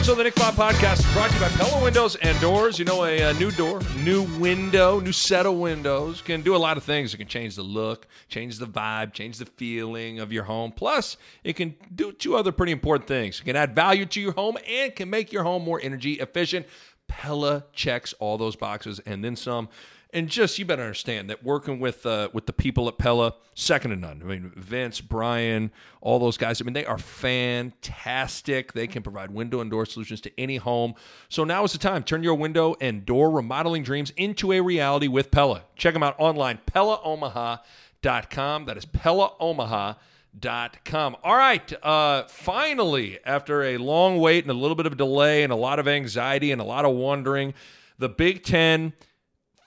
episode 0.00 0.12
of 0.12 0.18
the 0.18 0.24
Nick 0.24 0.34
Bahe 0.36 0.52
Podcast 0.52 1.00
is 1.00 1.12
brought 1.12 1.28
to 1.28 1.34
you 1.34 1.40
by 1.42 1.48
Pella 1.50 1.84
Windows 1.84 2.16
and 2.16 2.40
Doors. 2.40 2.78
You 2.78 2.86
know, 2.86 3.04
a, 3.04 3.22
uh 3.22 3.32
new 3.34 3.50
door, 3.50 3.82
new 3.98 4.22
window, 4.38 4.98
new 4.98 5.12
set 5.12 5.44
of 5.44 5.56
windows 5.56 6.22
can 6.22 6.40
do 6.40 6.56
a 6.56 6.56
lot 6.56 6.78
of 6.78 6.84
things. 6.84 7.12
It 7.12 7.18
can 7.18 7.26
change 7.26 7.54
the 7.54 7.62
look, 7.62 8.06
change 8.26 8.56
the 8.58 8.66
vibe, 8.66 9.12
change 9.12 9.36
the 9.36 9.44
feeling 9.44 10.18
of 10.18 10.32
your 10.32 10.44
home. 10.44 10.72
Plus, 10.72 11.18
it 11.44 11.52
can 11.52 11.74
do 11.94 12.12
two 12.12 12.34
other 12.34 12.50
pretty 12.50 12.72
important 12.72 13.08
things. 13.08 13.40
It 13.40 13.44
can 13.44 13.56
add 13.56 13.74
value 13.74 14.06
to 14.06 14.22
your 14.22 14.32
home 14.32 14.56
and 14.66 14.96
can 14.96 15.10
make 15.10 15.34
your 15.34 15.42
home 15.42 15.64
more 15.64 15.78
energy 15.82 16.14
efficient. 16.14 16.64
Pella 17.06 17.66
checks 17.74 18.14
all 18.20 18.38
those 18.38 18.56
boxes 18.56 19.00
and 19.00 19.22
then 19.22 19.36
some. 19.36 19.68
And 20.12 20.28
just 20.28 20.58
you 20.58 20.64
better 20.64 20.82
understand 20.82 21.30
that 21.30 21.44
working 21.44 21.78
with 21.78 22.04
uh, 22.04 22.30
with 22.32 22.46
the 22.46 22.52
people 22.52 22.88
at 22.88 22.98
Pella, 22.98 23.34
second 23.54 23.92
to 23.92 23.96
none. 23.96 24.20
I 24.22 24.26
mean, 24.26 24.50
Vince, 24.56 25.00
Brian, 25.00 25.70
all 26.00 26.18
those 26.18 26.36
guys. 26.36 26.60
I 26.60 26.64
mean, 26.64 26.74
they 26.74 26.84
are 26.84 26.98
fantastic. 26.98 28.72
They 28.72 28.88
can 28.88 29.02
provide 29.02 29.30
window 29.30 29.60
and 29.60 29.70
door 29.70 29.86
solutions 29.86 30.20
to 30.22 30.40
any 30.40 30.56
home. 30.56 30.94
So 31.28 31.44
now 31.44 31.62
is 31.64 31.72
the 31.72 31.78
time. 31.78 32.02
Turn 32.02 32.24
your 32.24 32.34
window 32.34 32.74
and 32.80 33.06
door 33.06 33.30
remodeling 33.30 33.84
dreams 33.84 34.10
into 34.16 34.52
a 34.52 34.60
reality 34.60 35.06
with 35.06 35.30
Pella. 35.30 35.62
Check 35.76 35.94
them 35.94 36.02
out 36.02 36.16
online, 36.18 36.58
PellaOmaha.com. 36.66 38.64
That 38.64 38.76
is 38.76 38.86
PellaOmaha.com. 38.86 41.16
All 41.22 41.36
right. 41.36 41.84
Uh, 41.84 42.24
finally, 42.24 43.20
after 43.24 43.62
a 43.62 43.76
long 43.76 44.18
wait 44.18 44.42
and 44.44 44.50
a 44.50 44.54
little 44.54 44.74
bit 44.74 44.86
of 44.86 44.96
delay 44.96 45.44
and 45.44 45.52
a 45.52 45.56
lot 45.56 45.78
of 45.78 45.86
anxiety 45.86 46.50
and 46.50 46.60
a 46.60 46.64
lot 46.64 46.84
of 46.84 46.96
wondering, 46.96 47.54
the 47.98 48.08
Big 48.08 48.42
Ten 48.42 48.92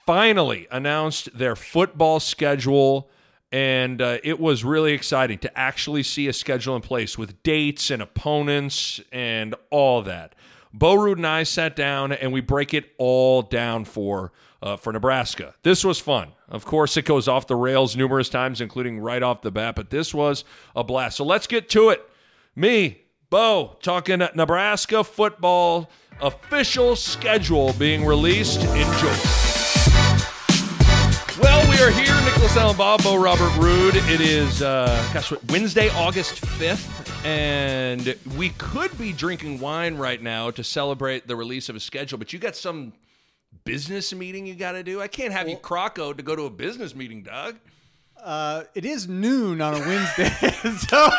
finally 0.06 0.68
announced 0.72 1.38
their 1.38 1.56
football 1.56 2.20
schedule. 2.20 3.10
And 3.52 4.02
uh, 4.02 4.18
it 4.24 4.40
was 4.40 4.64
really 4.64 4.94
exciting 4.94 5.38
to 5.40 5.58
actually 5.58 6.02
see 6.02 6.28
a 6.28 6.34
schedule 6.34 6.76
in 6.76 6.82
place 6.82 7.18
with 7.20 7.44
dates 7.44 7.92
and 7.92 8.02
opponents 8.02 9.00
and 9.12 9.54
all 9.70 10.02
that. 10.04 10.34
Bo 10.74 10.96
Ruud 10.96 11.18
and 11.18 11.28
I 11.28 11.44
sat 11.44 11.76
down 11.76 12.12
and 12.12 12.34
we 12.34 12.42
break 12.42 12.74
it 12.74 12.94
all 12.98 13.44
down 13.44 13.86
for 13.86 14.32
uh, 14.64 14.78
for 14.78 14.94
Nebraska. 14.94 15.54
This 15.62 15.84
was 15.84 16.00
fun. 16.00 16.32
Of 16.48 16.66
course, 16.66 16.96
it 16.98 17.04
goes 17.04 17.28
off 17.28 17.48
the 17.48 17.56
rails 17.56 17.96
numerous 17.96 18.30
times, 18.30 18.62
including 18.62 19.00
right 19.00 19.22
off 19.22 19.42
the 19.42 19.52
bat, 19.52 19.76
but 19.76 19.90
this 19.90 20.14
was 20.14 20.46
a 20.76 20.84
blast. 20.84 21.18
So 21.18 21.26
let's 21.26 21.48
get 21.48 21.70
to 21.72 21.90
it. 21.90 22.10
Me, 22.56 23.02
Bo, 23.30 23.78
talking 23.82 24.20
Nebraska 24.36 25.04
football 25.04 25.90
official 26.22 26.96
schedule 26.96 27.74
being 27.74 28.06
released. 28.06 28.62
Enjoy. 28.62 29.53
Well, 31.74 31.90
we 31.90 31.96
are 31.98 32.04
here, 32.04 32.16
Nicholas 32.26 32.56
Allen 32.56 32.76
Bahe, 32.76 33.04
Bo 33.04 33.16
Robert 33.22 33.50
Ruud. 33.54 33.96
It 34.14 34.22
is, 34.22 34.62
uh, 34.62 35.10
gosh, 35.14 35.32
what, 35.32 35.44
Wednesday, 35.52 35.90
August 35.90 36.36
5th, 36.42 37.26
and 37.26 38.16
we 38.38 38.50
could 38.52 38.96
be 38.98 39.12
drinking 39.12 39.60
wine 39.60 39.96
right 39.96 40.22
now 40.22 40.52
to 40.52 40.64
celebrate 40.64 41.28
the 41.28 41.36
release 41.36 41.70
of 41.70 41.76
a 41.76 41.80
schedule, 41.80 42.18
but 42.20 42.32
you 42.32 42.38
got 42.40 42.56
some 42.56 42.94
business 43.66 44.14
meeting 44.14 44.46
you 44.46 44.54
got 44.56 44.74
to 44.74 44.84
do. 44.84 45.02
I 45.02 45.08
can't 45.08 45.34
have 45.34 45.50
you 45.50 45.58
croco 45.58 46.16
to 46.16 46.22
go 46.24 46.36
to 46.36 46.44
a 46.44 46.50
business 46.50 46.94
meeting, 46.96 47.24
Doug. 47.24 47.56
Uh, 48.24 48.64
it 48.76 48.86
is 48.86 49.08
noon 49.08 49.60
on 49.60 49.74
a 49.74 49.80
Wednesday, 49.80 50.30
so 50.88 51.10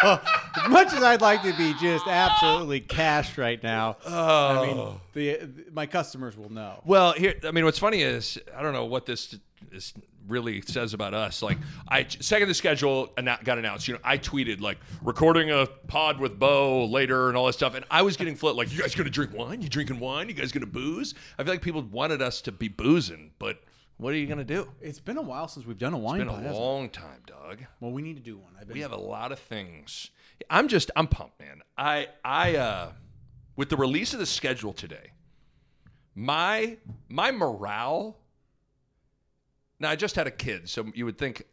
as 0.63 0.71
much 0.71 0.93
as 0.93 1.03
I'd 1.03 1.21
like 1.21 1.43
to 1.43 1.53
be 1.59 1.75
just 1.81 2.07
absolutely 2.07 2.81
cashed 2.81 3.37
right 3.39 3.61
now, 3.63 3.97
I 4.07 4.67
mean, 4.67 4.95
the, 5.15 5.35
the- 5.47 5.65
my 5.73 5.87
customers 5.87 6.37
will 6.37 6.51
know. 6.51 6.81
Well, 6.87 7.13
here, 7.13 7.35
I 7.45 7.51
mean, 7.51 7.65
what's 7.65 7.79
funny 7.81 8.01
is 8.03 8.39
I 8.57 8.63
don't 8.63 8.73
know 8.73 8.85
what 8.87 9.05
this 9.05 9.35
this 9.73 9.93
really 10.29 10.61
says 10.63 10.95
about 10.95 11.15
us. 11.15 11.43
Like, 11.43 11.59
I 11.89 12.07
second 12.21 12.49
the 12.49 12.55
schedule 12.55 13.09
annou- 13.19 13.43
got 13.45 13.59
announced. 13.59 13.87
You 13.89 13.95
know, 13.95 14.01
I 14.05 14.19
tweeted 14.19 14.61
like 14.61 14.79
recording 15.03 15.51
a 15.51 15.67
pod 15.87 16.19
with 16.21 16.39
Bo 16.39 16.87
later 16.87 17.29
and 17.29 17.37
all 17.37 17.47
this 17.47 17.57
stuff, 17.57 17.75
and 17.75 17.85
I 17.91 18.03
was 18.03 18.17
getting 18.17 18.35
flit 18.37 18.57
like, 18.57 18.73
you 18.73 18.81
guys 18.81 18.95
gonna 18.95 19.11
drink 19.11 19.33
wine? 19.35 19.61
You 19.63 19.69
drinking 19.69 20.01
wine? 20.01 20.29
You 20.29 20.35
guys 20.35 20.53
gonna 20.53 20.67
booze? 20.67 21.15
I 21.39 21.45
feel 21.45 21.53
like 21.53 21.63
people 21.63 21.83
wanted 21.83 22.23
us 22.23 22.41
to 22.43 22.53
be 22.53 22.69
boozing, 22.69 23.33
but 23.39 23.63
what 23.97 24.13
are 24.13 24.17
you 24.17 24.27
gonna 24.27 24.45
do? 24.45 24.69
It's 24.81 24.99
been 25.01 25.17
a 25.19 25.23
while 25.23 25.47
since 25.49 25.67
we've 25.67 25.79
done 25.79 25.93
a 25.95 25.99
wine 25.99 26.21
It's 26.21 26.27
been 26.27 26.35
pod, 26.35 26.39
a 26.45 26.49
hasn't 26.49 26.57
it? 26.63 26.67
long 26.67 26.89
time, 26.91 27.23
Doug. 27.27 27.59
Well, 27.81 27.93
we 27.93 28.03
need 28.03 28.17
to 28.17 28.23
do 28.23 28.37
one. 28.39 28.53
Been, 28.61 28.69
We 28.75 28.81
have 28.81 28.93
a 28.93 28.97
lot 28.97 29.31
of 29.33 29.39
things. 29.39 30.11
I'm 30.51 30.69
just 30.69 30.91
I'm 30.97 31.07
pumped, 31.07 31.39
man. 31.41 31.61
I 31.79 32.09
I 32.25 32.57
uh 32.57 32.93
with 33.57 33.69
the 33.69 33.77
release 33.77 34.13
of 34.15 34.19
the 34.19 34.27
schedule 34.27 34.73
today, 34.73 35.13
my 36.15 36.77
my 37.09 37.31
morale. 37.31 38.19
Now 39.81 39.91
I 39.91 39.97
just 39.97 40.17
had 40.17 40.27
a 40.27 40.31
kid, 40.31 40.69
so 40.69 40.87
you 40.95 41.05
would 41.05 41.19
think 41.19 41.45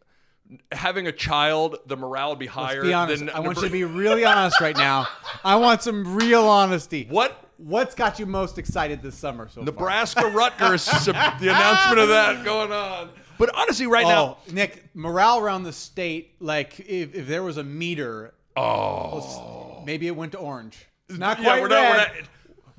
having 0.71 1.07
a 1.07 1.11
child, 1.11 1.77
the 1.87 1.95
morale 1.95 2.29
would 2.29 2.39
be 2.39 2.45
higher 2.47 2.81
be 2.81 2.93
honest. 2.93 3.19
than 3.19 3.29
I 3.29 3.39
want 3.39 3.57
you 3.57 3.63
to 3.65 3.69
be 3.69 3.83
really 4.03 4.25
honest 4.25 4.59
right 4.61 4.75
now. 4.75 5.07
I 5.43 5.55
want 5.55 5.81
some 5.81 6.15
real 6.15 6.45
honesty. 6.47 7.07
what 7.09 7.47
What's 7.57 7.93
got 7.93 8.17
you 8.17 8.25
most 8.25 8.57
excited 8.57 9.03
this 9.03 9.13
summer 9.15 9.47
so 9.47 9.55
far? 9.61 9.65
Nebraska 9.65 10.25
Rutgers 10.33 10.85
the 11.05 11.11
announcement 11.41 11.99
of 11.99 12.09
that 12.09 12.43
going 12.43 12.71
on. 12.71 13.09
But 13.37 13.55
honestly, 13.55 13.85
right 13.85 14.03
Oh, 14.05 14.09
now, 14.09 14.37
Nick, 14.51 14.83
morale 14.95 15.37
around 15.39 15.63
the 15.63 15.71
state, 15.73 16.33
like 16.39 16.79
if, 16.79 17.13
if 17.13 17.27
there 17.27 17.43
was 17.43 17.57
a 17.57 17.63
meter, 17.63 18.33
oh, 18.55 19.83
maybe 19.85 20.07
it 20.07 20.15
went 20.15 20.31
to 20.33 20.37
orange. 20.39 20.87
Not 21.09 21.37
yeah, 21.37 21.43
quite 21.43 21.61
we're 21.61 21.69
red. 21.69 21.75
not, 21.75 21.91
we're 21.91 21.97
not. 22.21 22.29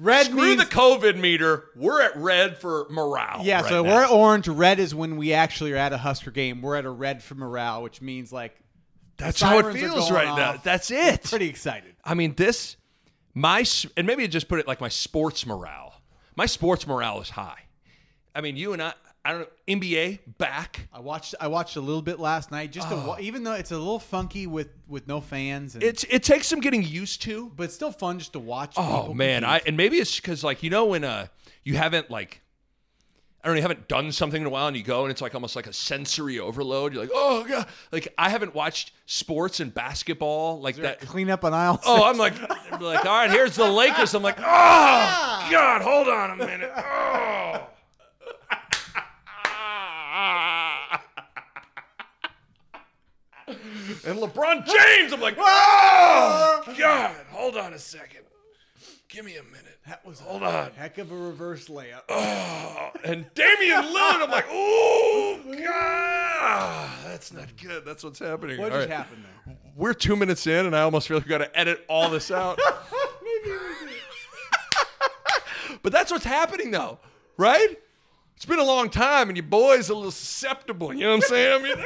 Red 0.02 0.26
Screw 0.26 0.42
means 0.42 0.58
the 0.58 0.68
COVID 0.68 1.16
meter. 1.16 1.66
We're 1.76 2.02
at 2.02 2.16
red 2.16 2.58
for 2.58 2.86
morale. 2.90 3.42
Yeah, 3.44 3.60
right 3.60 3.68
so 3.68 3.82
now. 3.82 3.90
we're 3.90 4.02
at 4.02 4.10
orange. 4.10 4.48
Red 4.48 4.80
is 4.80 4.94
when 4.94 5.16
we 5.16 5.32
actually 5.32 5.72
are 5.72 5.76
at 5.76 5.92
a 5.92 5.98
Husker 5.98 6.32
game. 6.32 6.60
We're 6.60 6.74
at 6.76 6.84
a 6.84 6.90
red 6.90 7.22
for 7.22 7.36
morale, 7.36 7.82
which 7.82 8.02
means 8.02 8.32
like 8.32 8.56
That's 9.16 9.40
how 9.40 9.58
it 9.58 9.72
feels 9.72 10.10
right 10.10 10.36
now. 10.36 10.60
That's 10.62 10.90
it. 10.90 11.22
pretty 11.24 11.48
excited. 11.48 11.94
I 12.04 12.14
mean, 12.14 12.34
this, 12.34 12.76
my, 13.32 13.64
and 13.96 14.06
maybe 14.06 14.26
just 14.26 14.48
put 14.48 14.58
it 14.58 14.66
like 14.66 14.80
my 14.80 14.88
sports 14.88 15.46
morale. 15.46 15.94
My 16.34 16.46
sports 16.46 16.84
morale 16.86 17.20
is 17.20 17.30
high. 17.30 17.60
I 18.34 18.40
mean, 18.40 18.56
you 18.56 18.72
and 18.72 18.82
I, 18.82 18.94
I 19.24 19.30
don't 19.32 19.40
know, 19.42 19.46
NBA 19.68 20.18
back. 20.38 20.88
I 20.92 20.98
watched 21.00 21.34
I 21.40 21.46
watched 21.46 21.76
a 21.76 21.80
little 21.80 22.02
bit 22.02 22.18
last 22.18 22.50
night, 22.50 22.72
just 22.72 22.88
to 22.88 22.96
wa- 22.96 23.18
even 23.20 23.44
though 23.44 23.52
it's 23.52 23.70
a 23.70 23.78
little 23.78 24.00
funky 24.00 24.46
with 24.48 24.68
with 24.88 25.06
no 25.06 25.20
fans, 25.20 25.74
and, 25.74 25.84
Oh. 25.84 25.86
It's 25.86 26.04
it 26.04 26.22
takes 26.24 26.48
some 26.48 26.58
getting 26.60 26.82
used 26.82 27.22
to. 27.22 27.52
but 27.56 27.64
it's 27.64 27.74
still 27.74 27.92
fun 27.92 28.18
just 28.18 28.32
to 28.32 28.40
watch. 28.40 28.74
Oh 28.76 29.14
man, 29.14 29.44
I 29.44 29.60
and 29.66 29.76
maybe 29.76 29.98
it's 29.98 30.16
because 30.16 30.42
like 30.42 30.62
you 30.64 30.70
know 30.70 30.86
when 30.86 31.04
uh 31.04 31.28
you 31.62 31.76
haven't 31.76 32.10
like. 32.10 32.40
I 33.44 33.48
don't 33.48 33.54
know, 33.56 33.58
you 33.58 33.62
haven't 33.62 33.88
done 33.88 34.12
something 34.12 34.40
in 34.40 34.46
a 34.46 34.50
while 34.50 34.68
and 34.68 34.76
you 34.76 34.84
go 34.84 35.02
and 35.02 35.10
it's 35.10 35.20
like 35.20 35.34
almost 35.34 35.56
like 35.56 35.66
a 35.66 35.72
sensory 35.72 36.38
overload. 36.38 36.92
You're 36.92 37.02
like, 37.02 37.10
oh, 37.12 37.42
God. 37.42 37.66
Like, 37.90 38.06
I 38.16 38.28
haven't 38.28 38.54
watched 38.54 38.92
sports 39.06 39.58
and 39.58 39.74
basketball 39.74 40.60
like 40.60 40.76
that. 40.76 41.00
clean 41.00 41.28
up 41.28 41.42
an 41.42 41.52
aisle. 41.52 41.80
Oh, 41.84 42.04
I'm 42.04 42.18
like, 42.18 42.34
I'm 42.72 42.80
like, 42.80 43.04
all 43.04 43.10
right, 43.10 43.28
here's 43.32 43.56
the 43.56 43.68
Lakers. 43.68 44.14
I'm 44.14 44.22
like, 44.22 44.38
oh, 44.38 44.42
God, 45.50 45.82
hold 45.82 46.06
on 46.06 46.30
a 46.30 46.36
minute. 46.36 46.70
Oh. 46.76 47.66
And 54.06 54.19
LeBron 54.19 54.66
James, 54.66 55.12
I'm 55.12 55.20
like, 55.20 55.37
oh, 55.38 56.62
God, 56.78 57.15
hold 57.31 57.56
on 57.56 57.72
a 57.72 57.78
second. 57.78 58.20
Give 59.09 59.25
me 59.26 59.37
a 59.37 59.43
minute. 59.43 59.78
that 59.87 60.04
was 60.06 60.20
Hold 60.20 60.43
a 60.43 60.47
on. 60.47 60.70
heck 60.72 60.97
of 60.97 61.12
a 61.12 61.15
reverse 61.15 61.69
layup. 61.69 62.00
Oh, 62.09 62.91
and 63.04 63.26
Damian 63.34 63.82
Lillard, 63.82 64.22
I'm 64.22 64.31
like, 64.31 64.47
oh, 64.50 65.38
God. 65.47 66.91
That's 67.10 67.31
not 67.31 67.48
good. 67.62 67.84
That's 67.84 68.03
what's 68.03 68.19
happening. 68.20 68.59
what 68.59 68.72
All 68.72 68.78
just 68.78 68.88
right. 68.88 68.97
happened 68.97 69.25
there? 69.47 69.56
We're 69.76 69.93
two 69.93 70.16
minutes 70.16 70.47
in, 70.47 70.64
and 70.64 70.75
I 70.75 70.81
almost 70.81 71.09
feel 71.09 71.19
like 71.19 71.26
we 71.26 71.28
got 71.31 71.38
to 71.38 71.59
edit 71.59 71.84
all 71.88 72.09
this 72.09 72.31
out. 72.31 72.59
but 75.82 75.93
that's 75.93 76.10
what's 76.10 76.25
happening, 76.25 76.70
though, 76.70 76.99
right? 77.37 77.78
It's 78.37 78.47
been 78.47 78.59
a 78.59 78.64
long 78.64 78.88
time, 78.88 79.28
and 79.28 79.37
your 79.37 79.47
boy's 79.47 79.88
a 79.91 79.94
little 79.94 80.10
susceptible. 80.10 80.93
You 80.94 81.00
know 81.00 81.09
what 81.10 81.25
I'm 81.25 81.28
saying? 81.28 81.60
I 81.60 81.62
mean, 81.62 81.84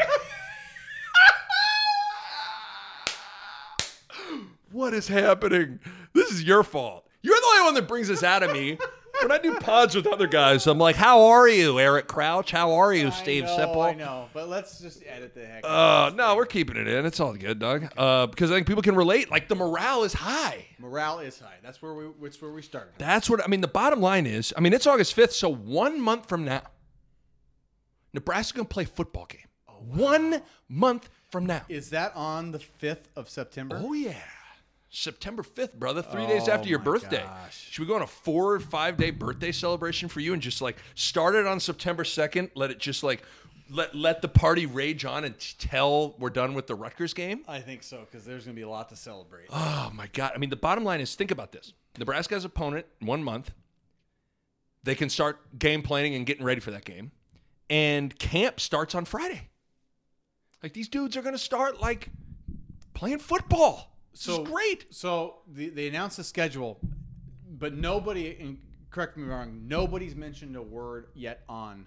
what 4.77 4.93
is 4.93 5.09
happening? 5.09 5.81
This 6.13 6.31
is 6.31 6.45
your 6.45 6.63
fault. 6.63 7.09
You're 7.23 7.34
the 7.34 7.47
only 7.55 7.65
one 7.65 7.75
that 7.75 7.89
brings 7.89 8.09
this 8.09 8.23
out 8.23 8.43
of 8.43 8.53
me. 8.53 8.78
When 9.23 9.33
I 9.33 9.39
do 9.39 9.55
pods 9.55 9.95
with 9.95 10.07
other 10.07 10.27
guys, 10.27 10.67
I'm 10.67 10.77
like, 10.77 10.95
"How 10.95 11.25
are 11.28 11.49
you, 11.49 11.81
Eric 11.81 12.07
Crouch? 12.07 12.51
How 12.51 12.73
are 12.73 12.93
you, 12.93 13.11
Steve 13.11 13.45
I 13.45 13.47
know, 13.47 13.57
Sipple?" 13.57 13.84
I 13.87 13.95
know, 13.95 14.28
but 14.34 14.51
let's 14.51 14.78
just 14.78 15.03
edit 15.07 15.34
the 15.34 15.47
heck. 15.47 15.65
Uh, 15.65 16.11
no, 16.15 16.37
we're 16.37 16.45
keeping 16.45 16.77
it 16.77 16.87
in. 16.87 17.07
It's 17.07 17.19
all 17.19 17.33
good, 17.33 17.59
Doug. 17.59 17.89
Uh, 17.97 18.27
because 18.27 18.51
I 18.51 18.55
think 18.57 18.67
people 18.67 18.83
can 18.83 18.95
relate. 18.95 19.31
Like 19.31 19.49
the 19.49 19.55
morale 19.57 20.05
is 20.05 20.13
high. 20.13 20.67
Morale 20.78 21.21
is 21.21 21.41
high. 21.41 21.57
That's 21.63 21.81
where 21.81 21.95
we. 21.95 22.09
That's 22.21 22.41
where 22.43 22.51
we 22.51 22.61
started. 22.61 22.93
That's 22.99 23.31
what 23.31 23.43
I 23.43 23.47
mean. 23.47 23.63
The 23.63 23.69
bottom 23.69 24.03
line 24.03 24.27
is, 24.27 24.53
I 24.55 24.61
mean, 24.61 24.75
it's 24.75 24.87
August 24.87 25.15
fifth, 25.15 25.33
so 25.33 25.49
one 25.49 25.99
month 25.99 26.28
from 26.28 26.45
now, 26.45 26.63
Nebraska 28.13 28.59
gonna 28.59 28.69
play 28.69 28.84
a 28.84 28.87
football 28.87 29.25
game. 29.25 29.41
One 29.81 30.43
month 30.69 31.09
from 31.31 31.47
now. 31.47 31.63
Is 31.69 31.91
that 31.91 32.13
on 32.15 32.53
the 32.53 32.59
fifth 32.59 33.09
of 33.17 33.28
September? 33.28 33.81
Oh 33.83 33.93
yeah, 33.95 34.23
September 34.97 35.43
fifth, 35.43 35.75
brother. 35.78 36.01
Three 36.01 36.27
days 36.27 36.48
Oh, 36.48 36.53
after 36.53 36.69
your 36.69 36.78
birthday. 36.78 37.22
gosh. 37.22 37.69
Should 37.71 37.81
we 37.83 37.87
go 37.87 37.97
on 37.97 38.03
a 38.03 38.07
four 38.07 38.54
or 38.54 38.60
five 38.60 38.97
day 38.97 39.10
birthday 39.10 39.53
celebration 39.53 40.09
for 40.09 40.21
you 40.21 40.33
and 40.33 40.41
just 40.41 40.63
like 40.63 40.78
start 40.95 41.34
it 41.34 41.47
on 41.47 41.60
September 41.60 42.03
second? 42.04 42.51
Let 42.54 42.71
it 42.71 42.78
just 42.78 43.03
like 43.03 43.22
let 43.71 43.95
let 43.95 44.22
the 44.22 44.28
party 44.28 44.65
rage 44.65 45.04
on 45.04 45.25
until 45.25 46.15
we're 46.19 46.31
done 46.31 46.54
with 46.54 46.66
the 46.66 46.75
Rutgers 46.75 47.13
game. 47.13 47.43
I 47.47 47.60
think 47.60 47.83
so 47.83 48.01
because 48.10 48.25
there's 48.25 48.45
going 48.45 48.54
to 48.54 48.59
be 48.59 48.63
a 48.65 48.69
lot 48.69 48.89
to 48.89 48.97
celebrate. 48.97 49.48
Oh 49.51 49.91
my 49.95 50.07
god! 50.15 50.33
I 50.34 50.39
mean, 50.39 50.51
the 50.51 50.57
bottom 50.57 50.83
line 50.84 51.01
is 51.01 51.15
think 51.15 51.31
about 51.31 51.53
this. 51.53 51.75
Nebraska's 51.99 52.45
opponent 52.47 52.87
in 53.01 53.07
one 53.07 53.22
month. 53.22 53.51
They 54.83 54.95
can 54.95 55.10
start 55.10 55.59
game 55.59 55.83
planning 55.83 56.15
and 56.15 56.25
getting 56.25 56.45
ready 56.45 56.60
for 56.60 56.71
that 56.71 56.84
game. 56.84 57.10
And 57.69 58.16
camp 58.19 58.60
starts 58.60 58.95
on 58.95 59.04
Friday. 59.04 59.49
Like 60.63 60.72
these 60.72 60.89
dudes 60.89 61.16
are 61.16 61.22
going 61.22 61.34
to 61.34 61.39
start 61.39 61.81
like 61.81 62.09
playing 62.95 63.19
football. 63.19 63.92
This 64.16 64.22
So- 64.34 64.42
is 64.45 64.48
great. 64.48 64.86
So 64.91 65.36
the, 65.47 65.68
they 65.68 65.89
announced 65.89 66.16
the 66.16 66.24
schedule, 66.24 66.78
but 67.59 67.74
nobody, 67.74 68.34
and 68.41 68.59
correct 68.91 69.16
me 69.18 69.24
wrong, 69.24 69.63
nobody's 69.68 70.15
mentioned 70.16 70.57
a 70.57 70.63
word 70.63 71.09
yet 71.15 71.42
on 71.51 71.86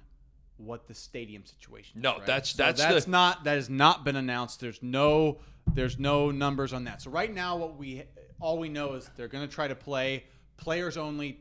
what 0.58 0.88
the 0.88 0.94
stadium 0.94 1.44
situation 1.46 1.98
is. 2.00 2.04
No, 2.04 2.18
right? 2.18 2.26
that's- 2.28 2.52
So 2.52 2.64
that's 2.64 2.80
that's 2.81 3.06
the- 3.06 3.12
not 3.12 3.44
that 3.46 3.56
has 3.56 3.70
not 3.70 4.04
been 4.04 4.16
announced. 4.16 4.60
There's 4.60 4.81
no 4.84 5.40
there's 5.74 6.00
no 6.00 6.31
numbers 6.31 6.74
on 6.74 6.84
that. 6.86 7.00
So 7.02 7.12
right 7.12 7.31
now, 7.34 7.56
what 7.58 7.78
we 7.78 8.04
all 8.40 8.58
we 8.58 8.70
know 8.70 8.94
is 8.94 9.10
they're 9.16 9.28
going 9.28 9.48
to 9.48 9.54
try 9.54 9.68
to 9.68 9.76
play 9.76 10.26
players 10.58 10.98
only 10.98 11.40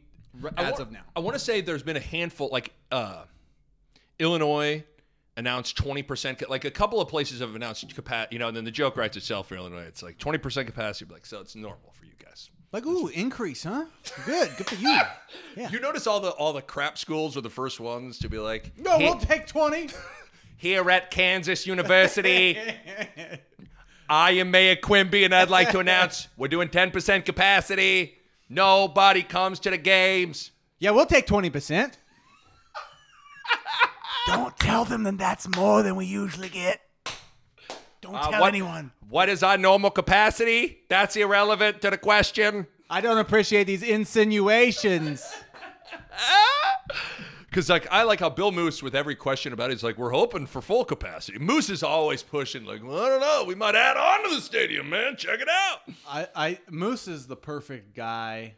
as 0.56 0.73
wa- 0.73 0.79
of 0.82 0.93
now. 0.93 1.00
I 1.17 1.20
want 1.20 1.35
to 1.35 1.38
say 1.38 1.61
there's 1.62 1.82
been 1.82 1.96
a 1.96 2.00
handful, 2.00 2.49
like 2.52 2.73
uh, 2.93 3.25
Illinois 4.19 4.85
announced 5.38 5.76
20%, 5.76 6.49
like 6.50 6.64
a 6.67 6.70
couple 6.70 7.00
of 7.00 7.08
places 7.08 7.40
have 7.40 7.55
announced 7.55 7.94
capacity, 7.94 8.35
you 8.35 8.38
know, 8.38 8.49
and 8.49 8.56
then 8.56 8.64
the 8.64 8.70
joke 8.70 8.96
writes 8.99 9.17
itself 9.17 9.49
for 9.49 9.55
Illinois. 9.56 9.85
It's 9.87 10.02
like 10.02 10.19
20% 10.19 10.67
capacity, 10.67 11.11
like, 11.11 11.25
so 11.25 11.40
it's 11.40 11.55
normal 11.56 11.93
for 11.99 12.05
you 12.05 12.12
guys. 12.23 12.50
Like 12.73 12.85
ooh, 12.85 13.08
increase, 13.08 13.62
huh? 13.64 13.87
Good, 14.26 14.50
good 14.58 14.67
for 14.67 14.75
you. 14.75 14.99
Yeah. 15.56 15.70
You 15.70 15.81
notice 15.81 16.06
all 16.06 16.20
the 16.20 16.31
all 16.31 16.52
the 16.52 16.61
crap 16.62 16.99
schools 16.99 17.37
are 17.37 17.40
the 17.40 17.50
first 17.50 17.81
ones 17.81 18.19
to 18.19 18.29
be 18.29 18.38
like, 18.38 18.73
no, 18.79 18.99
"Here- 18.99 19.08
we'll 19.11 19.19
take 19.19 19.46
twenty. 19.46 19.88
here 20.58 20.88
at 20.90 21.11
Kansas 21.11 21.67
University, 21.67 22.58
I 24.08 24.32
am 24.32 24.50
Mayor 24.50 24.76
Quimby, 24.76 25.25
and 25.25 25.35
I'd 25.35 25.50
like 25.50 25.70
to 25.70 25.79
announce 25.81 26.29
we're 26.37 26.49
doing 26.49 26.69
10% 26.69 27.25
capacity. 27.25 28.14
Nobody 28.49 29.23
comes 29.23 29.61
to 29.61 29.70
the 29.70 29.79
games. 29.79 30.50
yeah, 30.79 30.90
we'll 30.90 31.06
take 31.06 31.26
twenty 31.26 31.50
percent. 31.50 31.99
Don't 34.28 34.56
tell 34.58 34.84
them 34.84 35.04
that 35.04 35.19
that's 35.19 35.48
more 35.56 35.82
than 35.82 35.96
we 35.96 36.04
usually 36.06 36.48
get. 36.48 36.80
Don't 38.00 38.14
Uh, 38.14 38.30
tell 38.30 38.40
what- 38.42 38.48
anyone. 38.48 38.92
What 39.08 39.28
is 39.30 39.42
our 39.42 39.56
normal 39.56 39.90
capacity? 39.90 40.80
That's 40.90 41.16
irrelevant 41.16 41.80
to 41.82 41.90
the 41.90 41.96
question. 41.98 42.66
I 42.90 43.00
don't 43.00 43.19
appreciate 43.19 43.64
these 43.64 43.82
insinuations. 43.82 45.25
Because 47.50 47.70
like 47.70 47.88
I 47.90 48.02
like 48.02 48.20
how 48.20 48.28
Bill 48.28 48.52
Moos 48.52 48.82
with 48.82 48.94
every 48.94 49.14
question 49.16 49.54
about 49.54 49.70
it 49.70 49.75
is 49.75 49.82
like 49.82 49.96
we're 49.96 50.10
hoping 50.10 50.46
for 50.46 50.60
full 50.60 50.84
capacity. 50.84 51.38
Moos 51.38 51.70
is 51.70 51.82
always 51.82 52.22
pushing 52.22 52.66
like 52.66 52.84
well, 52.84 53.00
I 53.02 53.08
don't 53.08 53.20
know 53.20 53.44
we 53.48 53.54
might 53.54 53.75
add 53.75 53.96
on 53.96 54.28
to 54.28 54.34
the 54.34 54.40
stadium 54.42 54.90
man 54.90 55.16
check 55.16 55.40
it 55.40 55.48
out. 55.48 55.78
I, 56.06 56.28
I 56.36 56.58
Moos 56.70 57.08
is 57.08 57.26
the 57.26 57.36
perfect 57.36 57.96
guy 57.96 58.52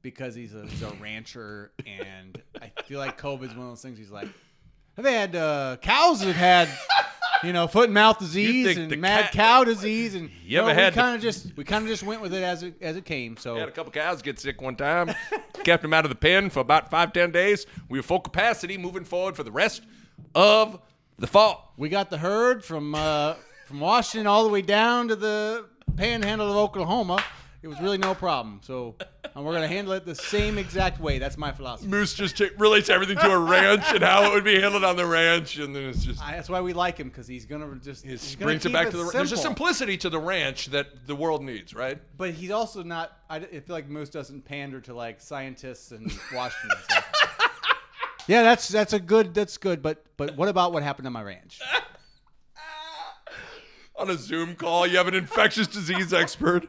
because 0.00 0.34
he's 0.34 0.54
a, 0.54 0.62
he's 0.66 0.82
a 0.82 0.90
rancher, 0.94 1.72
and 1.86 2.40
I 2.60 2.72
feel 2.84 2.98
like 2.98 3.20
COVID's 3.20 3.54
one 3.54 3.66
of 3.66 3.72
those 3.72 3.82
things. 3.82 3.98
He's 3.98 4.10
like, 4.10 4.28
have 4.96 5.04
they 5.04 5.14
had 5.14 5.34
uh, 5.36 5.76
cows 5.80 6.20
that 6.20 6.34
have 6.34 6.36
had, 6.36 6.68
you 7.42 7.52
know, 7.52 7.66
foot 7.66 7.84
and 7.86 7.94
mouth 7.94 8.18
disease 8.18 8.76
and 8.76 9.00
mad 9.00 9.24
cat- 9.24 9.32
cow 9.32 9.64
disease, 9.64 10.14
and 10.14 10.30
You 10.44 10.58
ever 10.60 10.68
no, 10.68 10.74
had 10.74 10.92
we 10.92 10.94
the- 10.96 11.00
kind 11.00 11.16
of 11.16 11.22
just 11.22 11.56
we 11.56 11.64
kind 11.64 11.82
of 11.84 11.88
just 11.88 12.02
went 12.02 12.20
with 12.20 12.34
it 12.34 12.42
as 12.42 12.62
it 12.62 12.74
as 12.80 12.96
it 12.96 13.04
came. 13.04 13.36
So 13.36 13.56
Had 13.56 13.68
a 13.68 13.72
couple 13.72 13.90
cows 13.92 14.20
get 14.22 14.38
sick 14.38 14.60
one 14.60 14.76
time, 14.76 15.14
kept 15.64 15.82
them 15.82 15.92
out 15.94 16.04
of 16.04 16.08
the 16.10 16.14
pen 16.16 16.50
for 16.50 16.60
about 16.60 16.90
five 16.90 17.12
ten 17.12 17.30
days. 17.30 17.66
We 17.88 17.98
were 17.98 18.02
full 18.02 18.20
capacity 18.20 18.76
moving 18.78 19.04
forward 19.04 19.34
for 19.36 19.42
the 19.44 19.52
rest 19.52 19.82
of 20.34 20.78
the 21.18 21.26
fall. 21.26 21.72
we 21.76 21.88
got 21.88 22.10
the 22.10 22.18
herd 22.18 22.64
from 22.64 22.94
uh, 22.94 23.34
from 23.66 23.80
Washington 23.80 24.26
all 24.26 24.44
the 24.44 24.50
way 24.50 24.62
down 24.62 25.08
to 25.08 25.16
the 25.16 25.66
panhandle 25.96 26.50
of 26.50 26.56
Oklahoma. 26.56 27.22
It 27.62 27.68
was 27.68 27.80
really 27.80 27.98
no 27.98 28.14
problem. 28.14 28.60
So 28.62 28.96
and 29.34 29.44
we're 29.44 29.52
gonna 29.52 29.68
handle 29.68 29.92
it 29.94 30.04
the 30.04 30.16
same 30.16 30.58
exact 30.58 31.00
way. 31.00 31.18
That's 31.18 31.38
my 31.38 31.52
philosophy. 31.52 31.88
Moos 31.88 32.12
just 32.12 32.40
relates 32.58 32.90
everything 32.90 33.16
to 33.18 33.30
a 33.30 33.38
ranch 33.38 33.84
and 33.88 34.02
how 34.02 34.24
it 34.24 34.34
would 34.34 34.42
be 34.44 34.60
handled 34.60 34.82
on 34.82 34.96
the 34.96 35.06
ranch, 35.06 35.58
and 35.58 35.74
then 35.74 35.84
it's 35.84 36.04
just. 36.04 36.20
I, 36.20 36.32
that's 36.32 36.48
why 36.48 36.60
we 36.60 36.72
like 36.72 36.98
him 36.98 37.08
because 37.08 37.28
he's 37.28 37.46
gonna 37.46 37.72
just 37.76 38.04
he's 38.04 38.34
gonna 38.34 38.46
brings 38.46 38.64
it 38.64 38.68
keep 38.68 38.74
back 38.74 38.90
to 38.90 38.96
the. 38.96 39.10
There's 39.12 39.30
a 39.30 39.36
simplicity 39.36 39.96
to 39.98 40.10
the 40.10 40.18
ranch 40.18 40.66
that 40.66 41.06
the 41.06 41.14
world 41.14 41.44
needs, 41.44 41.72
right? 41.72 42.00
But 42.16 42.32
he's 42.32 42.50
also 42.50 42.82
not. 42.82 43.16
I, 43.30 43.36
I 43.36 43.40
feel 43.60 43.62
like 43.68 43.88
Moos 43.88 44.10
doesn't 44.10 44.44
pander 44.44 44.80
to 44.80 44.92
like 44.92 45.20
scientists 45.20 45.92
and 45.92 46.12
Washington. 46.34 46.78
So. 46.90 46.98
yeah, 48.26 48.42
that's 48.42 48.68
that's 48.68 48.92
a 48.92 49.00
good. 49.00 49.34
That's 49.34 49.56
good. 49.56 49.82
But 49.82 50.04
but 50.16 50.36
what 50.36 50.48
about 50.48 50.72
what 50.72 50.82
happened 50.82 51.06
on 51.06 51.12
my 51.12 51.22
ranch? 51.22 51.60
on 53.96 54.10
a 54.10 54.18
Zoom 54.18 54.56
call. 54.56 54.86
You 54.86 54.96
have 54.96 55.08
an 55.08 55.14
infectious 55.14 55.68
disease 55.68 56.12
expert. 56.12 56.66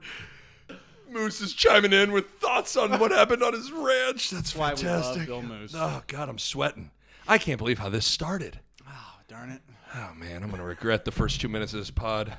Moos 1.13 1.39
is 1.41 1.53
chiming 1.53 1.93
in 1.93 2.11
with 2.11 2.29
thoughts 2.39 2.75
on 2.75 2.99
what 2.99 3.11
happened 3.11 3.43
on 3.43 3.53
his 3.53 3.71
ranch. 3.71 4.29
That's 4.31 4.55
why 4.55 4.73
we 4.73 4.83
love 4.83 5.03
fantastic. 5.03 5.25
Bill 5.27 5.41
Moos. 5.41 5.73
Oh 5.75 6.03
God, 6.07 6.29
I'm 6.29 6.39
sweating. 6.39 6.91
I 7.27 7.37
can't 7.37 7.57
believe 7.57 7.79
how 7.79 7.89
this 7.89 8.05
started. 8.05 8.59
Oh 8.87 9.15
darn 9.27 9.49
it! 9.51 9.61
Oh 9.95 10.11
man, 10.15 10.43
I'm 10.43 10.49
gonna 10.49 10.65
regret 10.65 11.05
the 11.05 11.11
first 11.11 11.39
two 11.39 11.47
minutes 11.49 11.73
of 11.73 11.79
this 11.79 11.91
pod. 11.91 12.35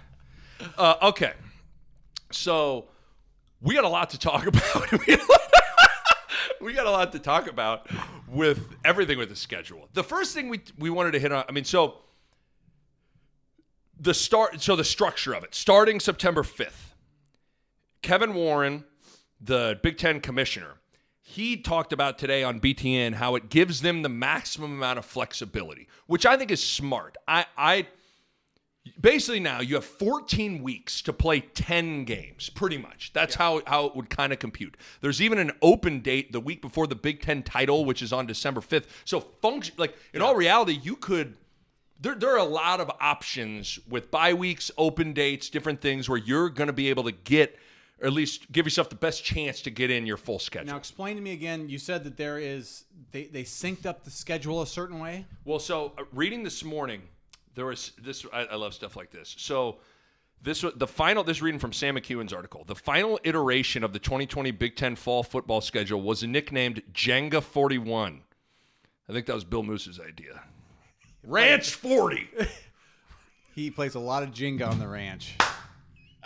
Uh, 0.77 0.95
okay, 1.03 1.33
so 2.31 2.87
we 3.61 3.75
got 3.75 3.85
a 3.85 3.89
lot 3.89 4.11
to 4.11 4.19
talk 4.19 4.47
about. 4.47 4.91
we, 4.93 5.17
got 5.17 5.21
a 5.21 5.33
lot, 5.33 5.41
we 6.61 6.73
got 6.73 6.87
a 6.87 6.91
lot 6.91 7.13
to 7.13 7.19
talk 7.19 7.47
about 7.49 7.89
with 8.29 8.75
everything 8.85 9.19
with 9.19 9.29
the 9.29 9.37
schedule. 9.37 9.89
The 9.95 10.05
first 10.05 10.35
thing 10.35 10.49
we 10.49 10.61
we 10.79 10.91
wanted 10.91 11.13
to 11.13 11.19
hit 11.19 11.33
on. 11.33 11.45
I 11.49 11.53
mean, 11.53 11.65
so 11.65 11.99
the 13.99 14.15
start. 14.15 14.61
So 14.61 14.77
the 14.77 14.85
structure 14.85 15.33
of 15.33 15.45
it, 15.45 15.55
starting 15.55 16.01
September 16.01 16.43
5th. 16.43 16.91
Kevin 18.05 18.35
Warren, 18.35 18.85
the 19.41 19.81
Big 19.83 19.97
Ten 19.97 20.21
commissioner, 20.21 20.75
he 21.23 21.57
talked 21.57 21.91
about 21.91 22.19
today 22.19 22.45
on 22.45 22.61
BTN 22.61 23.15
how 23.15 23.35
it 23.35 23.49
gives 23.49 23.81
them 23.81 24.03
the 24.03 24.11
maximum 24.11 24.73
amount 24.73 24.99
of 24.99 25.07
flexibility, 25.07 25.89
which 26.07 26.27
I 26.27 26.37
think 26.37 26.51
is 26.51 26.63
smart. 26.63 27.17
I, 27.27 27.47
I 27.57 27.87
basically 29.01 29.41
now 29.41 29.61
you 29.61 29.77
have 29.77 29.87
14 29.87 30.63
weeks 30.63 31.01
to 31.01 31.15
play 31.15 31.41
10 31.41 32.05
games, 32.05 32.51
pretty 32.51 32.77
much. 32.77 33.11
That's 33.15 33.37
how, 33.37 33.63
how 33.67 33.87
it 33.87 33.97
would 33.97 34.11
kind 34.11 34.35
of 34.35 34.39
compute. 34.39 34.77
There's 35.01 35.23
even 35.23 35.39
an 35.39 35.53
open 35.63 36.01
date 36.01 36.31
the 36.31 36.41
week 36.41 36.61
before 36.61 36.87
the 36.87 36.95
Big 36.95 37.23
Ten 37.23 37.43
title, 37.43 37.87
which 37.87 38.03
is 38.03 38.13
on 38.13 38.27
December 38.27 38.61
5th. 38.61 38.85
So 39.07 39.19
function 39.19 39.77
like 39.79 39.97
in 40.13 40.21
all 40.21 40.37
reality, 40.37 40.79
you 40.83 40.97
could 40.97 41.37
there, 42.05 42.15
there 42.15 42.35
are 42.35 42.39
a 42.39 42.45
lot 42.45 42.81
of 42.81 42.91
options 43.01 43.79
with 43.89 44.11
bye 44.11 44.35
weeks, 44.35 44.71
open 44.77 45.15
dates, 45.15 45.49
different 45.49 45.81
things 45.81 46.07
where 46.07 46.19
you're 46.19 46.51
going 46.51 46.67
to 46.67 46.73
be 46.75 46.91
able 46.91 47.05
to 47.05 47.13
get, 47.13 47.59
or 48.01 48.07
at 48.07 48.13
least 48.13 48.51
give 48.53 48.67
yourself 48.67 48.89
the 48.89 48.97
best 48.97 49.25
chance 49.25 49.61
to 49.63 49.71
get 49.71 49.91
in 49.91 50.07
your 50.07 50.17
full 50.17 50.39
schedule. 50.39 50.73
Now 50.73 50.77
explain 50.77 51.17
to 51.17 51.23
me 51.23 51.33
again. 51.33 51.69
You 51.69 51.79
said 51.79 52.05
that 52.05 52.17
there 52.17 52.39
is 52.39 52.85
they 53.13 53.25
they 53.25 53.45
synced 53.45 53.87
up 53.87 54.05
the 54.05 54.11
schedule 54.11 54.63
a 54.63 54.67
certain 54.67 54.99
way. 54.99 55.27
Well, 55.45 55.59
so 55.59 55.93
uh, 55.99 56.05
reading 56.13 56.43
this 56.43 56.65
morning, 56.65 57.03
there 57.55 57.67
was 57.67 57.93
this. 58.03 58.27
I, 58.33 58.47
I 58.47 58.55
love 58.57 58.75
stuff 58.75 58.97
like 58.97 59.11
this. 59.11 59.35
So 59.39 59.79
this 60.43 60.63
was 60.63 60.75
the 60.75 60.87
final. 60.87 61.25
This 61.25 61.41
reading 61.41 61.61
from 61.61 61.73
Sam 61.73 61.97
McKewon's 61.97 62.33
article. 62.33 62.65
The 62.65 62.75
final 62.75 63.19
iteration 63.25 63.85
of 63.85 63.93
the 63.93 63.99
2020 63.99 64.51
Big 64.51 64.77
Ten 64.77 64.97
fall 64.97 65.23
football 65.23 65.61
schedule 65.61 66.03
was 66.03 66.23
nicknamed 66.23 66.83
Jenga 66.93 67.43
41. 67.43 68.23
I 69.09 69.13
think 69.13 69.27
that 69.27 69.35
was 69.35 69.45
Bill 69.45 69.63
Moos's 69.63 70.01
idea. 70.01 70.43
Ranch 71.23 71.75
40. 71.75 72.29
He 73.55 73.71
plays 73.71 73.95
a 73.95 74.01
lot 74.01 74.25
of 74.25 74.31
Jenga 74.31 74.69
on 74.69 74.81
the 74.81 74.89
ranch. 74.89 75.37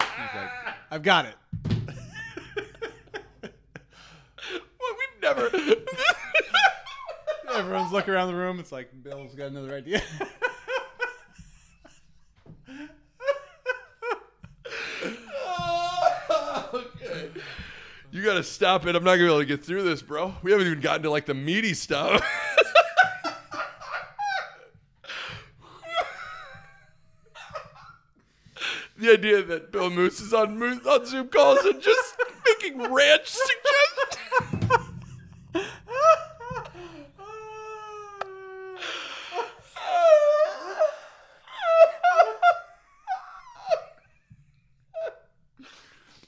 He's 0.00 0.34
like, 0.34 0.50
I've 0.90 1.02
got 1.02 1.26
it. 1.26 1.34
well, 3.42 3.50
we've 4.80 5.22
never. 5.22 5.50
Everyone's 7.54 7.92
looking 7.92 8.14
around 8.14 8.28
the 8.28 8.36
room. 8.36 8.58
It's 8.60 8.72
like 8.72 8.90
Bill's 9.02 9.34
got 9.34 9.50
another 9.50 9.74
idea. 9.74 10.00
okay. 16.74 17.30
You 18.10 18.24
gotta 18.24 18.42
stop 18.42 18.86
it. 18.86 18.96
I'm 18.96 19.04
not 19.04 19.16
gonna 19.16 19.24
be 19.24 19.26
able 19.26 19.40
to 19.40 19.44
get 19.44 19.62
through 19.64 19.82
this, 19.82 20.00
bro. 20.00 20.34
We 20.42 20.52
haven't 20.52 20.68
even 20.68 20.80
gotten 20.80 21.02
to 21.02 21.10
like 21.10 21.26
the 21.26 21.34
meaty 21.34 21.74
stuff. 21.74 22.22
the 28.98 29.12
idea 29.12 29.42
that 29.42 29.70
Bill 29.70 29.90
Moos 29.90 30.20
is 30.20 30.34
on 30.34 30.58
Moos 30.58 30.84
on 30.84 31.06
Zoom 31.06 31.28
calls 31.28 31.60
and 31.64 31.80
just 31.80 32.16
making 32.46 32.92
ranch 32.92 33.26
suggestions. 33.28 34.84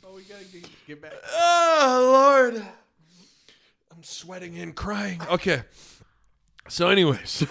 oh, 0.05 0.15
we 0.15 0.23
gotta 0.23 0.45
get, 0.45 0.69
get 0.87 1.03
back. 1.03 1.12
Oh 1.33 2.11
Lord, 2.12 2.65
I'm 3.91 4.03
sweating 4.03 4.59
and 4.59 4.75
crying. 4.75 5.21
Okay. 5.29 5.62
So, 6.69 6.89
anyways, 6.89 7.45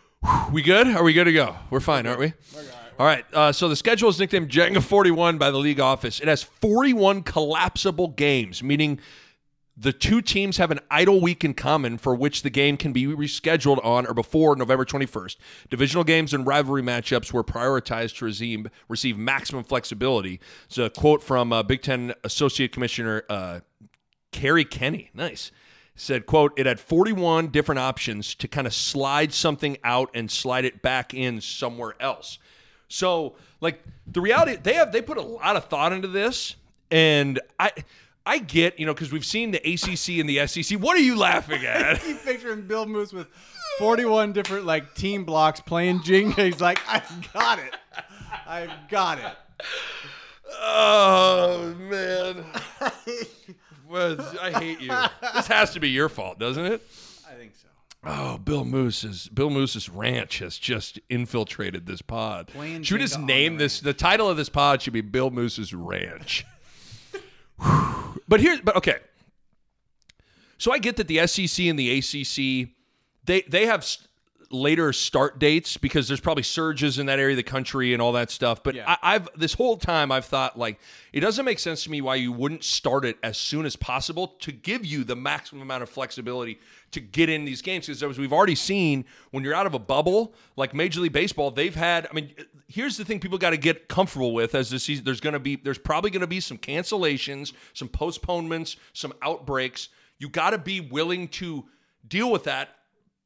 we 0.52 0.62
good? 0.62 0.86
Are 0.86 1.02
we 1.02 1.12
good 1.12 1.24
to 1.24 1.32
go? 1.32 1.56
We're 1.68 1.80
fine, 1.80 2.06
aren't 2.06 2.20
we? 2.20 2.32
All 2.98 3.06
right. 3.06 3.24
Uh, 3.32 3.52
so 3.52 3.68
the 3.68 3.76
schedule 3.76 4.08
is 4.10 4.18
nicknamed 4.18 4.50
Jenga 4.50 4.82
41 4.82 5.38
by 5.38 5.50
the 5.50 5.58
league 5.58 5.80
office. 5.80 6.20
It 6.20 6.28
has 6.28 6.42
41 6.42 7.22
collapsible 7.22 8.08
games, 8.08 8.62
meaning 8.62 9.00
The 9.76 9.92
two 9.92 10.20
teams 10.20 10.58
have 10.58 10.70
an 10.70 10.80
idle 10.90 11.20
week 11.20 11.44
in 11.44 11.54
common 11.54 11.96
for 11.96 12.14
which 12.14 12.42
the 12.42 12.50
game 12.50 12.76
can 12.76 12.92
be 12.92 13.06
rescheduled 13.06 13.82
on 13.82 14.06
or 14.06 14.12
before 14.12 14.54
November 14.54 14.84
21st. 14.84 15.36
Divisional 15.70 16.04
games 16.04 16.34
and 16.34 16.46
rivalry 16.46 16.82
matchups 16.82 17.32
were 17.32 17.42
prioritized 17.42 18.18
to 18.18 18.26
receive, 18.26 18.66
receive 18.88 19.16
maximum 19.16 19.64
flexibility. 19.64 20.40
It's 20.66 20.76
a 20.76 20.90
quote 20.90 21.22
from 21.22 21.54
uh, 21.54 21.62
Big 21.62 21.80
Ten 21.80 22.12
Associate 22.22 22.70
Commissioner 22.70 23.24
uh, 23.30 23.60
Kerry 24.30 24.66
Kenny. 24.66 25.08
Nice. 25.14 25.50
Said, 25.94 26.26
quote, 26.26 26.52
it 26.58 26.66
had 26.66 26.78
41 26.78 27.48
different 27.48 27.78
options 27.78 28.34
to 28.36 28.48
kind 28.48 28.66
of 28.66 28.74
slide 28.74 29.32
something 29.32 29.78
out 29.84 30.10
and 30.14 30.30
slide 30.30 30.66
it 30.66 30.82
back 30.82 31.14
in 31.14 31.40
somewhere 31.40 31.94
else. 31.98 32.38
So, 32.92 33.36
like 33.62 33.82
the 34.06 34.20
reality, 34.20 34.58
they 34.62 34.74
have 34.74 34.92
they 34.92 35.00
put 35.00 35.16
a 35.16 35.22
lot 35.22 35.56
of 35.56 35.64
thought 35.64 35.94
into 35.94 36.08
this, 36.08 36.56
and 36.90 37.40
I 37.58 37.72
I 38.26 38.36
get 38.36 38.78
you 38.78 38.84
know 38.84 38.92
because 38.92 39.10
we've 39.10 39.24
seen 39.24 39.50
the 39.50 39.58
ACC 39.60 40.20
and 40.20 40.28
the 40.28 40.46
SEC. 40.46 40.78
What 40.78 40.98
are 40.98 41.00
you 41.00 41.16
laughing 41.16 41.64
at? 41.64 41.82
I 41.94 41.96
keep 41.96 42.22
picturing 42.22 42.66
Bill 42.66 42.84
Moos 42.84 43.14
with 43.14 43.28
41 43.78 44.32
different 44.32 44.66
like 44.66 44.94
team 44.94 45.24
blocks 45.24 45.60
playing 45.60 46.00
Jenga. 46.00 46.34
He's 46.44 46.60
like, 46.60 46.80
I 46.86 47.02
got 47.32 47.58
it. 47.60 47.74
I 48.46 48.68
got 48.90 49.18
it. 49.20 49.36
oh 50.60 51.74
man, 51.78 52.44
I 52.82 54.50
hate 54.60 54.80
you. 54.82 54.92
This 55.34 55.46
has 55.46 55.72
to 55.72 55.80
be 55.80 55.88
your 55.88 56.10
fault, 56.10 56.38
doesn't 56.38 56.66
it? 56.66 56.86
I 58.04 58.08
think 58.08 58.18
so. 58.18 58.34
Oh, 58.34 58.38
Bill 58.38 58.64
Moos's 58.64 59.28
Bill 59.28 59.50
Moos's 59.50 59.88
ranch 59.88 60.38
has 60.40 60.58
just 60.58 60.98
infiltrated 61.08 61.86
this 61.86 62.02
pod. 62.02 62.50
Should 62.50 62.94
we 62.94 62.98
just 62.98 63.18
name 63.18 63.58
this? 63.58 63.80
The 63.80 63.94
title 63.94 64.28
of 64.28 64.36
this 64.36 64.48
pod 64.48 64.82
should 64.82 64.92
be 64.92 65.00
Bill 65.00 65.30
Moos's 65.30 65.72
ranch. 65.72 66.44
but 68.28 68.40
here, 68.40 68.58
but 68.62 68.76
okay. 68.76 68.96
So 70.58 70.72
I 70.72 70.78
get 70.78 70.96
that 70.96 71.08
the 71.08 71.26
SEC 71.26 71.66
and 71.66 71.78
the 71.78 71.98
ACC 71.98 72.70
they 73.24 73.42
they 73.42 73.66
have 73.66 73.86
later 74.52 74.92
start 74.92 75.38
dates 75.38 75.76
because 75.76 76.08
there's 76.08 76.20
probably 76.20 76.42
surges 76.42 76.98
in 76.98 77.06
that 77.06 77.18
area 77.18 77.32
of 77.32 77.36
the 77.36 77.42
country 77.42 77.92
and 77.92 78.02
all 78.02 78.12
that 78.12 78.30
stuff. 78.30 78.62
But 78.62 78.74
Yeah. 78.74 78.84
I, 79.02 79.14
I've 79.14 79.28
this 79.34 79.54
whole 79.54 79.76
time 79.76 80.12
I've 80.12 80.24
thought 80.24 80.58
like 80.58 80.78
it 81.12 81.20
doesn't 81.20 81.44
make 81.44 81.58
sense 81.58 81.84
to 81.84 81.90
me 81.90 82.00
why 82.00 82.16
you 82.16 82.32
wouldn't 82.32 82.62
start 82.64 83.04
it 83.04 83.16
as 83.22 83.38
soon 83.38 83.66
as 83.66 83.76
possible 83.76 84.28
to 84.40 84.52
give 84.52 84.84
you 84.84 85.04
the 85.04 85.16
maximum 85.16 85.62
amount 85.62 85.82
of 85.82 85.88
flexibility 85.88 86.60
to 86.92 87.00
get 87.00 87.28
in 87.28 87.44
these 87.44 87.62
games 87.62 87.86
because 87.86 88.02
as 88.02 88.18
we've 88.18 88.32
already 88.32 88.54
seen 88.54 89.04
when 89.30 89.42
you're 89.42 89.54
out 89.54 89.66
of 89.66 89.74
a 89.74 89.78
bubble 89.78 90.34
like 90.56 90.74
Major 90.74 91.00
League 91.00 91.12
Baseball 91.12 91.50
they've 91.50 91.74
had 91.74 92.06
I 92.10 92.12
mean 92.12 92.34
here's 92.68 92.96
the 92.96 93.04
thing 93.04 93.20
people 93.20 93.38
got 93.38 93.50
to 93.50 93.56
get 93.56 93.88
comfortable 93.88 94.34
with 94.34 94.54
as 94.54 94.70
the 94.70 94.78
season 94.78 95.04
there's 95.04 95.20
going 95.20 95.32
to 95.32 95.40
be 95.40 95.56
there's 95.56 95.78
probably 95.78 96.10
going 96.10 96.20
to 96.20 96.26
be 96.26 96.40
some 96.40 96.58
cancellations 96.58 97.52
some 97.72 97.88
postponements 97.88 98.76
some 98.92 99.12
outbreaks 99.22 99.88
you 100.18 100.28
got 100.28 100.50
to 100.50 100.58
be 100.58 100.80
willing 100.80 101.28
to 101.28 101.64
deal 102.06 102.30
with 102.30 102.44
that 102.44 102.76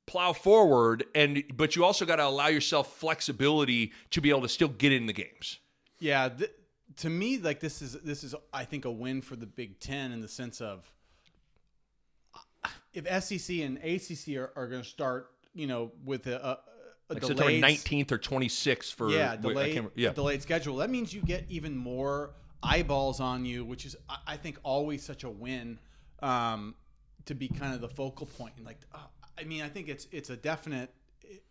plow 0.07 0.33
forward 0.33 1.05
and 1.15 1.43
but 1.57 1.75
you 1.77 1.85
also 1.85 2.05
got 2.05 2.17
to 2.17 2.25
allow 2.25 2.47
yourself 2.47 2.97
flexibility 2.97 3.93
to 4.11 4.21
be 4.21 4.31
able 4.31 4.43
to 4.43 4.49
still 4.49 4.69
get 4.69 4.93
in 4.93 5.07
the 5.07 5.13
games 5.13 5.59
Yeah, 5.99 6.29
th- 6.29 6.51
to 6.99 7.11
me, 7.11 7.39
like 7.39 7.61
this 7.61 7.83
is 7.83 7.93
this 8.01 8.25
is 8.25 8.35
I 8.53 8.65
think 8.65 8.85
a 8.85 8.91
win 8.91 9.21
for 9.21 9.37
the 9.37 9.47
Big 9.47 9.81
Ten 9.81 10.13
in 10.13 10.21
the 10.21 10.29
sense 10.29 10.61
of 10.61 10.91
if 12.93 13.25
SEC 13.25 13.59
and 13.59 13.79
ACC 13.79 14.37
are, 14.37 14.53
are 14.57 14.67
going 14.67 14.83
to 14.83 14.89
start, 14.89 15.31
you 15.55 15.67
know, 15.67 15.93
with 16.05 16.27
a, 16.27 16.37
a, 16.37 16.59
like 17.09 17.23
September 17.23 17.43
delayed 17.43 17.63
19th 17.63 18.13
or 18.13 18.19
26th 18.19 18.95
for 18.95 19.11
yeah 19.11 19.33
I 19.33 19.37
delayed 19.37 19.87
yeah 19.95 20.13
delayed 20.13 20.43
schedule. 20.43 20.77
That 20.77 20.91
means 20.91 21.13
you 21.13 21.23
get 21.23 21.45
even 21.49 21.77
more 21.77 22.31
eyeballs 22.63 23.21
on 23.21 23.45
you, 23.45 23.65
which 23.65 23.85
is 23.85 23.97
I, 24.27 24.37
think 24.37 24.59
always 24.63 25.03
such 25.05 25.25
a 25.25 25.31
win 25.31 25.79
um, 26.21 26.75
to 27.27 27.35
be 27.35 27.49
kind 27.49 27.75
of 27.75 27.81
the 27.81 27.89
focal 27.89 28.27
point. 28.27 28.55
And 28.57 28.67
like, 28.67 28.79
uh, 28.93 28.99
I 29.38 29.45
mean, 29.45 29.62
I 29.62 29.69
think 29.69 29.88
it's 29.88 30.07
it's 30.12 30.31
a 30.31 30.37
definite 30.37 30.90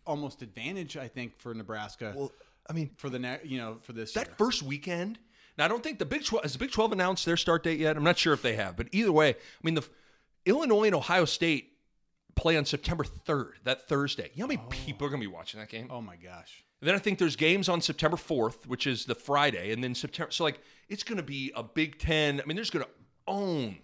almost 0.05 0.41
advantage. 0.41 0.97
I 0.97 1.07
think 1.07 1.37
for 1.39 1.53
Nebraska 1.53 2.13
well 2.15 2.31
I 2.69 2.73
mean 2.73 2.91
for 2.97 3.09
the 3.09 3.19
ne- 3.19 3.41
you 3.43 3.57
know 3.57 3.77
for 3.81 3.93
this 3.93 4.13
that 4.13 4.27
year. 4.27 4.35
first 4.37 4.63
weekend. 4.63 5.19
Now 5.57 5.65
I 5.65 5.67
don't 5.67 5.83
think 5.83 5.99
the 5.99 6.05
Big 6.05 6.25
12 6.25 6.43
has 6.43 6.53
the 6.53 6.59
Big 6.59 6.71
12 6.71 6.91
announced 6.93 7.25
their 7.25 7.37
start 7.37 7.63
date 7.63 7.79
yet. 7.79 7.95
I'm 7.95 8.03
not 8.03 8.17
sure 8.17 8.33
if 8.33 8.41
they 8.41 8.55
have, 8.55 8.75
but 8.75 8.87
either 8.91 9.11
way, 9.11 9.29
I 9.29 9.35
mean 9.63 9.75
the 9.75 9.87
Illinois 10.45 10.85
and 10.85 10.95
Ohio 10.95 11.25
State 11.25 11.71
play 12.35 12.57
on 12.57 12.65
September 12.65 13.03
3rd, 13.03 13.53
that 13.63 13.87
Thursday. 13.87 14.29
You 14.33 14.41
know 14.41 14.45
how 14.45 14.47
many 14.49 14.61
oh. 14.63 14.69
people 14.69 15.07
are 15.07 15.09
going 15.09 15.21
to 15.21 15.27
be 15.27 15.33
watching 15.33 15.59
that 15.59 15.69
game? 15.69 15.87
Oh 15.89 16.01
my 16.01 16.17
gosh. 16.17 16.63
And 16.81 16.87
then 16.89 16.95
I 16.95 16.99
think 16.99 17.17
there's 17.17 17.35
games 17.35 17.69
on 17.69 17.81
September 17.81 18.17
4th, 18.17 18.67
which 18.67 18.85
is 18.85 19.05
the 19.05 19.15
Friday, 19.15 19.71
and 19.71 19.83
then 19.83 19.95
September. 19.95 20.31
So 20.31 20.43
like 20.43 20.59
it's 20.89 21.03
going 21.03 21.17
to 21.17 21.23
be 21.23 21.51
a 21.55 21.63
Big 21.63 21.97
Ten. 21.97 22.41
I 22.41 22.45
mean, 22.45 22.55
there's 22.55 22.69
going 22.69 22.85
to 22.85 22.91
own. 23.27 23.77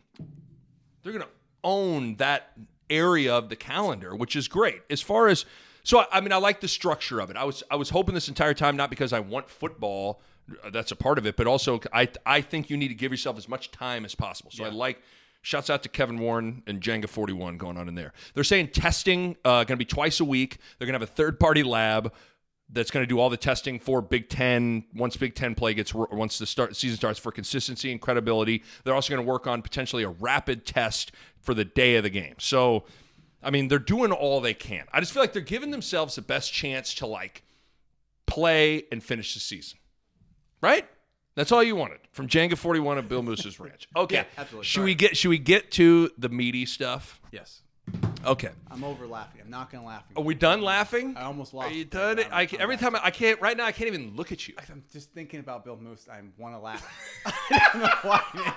They're 1.01 1.13
going 1.13 1.23
to 1.23 1.31
own 1.63 2.15
that 2.15 2.51
area 2.91 3.33
of 3.33 3.49
the 3.49 3.55
calendar, 3.55 4.15
which 4.15 4.35
is 4.35 4.47
great. 4.47 4.81
As 4.89 5.01
far 5.01 5.27
as 5.29 5.45
so, 5.83 6.05
I- 6.11 6.21
mean, 6.21 6.31
I 6.31 6.37
like 6.37 6.61
the 6.61 6.67
structure 6.67 7.19
of 7.19 7.31
it. 7.31 7.37
I 7.37 7.43
was 7.45 7.63
I 7.71 7.75
was 7.75 7.89
hoping 7.89 8.13
this 8.13 8.27
entire 8.27 8.53
time, 8.53 8.75
not 8.77 8.89
because 8.91 9.13
I 9.13 9.19
want 9.19 9.49
football. 9.49 10.21
uh, 10.63 10.69
That's 10.69 10.91
a 10.91 10.95
part 10.95 11.17
of 11.17 11.25
it, 11.25 11.35
but 11.37 11.47
also 11.47 11.79
I 11.93 12.07
I 12.25 12.41
think 12.41 12.69
you 12.69 12.77
need 12.77 12.89
to 12.89 12.93
give 12.95 13.11
yourself 13.11 13.37
as 13.37 13.47
much 13.49 13.71
time 13.71 14.05
as 14.05 14.13
possible. 14.13 14.51
So 14.51 14.63
I 14.65 14.69
like. 14.69 15.01
Shouts 15.43 15.71
out 15.71 15.81
to 15.81 15.89
Kevin 15.89 16.19
Warren 16.19 16.61
and 16.67 16.79
Jenga 16.81 17.09
41 17.09 17.57
going 17.57 17.75
on 17.75 17.87
in 17.87 17.95
there. 17.95 18.13
They're 18.35 18.43
saying 18.43 18.67
testing 18.67 19.35
uh, 19.43 19.63
going 19.63 19.69
to 19.69 19.77
be 19.77 19.85
twice 19.85 20.19
a 20.19 20.23
week. 20.23 20.59
They're 20.77 20.85
going 20.85 20.93
to 20.93 21.03
have 21.03 21.09
a 21.09 21.11
third 21.11 21.39
party 21.39 21.63
lab 21.63 22.13
that's 22.73 22.91
going 22.91 23.03
to 23.03 23.07
do 23.07 23.19
all 23.19 23.29
the 23.29 23.37
testing 23.37 23.79
for 23.79 24.01
Big 24.01 24.29
Ten 24.29 24.85
once 24.95 25.17
Big 25.17 25.35
Ten 25.35 25.55
play 25.55 25.73
gets 25.73 25.93
once 25.93 26.37
the 26.37 26.45
start 26.45 26.75
season 26.75 26.97
starts 26.97 27.19
for 27.19 27.31
consistency 27.31 27.91
and 27.91 27.99
credibility. 27.99 28.63
They're 28.83 28.95
also 28.95 29.13
going 29.13 29.25
to 29.25 29.29
work 29.29 29.47
on 29.47 29.61
potentially 29.61 30.03
a 30.03 30.09
rapid 30.09 30.65
test 30.65 31.11
for 31.41 31.53
the 31.53 31.65
day 31.65 31.95
of 31.95 32.03
the 32.03 32.09
game. 32.09 32.35
So, 32.39 32.85
I 33.43 33.49
mean, 33.51 33.67
they're 33.67 33.79
doing 33.79 34.11
all 34.11 34.39
they 34.39 34.53
can. 34.53 34.85
I 34.93 34.99
just 34.99 35.11
feel 35.11 35.21
like 35.23 35.33
they're 35.33 35.41
giving 35.41 35.71
themselves 35.71 36.15
the 36.15 36.21
best 36.21 36.53
chance 36.53 36.93
to 36.95 37.05
like 37.05 37.43
play 38.25 38.85
and 38.91 39.03
finish 39.03 39.33
the 39.33 39.39
season. 39.39 39.77
Right? 40.61 40.87
That's 41.35 41.51
all 41.51 41.63
you 41.63 41.75
wanted 41.75 41.99
from 42.11 42.27
Jenga 42.27 42.57
41 42.57 42.97
of 42.97 43.07
Bill 43.09 43.23
Moos's 43.23 43.59
Ranch. 43.59 43.87
Okay. 43.95 44.15
Yeah, 44.15 44.23
absolutely. 44.37 44.65
Should 44.65 44.73
Sorry. 44.79 44.85
we 44.85 44.95
get 44.95 45.17
should 45.17 45.29
we 45.29 45.37
get 45.37 45.71
to 45.71 46.09
the 46.17 46.29
meaty 46.29 46.65
stuff? 46.65 47.19
Yes. 47.31 47.61
Okay. 48.25 48.49
I'm 48.69 48.83
over 48.83 49.07
laughing. 49.07 49.41
I'm 49.43 49.49
not 49.49 49.71
going 49.71 49.81
to 49.81 49.87
laugh. 49.87 50.03
Are 50.15 50.23
we 50.23 50.35
done 50.35 50.61
laughing? 50.61 51.15
I 51.17 51.23
almost 51.23 51.53
Are 51.55 51.69
you 51.71 51.85
done? 51.85 52.19
I'm- 52.19 52.29
I, 52.31 52.47
every 52.59 52.77
time 52.77 52.95
I, 52.95 53.05
I 53.05 53.11
can't 53.11 53.41
right 53.41 53.57
now 53.57 53.65
I 53.65 53.71
can't 53.71 53.87
even 53.87 54.15
look 54.15 54.31
at 54.31 54.47
you. 54.47 54.53
I'm 54.69 54.83
just 54.91 55.11
thinking 55.11 55.39
about 55.39 55.65
Bill 55.65 55.77
Moos. 55.77 56.07
I 56.11 56.21
want 56.37 56.53
to 56.53 56.59
laugh. 56.59 56.87
I 57.25 57.69
don't 57.73 57.81
know 57.81 57.89
why. 58.03 58.53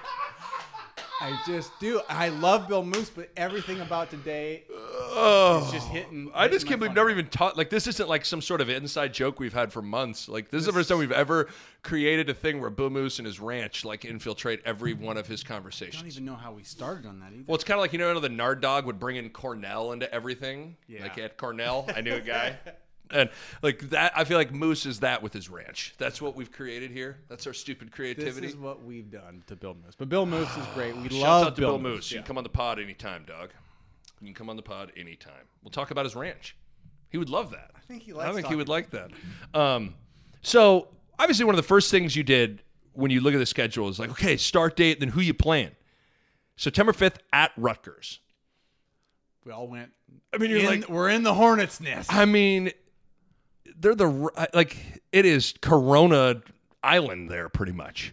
I 1.21 1.39
just 1.47 1.79
do. 1.79 2.01
I 2.09 2.29
love 2.29 2.69
Bill 2.69 2.85
Moos, 2.85 3.09
but 3.09 3.31
everything 3.37 3.81
about 3.81 4.11
today 4.11 4.65
Oh, 4.71 5.63
is 5.67 5.73
just 5.73 5.89
hitting. 5.89 6.31
I 6.35 6.49
just 6.49 6.67
can't 6.67 6.81
believe 6.81 6.91
we've 6.91 6.97
never 6.97 7.11
even 7.11 7.29
taught. 7.29 7.57
Like 7.57 7.71
this 7.71 7.87
isn't 7.87 8.09
like 8.09 8.25
some 8.25 8.43
sort 8.43 8.61
of 8.61 8.69
inside 8.69 9.15
joke 9.15 9.39
we've 9.39 9.53
had 9.53 9.73
for 9.73 9.81
months. 9.81 10.29
Like 10.29 10.51
this 10.51 10.61
is 10.61 10.67
the 10.67 10.73
first 10.73 10.89
time 10.89 10.99
we've 10.99 11.13
ever 11.13 11.49
created 11.83 12.29
a 12.31 12.35
thing 12.35 12.61
where 12.61 12.71
Bill 12.71 12.91
Moos 12.91 13.19
and 13.19 13.27
his 13.27 13.39
ranch 13.41 13.85
like 13.85 14.05
infiltrate 14.05 14.61
every 14.65 14.93
one 14.95 15.17
of 15.17 15.27
his 15.27 15.43
conversations. 15.45 15.97
I 15.97 16.01
don't 16.01 16.11
even 16.13 16.25
know 16.25 16.35
how 16.35 16.53
we 16.53 16.63
started 16.65 17.07
on 17.07 17.21
that 17.21 17.33
either. 17.33 17.45
Well, 17.47 17.55
it's 17.55 17.65
kind 17.65 17.79
of 17.79 17.83
like 17.83 17.93
you 17.93 17.99
know 18.01 18.19
the 18.19 18.29
Nard 18.29 18.61
Dog 18.61 18.85
would 18.87 18.99
bring 18.99 19.17
in 19.17 19.31
Cornell 19.31 19.93
into 19.93 20.13
everything. 20.13 20.77
Yeah. 20.89 21.03
Like 21.05 21.19
at 21.19 21.37
Cornell, 21.39 21.87
I 21.95 22.01
knew 22.01 22.15
a 22.15 22.21
guy. 22.21 22.59
And 23.15 23.31
like 23.63 23.79
that, 23.91 24.13
I 24.17 24.25
feel 24.25 24.37
like 24.37 24.53
Moos 24.53 24.85
is 24.87 25.01
that 25.01 25.23
with 25.23 25.33
his 25.33 25.49
ranch. 25.49 25.95
That's 25.99 26.21
what 26.21 26.35
we've 26.37 26.51
created 26.53 26.91
here. 26.91 27.19
That's 27.29 27.47
our 27.47 27.53
stupid 27.55 27.93
creativity. 27.93 28.41
this 28.49 28.51
is 28.55 28.57
what 28.57 28.85
we've 28.85 29.11
done 29.11 29.43
to 29.47 29.57
Bill 29.57 29.75
Moos. 29.75 29.95
But 29.97 30.09
Bill 30.09 30.27
Moos 30.27 30.49
is 30.57 30.67
great. 30.75 30.95
We 30.97 31.09
love 31.11 31.13
shout 31.21 31.47
out 31.47 31.55
to 31.57 31.61
Bill, 31.63 31.79
Moos. 31.79 32.11
You 32.11 32.17
Yeah. 32.17 32.23
can 32.23 32.27
come 32.27 32.39
on 32.39 32.45
the 32.45 32.51
pod 32.51 32.79
anytime, 32.81 33.25
dog. 33.25 33.51
You 34.21 34.27
can 34.27 34.35
come 34.35 34.51
on 34.51 34.57
the 34.57 34.63
pod 34.63 34.93
anytime. 34.97 35.45
We'll 35.63 35.71
talk 35.71 35.91
about 35.91 36.05
his 36.05 36.15
ranch. 36.17 36.57
He 37.11 37.19
would 37.19 37.31
love 37.31 37.53
that. 37.53 37.71
I 37.77 37.81
think 37.87 38.03
he 38.03 38.13
I 38.15 38.33
think 38.33 38.49
he 38.49 38.57
would 38.57 38.69
like 38.69 38.91
that. 38.91 39.11
Um, 39.55 39.95
so 40.43 40.89
obviously, 41.19 41.45
one 41.45 41.55
of 41.55 41.59
the 41.59 41.63
first 41.69 41.91
things 41.91 42.17
you 42.17 42.23
did 42.25 42.63
when 42.95 43.11
you 43.11 43.21
look 43.21 43.35
at 43.35 43.39
the 43.39 43.47
schedule 43.47 43.89
is 43.89 43.99
like, 43.99 44.11
okay, 44.11 44.37
start 44.37 44.77
date, 44.77 44.99
then 45.01 45.11
who 45.11 45.21
you 45.21 45.35
playing? 45.35 45.71
September 46.57 46.93
fifth 46.93 47.19
at 47.33 47.53
Rutgers. 47.57 48.19
We 49.45 49.53
all 49.53 49.69
went. 49.69 49.91
I 50.33 50.39
mean, 50.39 50.51
you're 50.51 50.61
in- 50.61 50.67
like, 50.67 50.89
we're 50.89 51.11
in 51.11 51.23
the 51.23 51.35
hornet's 51.35 51.81
nest. 51.81 52.13
I 52.13 52.25
mean, 52.25 52.73
they're 53.77 53.95
the 53.95 54.31
like 54.55 54.77
it 55.13 55.25
is 55.27 55.55
Corona 55.61 56.43
Island 56.83 57.31
there 57.31 57.49
pretty 57.49 57.73
much. 57.73 58.13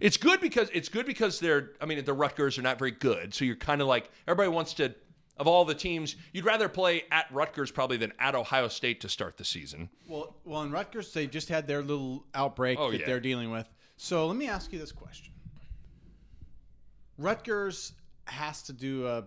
It's 0.00 0.16
good 0.16 0.40
because 0.40 0.68
it's 0.72 0.88
good 0.88 1.06
because 1.06 1.40
they're 1.40 1.70
I 1.80 1.86
mean 1.86 2.04
the 2.04 2.12
Rutgers 2.12 2.58
are 2.58 2.62
not 2.62 2.78
very 2.78 2.90
good, 2.90 3.32
so 3.34 3.44
you're 3.44 3.56
kind 3.56 3.80
of 3.80 3.86
like 3.86 4.10
everybody 4.26 4.54
wants 4.54 4.74
to 4.74 4.94
of 5.36 5.46
all 5.48 5.64
the 5.64 5.74
teams 5.74 6.14
you'd 6.32 6.44
rather 6.44 6.68
play 6.68 7.04
at 7.10 7.26
Rutgers 7.32 7.70
probably 7.70 7.96
than 7.96 8.12
at 8.18 8.34
Ohio 8.34 8.68
State 8.68 9.00
to 9.00 9.08
start 9.08 9.36
the 9.36 9.44
season. 9.44 9.88
Well, 10.06 10.36
well, 10.44 10.62
in 10.62 10.70
Rutgers, 10.70 11.12
they 11.12 11.26
just 11.26 11.48
had 11.48 11.66
their 11.66 11.82
little 11.82 12.24
outbreak 12.34 12.78
Oh, 12.78 12.90
that 12.92 13.00
yeah. 13.00 13.06
they're 13.06 13.20
dealing 13.20 13.50
with. 13.50 13.68
So 13.96 14.26
let 14.26 14.36
me 14.36 14.46
ask 14.48 14.72
you 14.72 14.78
this 14.78 14.92
question: 14.92 15.32
Rutgers 17.18 17.92
has 18.26 18.62
to 18.62 18.72
do 18.72 19.06
a 19.06 19.24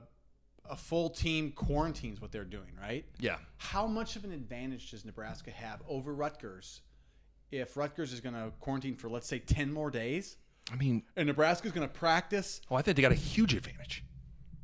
a 0.69 0.75
full 0.75 1.09
team 1.09 1.51
quarantine 1.51 2.13
is 2.13 2.21
what 2.21 2.31
they're 2.31 2.43
doing, 2.43 2.71
right? 2.79 3.05
Yeah. 3.19 3.38
How 3.57 3.88
much 3.88 4.15
of 4.15 4.24
an 4.24 4.31
advantage 4.31 4.91
does 4.91 5.05
Nebraska 5.05 5.51
have 5.51 5.81
over 5.88 6.13
Rutgers 6.13 6.81
if 7.51 7.77
Rutgers 7.77 8.12
is 8.13 8.19
going 8.19 8.36
to 8.36 8.51
quarantine 8.59 8.95
for 8.95 9.09
let's 9.09 9.27
say 9.27 9.39
ten 9.39 9.71
more 9.71 9.89
days, 9.89 10.38
I 10.71 10.75
mean, 10.75 11.03
and 11.15 11.27
Nebraska's 11.27 11.71
going 11.71 11.88
to 11.88 11.93
practice? 11.93 12.62
oh, 12.69 12.75
I 12.75 12.81
think 12.81 12.95
they 12.95 13.01
got 13.01 13.12
a 13.12 13.15
huge 13.15 13.53
advantage. 13.53 14.03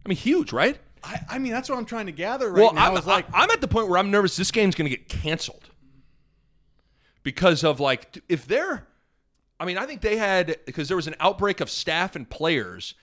I 0.05 0.09
mean, 0.09 0.17
huge, 0.17 0.51
right? 0.51 0.77
I, 1.03 1.19
I 1.29 1.39
mean, 1.39 1.51
that's 1.51 1.69
what 1.69 1.77
I'm 1.77 1.85
trying 1.85 2.07
to 2.07 2.11
gather 2.11 2.49
right 2.49 2.61
well, 2.61 2.73
now. 2.73 2.91
I'm, 2.91 2.97
is 2.97 3.05
like, 3.05 3.25
I'm 3.33 3.49
at 3.51 3.61
the 3.61 3.67
point 3.67 3.89
where 3.89 3.97
I'm 3.97 4.11
nervous 4.11 4.35
this 4.35 4.51
game's 4.51 4.75
going 4.75 4.89
to 4.89 4.95
get 4.95 5.07
canceled 5.09 5.69
because 7.23 7.63
of 7.63 7.79
like 7.79 8.21
if 8.29 8.45
they're. 8.45 8.87
I 9.59 9.65
mean, 9.65 9.77
I 9.77 9.85
think 9.85 10.01
they 10.01 10.17
had 10.17 10.57
because 10.65 10.87
there 10.87 10.97
was 10.97 11.07
an 11.07 11.15
outbreak 11.19 11.61
of 11.61 11.69
staff 11.69 12.15
and 12.15 12.29
players 12.29 12.95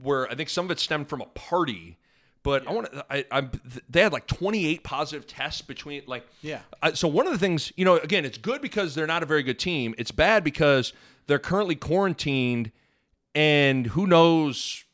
where 0.00 0.28
I 0.28 0.34
think 0.34 0.48
some 0.48 0.64
of 0.64 0.70
it 0.70 0.80
stemmed 0.80 1.08
from 1.08 1.20
a 1.20 1.26
party. 1.26 1.98
But 2.42 2.66
I 2.66 2.72
want 2.72 2.92
to. 2.92 3.04
I, 3.08 3.24
I 3.30 3.48
they 3.88 4.02
had 4.02 4.12
like 4.12 4.26
28 4.26 4.82
positive 4.82 5.26
tests 5.26 5.62
between 5.62 6.02
like. 6.06 6.26
Yeah. 6.40 6.60
I, 6.82 6.92
so 6.92 7.06
one 7.06 7.26
of 7.26 7.32
the 7.32 7.38
things, 7.38 7.72
you 7.76 7.84
know, 7.84 7.96
again, 7.98 8.24
it's 8.24 8.38
good 8.38 8.60
because 8.60 8.94
they're 8.94 9.06
not 9.06 9.22
a 9.22 9.26
very 9.26 9.42
good 9.42 9.58
team. 9.58 9.94
It's 9.96 10.10
bad 10.10 10.42
because 10.42 10.92
they're 11.26 11.38
currently 11.38 11.76
quarantined, 11.76 12.72
and 13.34 13.86
who 13.88 14.06
knows 14.06 14.84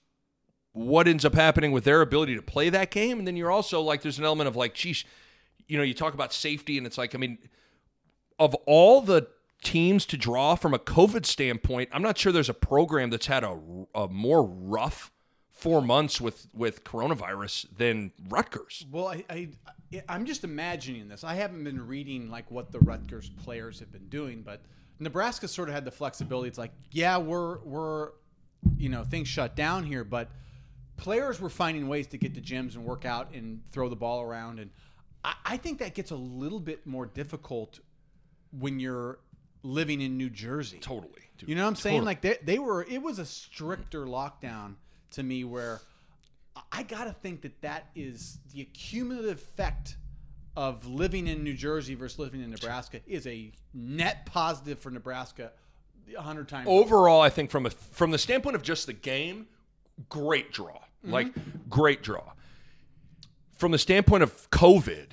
what 0.73 1.09
ends 1.09 1.25
up 1.25 1.35
happening 1.35 1.73
with 1.73 1.85
their 1.85 2.03
ability 2.03 2.37
to 2.37 2.43
play 2.43 2.69
that 2.71 2.91
game. 2.91 3.19
And 3.19 3.27
then 3.27 3.37
you're 3.37 3.51
also 3.51 3.81
like, 3.81 4.03
there's 4.03 4.19
an 4.19 4.25
element 4.25 4.47
of 4.47 4.55
like, 4.55 4.75
geez, 4.75 5.05
you 5.67 5.77
know, 5.77 5.83
you 5.83 5.95
talk 5.95 6.15
about 6.15 6.33
safety, 6.33 6.79
and 6.79 6.87
it's 6.87 6.99
like, 6.99 7.15
I 7.15 7.19
mean, 7.19 7.39
of 8.39 8.55
all 8.67 9.01
the 9.01 9.29
teams 9.63 10.07
to 10.07 10.17
draw 10.17 10.55
from 10.55 10.75
a 10.75 10.79
COVID 10.79 11.27
standpoint, 11.27 11.89
I'm 11.93 12.03
not 12.03 12.19
sure 12.19 12.31
there's 12.31 12.49
a 12.49 12.55
program 12.55 13.11
that's 13.11 13.27
had 13.27 13.43
a, 13.43 13.59
a 13.95 14.09
more 14.09 14.45
rough 14.45 15.11
four 15.59 15.83
months 15.83 16.21
with 16.21 16.47
with 16.55 16.85
coronavirus 16.85 17.67
than 17.77 18.13
Rutgers. 18.29 18.87
Well, 18.91 19.09
I, 19.09 19.25
I 19.29 19.49
I'm 20.09 20.25
just 20.25 20.45
imagining 20.45 21.09
this. 21.09 21.25
I 21.25 21.35
haven't 21.35 21.65
been 21.65 21.87
reading 21.87 22.31
like 22.31 22.51
what 22.51 22.71
the 22.73 22.79
Rutgers 22.79 23.29
players 23.43 23.81
have 23.81 23.91
been 23.91 24.09
doing, 24.09 24.43
but 24.43 24.63
Nebraska 25.01 25.49
sort 25.49 25.69
of 25.69 25.75
had 25.75 25.85
the 25.85 25.91
flexibility. 25.91 26.49
It's 26.49 26.59
like, 26.59 26.73
yeah, 26.93 27.19
we're 27.19 27.59
we're 27.59 28.11
you 28.77 28.89
know 28.89 29.05
things 29.05 29.27
shut 29.29 29.57
down 29.57 29.85
here, 29.85 30.05
but 30.05 30.31
players 30.97 31.41
were 31.41 31.51
finding 31.51 31.89
ways 31.89 32.07
to 32.09 32.19
get 32.19 32.35
to 32.35 32.41
gyms 32.41 32.77
and 32.77 32.85
work 32.85 33.05
out 33.05 33.35
and 33.35 33.61
throw 33.73 33.89
the 33.89 33.97
ball 33.97 34.23
around, 34.23 34.61
and 34.61 34.71
I, 35.25 35.35
I 35.45 35.57
think 35.57 35.81
that 35.81 35.95
gets 35.95 36.13
a 36.13 36.17
little 36.17 36.61
bit 36.61 36.87
more 36.87 37.07
difficult 37.07 37.81
when 38.53 38.79
you're 38.79 39.19
living 39.65 40.01
in 40.01 40.17
New 40.17 40.31
Jersey. 40.31 40.79
Totally. 40.79 41.23
dude. 41.37 41.49
You 41.49 41.57
know 41.57 41.63
what 41.63 41.71
I'm 41.71 41.77
saying? 41.77 41.97
Totally. 41.97 42.07
Like 42.07 42.21
they, 42.21 42.37
they 42.45 42.59
were. 42.61 42.85
It 42.85 43.03
was 43.03 43.19
a 43.19 43.27
stricter 43.27 44.07
lockdown 44.07 44.75
to 45.13 45.23
me, 45.23 45.45
where 45.45 45.81
I 46.73 46.83
gotta 46.83 47.13
think 47.13 47.43
that 47.43 47.61
that 47.63 47.87
is 47.95 48.39
the 48.53 48.63
accumulative 48.63 49.39
effect 49.39 49.97
of 50.57 50.87
living 50.87 51.29
in 51.29 51.45
New 51.45 51.55
Jersey 51.55 51.95
versus 51.95 52.19
living 52.19 52.43
in 52.43 52.51
Nebraska 52.51 53.01
is 53.07 53.27
a 53.27 53.53
net 53.73 54.27
positive 54.27 54.79
for 54.79 54.91
Nebraska, 54.91 55.53
a 56.17 56.23
hundred 56.23 56.49
times. 56.49 56.67
overall, 56.69 57.21
I 57.21 57.31
think 57.31 57.51
from 57.51 57.67
a 57.67 57.71
from 57.71 58.11
the 58.11 58.19
standpoint 58.19 58.57
of 58.57 58.63
just 58.63 58.87
the 58.87 58.93
game, 58.93 59.47
great 60.09 60.53
draw. 60.53 60.79
Mm-hmm. 61.05 61.13
Like 61.13 61.29
great 61.69 62.03
draw. 62.03 62.33
From 63.55 63.73
the 63.73 63.79
standpoint 63.79 64.23
of 64.23 64.51
COVID, 64.51 65.09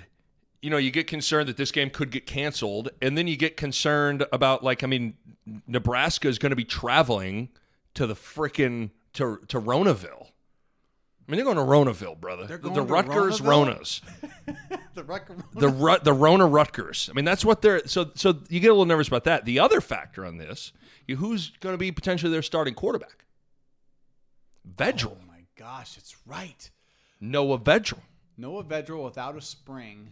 you 0.61 0.69
know, 0.71 0.77
you 0.77 0.89
get 0.89 1.05
concerned 1.05 1.47
that 1.49 1.57
this 1.57 1.71
game 1.71 1.91
could 1.91 2.09
get 2.09 2.25
canceled, 2.25 2.89
and 3.01 3.15
then 3.15 3.27
you 3.27 3.37
get 3.37 3.55
concerned 3.55 4.25
about 4.33 4.63
like, 4.63 4.83
I 4.83 4.87
mean, 4.87 5.15
Nebraska 5.67 6.27
is 6.27 6.39
going 6.39 6.49
to 6.51 6.55
be 6.55 6.65
traveling 6.65 7.49
to 7.93 8.07
the 8.07 8.15
frickin' 8.15 8.89
to 9.15 9.39
to 9.47 9.59
Ronaville. 9.59 10.27
I 11.27 11.31
mean, 11.31 11.37
they're 11.43 11.53
going 11.53 11.57
to 11.57 11.63
Ronaville, 11.63 12.19
brother. 12.19 12.45
They're 12.45 12.59
the 12.59 12.69
to 12.69 12.81
Rutgers 12.83 13.41
Ronaville? 13.41 14.01
Ronas. 14.45 14.81
the 14.93 15.03
record. 15.03 15.43
the 15.53 15.69
Ru- 15.69 15.97
the 16.03 16.13
Rona 16.13 16.45
Rutgers. 16.45 17.09
I 17.09 17.13
mean, 17.13 17.25
that's 17.25 17.43
what 17.43 17.61
they're. 17.63 17.85
So 17.87 18.11
so 18.15 18.35
you 18.49 18.59
get 18.59 18.67
a 18.67 18.73
little 18.73 18.85
nervous 18.85 19.07
about 19.07 19.23
that. 19.23 19.45
The 19.45 19.59
other 19.59 19.81
factor 19.81 20.23
on 20.25 20.37
this, 20.37 20.71
you, 21.07 21.15
who's 21.15 21.49
going 21.61 21.73
to 21.73 21.77
be 21.77 21.91
potentially 21.91 22.31
their 22.31 22.43
starting 22.43 22.75
quarterback? 22.75 23.25
Vedral, 24.77 25.17
Oh 25.21 25.27
my 25.27 25.41
gosh, 25.55 25.97
it's 25.97 26.15
right. 26.25 26.69
Noah 27.19 27.59
Vedral. 27.59 27.99
Noah 28.37 28.63
Vedral 28.63 29.03
without 29.05 29.37
a 29.37 29.41
spring. 29.41 30.09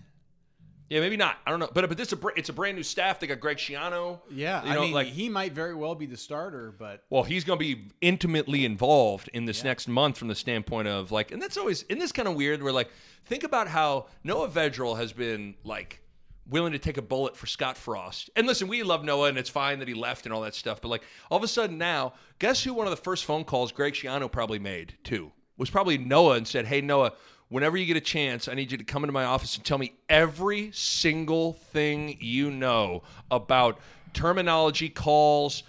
Yeah, 0.93 0.99
maybe 0.99 1.17
not. 1.17 1.38
I 1.43 1.49
don't 1.49 1.60
know, 1.60 1.69
but 1.73 1.89
but 1.89 1.97
this 1.97 2.10
is 2.10 2.13
a 2.13 2.17
br- 2.17 2.34
it's 2.36 2.49
a 2.49 2.53
brand 2.53 2.77
new 2.77 2.84
staff. 2.84 3.19
They 3.19 3.25
got 3.25 3.39
Greg 3.39 3.58
Schiano. 3.58 4.19
Yeah, 4.29 4.63
you 4.63 4.69
I 4.69 4.73
know, 4.75 4.82
mean, 4.82 4.93
like 4.93 5.08
he 5.08 5.27
might 5.27 5.51
very 5.51 5.73
well 5.73 5.95
be 5.95 6.06
the 6.06 6.15
starter, 6.17 6.71
but 6.77 7.03
well, 7.10 7.23
he's 7.23 7.43
going 7.43 7.58
to 7.58 7.65
be 7.65 7.88
intimately 8.01 8.63
involved 8.63 9.27
in 9.34 9.45
this 9.45 9.63
next 9.63 9.88
month 9.88 10.19
from 10.19 10.27
the 10.27 10.36
standpoint 10.36 10.88
of 10.88 11.12
like, 11.12 11.32
and 11.32 11.41
that's 11.41 11.58
always, 11.58 11.82
in 11.84 11.97
this 11.97 12.12
kind 12.12 12.27
of 12.27 12.36
weird. 12.36 12.62
Where 12.62 12.71
like, 12.71 12.91
think 13.25 13.43
about 13.43 13.67
how 13.67 14.06
Noah 14.23 14.49
Vedral 14.49 14.95
has 14.95 15.13
been 15.13 15.56
like 15.63 15.99
willing 16.47 16.73
to 16.73 16.79
take 16.79 16.97
a 16.97 17.01
bullet 17.01 17.36
for 17.36 17.47
Scott 17.47 17.75
Frost. 17.75 18.29
And 18.36 18.45
listen, 18.45 18.67
we 18.67 18.84
love 18.84 19.03
Noah, 19.03 19.29
and 19.29 19.38
it's 19.39 19.49
fine 19.49 19.79
that 19.79 19.88
he 19.88 19.95
left 19.95 20.25
and 20.27 20.34
all 20.34 20.41
that 20.41 20.53
stuff. 20.53 20.79
But 20.79 20.89
like, 20.89 21.01
all 21.32 21.39
of 21.39 21.43
a 21.43 21.47
sudden 21.47 21.79
now, 21.79 22.13
guess 22.38 22.63
who 22.63 22.71
one 22.71 22.86
of 22.86 22.91
the 22.91 22.97
first 22.97 23.25
phone 23.25 23.45
calls 23.45 23.71
Greg 23.71 23.93
Schiano 23.95 24.32
probably 24.32 24.60
made 24.60 24.93
too 25.03 25.32
was 25.58 25.71
probably 25.71 25.97
Noah 25.97 26.36
and 26.36 26.47
said, 26.47 26.67
"Hey 26.67 26.82
Noah." 26.82 27.13
Whenever 27.49 27.77
you 27.77 27.86
get 27.86 27.97
a 27.97 28.01
chance, 28.01 28.47
I 28.47 28.53
need 28.56 28.71
you 28.71 28.77
to 28.77 28.84
come 28.84 29.03
into 29.03 29.12
my 29.13 29.25
office 29.25 29.56
and 29.56 29.63
tell 29.65 29.77
me 29.77 29.93
every 30.10 30.71
single 30.71 31.53
thing 31.53 32.17
you 32.19 32.49
know 32.49 33.03
about 33.29 33.79
terminology, 34.13 34.89
calls, 34.89 35.63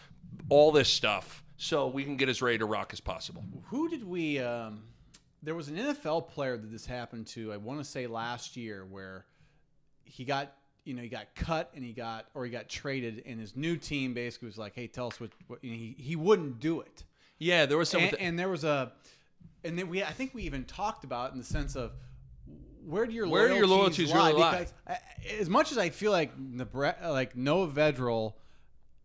all 0.48 0.72
this 0.72 0.88
stuff, 0.88 1.42
so 1.56 1.88
we 1.88 2.04
can 2.04 2.16
get 2.16 2.28
as 2.28 2.40
ready 2.42 2.58
to 2.58 2.66
rock 2.66 2.92
as 2.92 3.00
possible. 3.00 3.44
Who 3.66 3.88
did 3.88 4.04
we? 4.06 4.38
Um, 4.38 4.82
there 5.42 5.54
was 5.54 5.68
an 5.68 5.76
NFL 5.76 6.28
player 6.28 6.56
that 6.56 6.70
this 6.70 6.86
happened 6.86 7.26
to. 7.28 7.52
I 7.52 7.56
want 7.58 7.80
to 7.80 7.84
say 7.84 8.06
last 8.06 8.56
year, 8.56 8.86
where 8.86 9.26
he 10.04 10.24
got, 10.24 10.52
you 10.84 10.94
know, 10.94 11.02
he 11.02 11.08
got 11.08 11.34
cut 11.34 11.70
and 11.74 11.84
he 11.84 11.92
got, 11.92 12.26
or 12.34 12.44
he 12.44 12.50
got 12.50 12.68
traded, 12.68 13.22
and 13.26 13.38
his 13.40 13.56
new 13.56 13.76
team 13.76 14.14
basically 14.14 14.46
was 14.46 14.58
like, 14.58 14.74
"Hey, 14.74 14.86
tell 14.86 15.08
us 15.08 15.20
what." 15.20 15.30
what 15.48 15.58
he 15.62 15.94
he 15.98 16.16
wouldn't 16.16 16.60
do 16.60 16.80
it, 16.80 17.04
Yeah, 17.38 17.66
there 17.66 17.76
was 17.78 17.88
some. 17.90 18.02
and, 18.02 18.14
and 18.14 18.38
there 18.38 18.48
was 18.48 18.64
a, 18.64 18.92
and 19.64 19.78
then 19.78 19.88
we, 19.88 20.02
I 20.02 20.12
think 20.12 20.34
we 20.34 20.42
even 20.44 20.64
talked 20.64 21.04
about 21.04 21.32
in 21.32 21.38
the 21.38 21.44
sense 21.44 21.74
of. 21.76 21.92
Where 22.86 23.06
do 23.06 23.12
your 23.14 23.26
Where 23.26 23.48
do 23.48 23.54
your 23.54 23.66
loyalties, 23.66 24.12
loyalties 24.12 24.12
lie? 24.12 24.28
really 24.28 24.40
lie? 24.40 24.66
I, 24.86 24.92
uh, 24.92 24.96
as 25.40 25.48
much 25.48 25.72
as 25.72 25.78
I 25.78 25.88
feel 25.88 26.12
like 26.12 26.38
Nebra- 26.38 27.02
like 27.08 27.34
Noah 27.34 27.68
Vedral, 27.68 28.34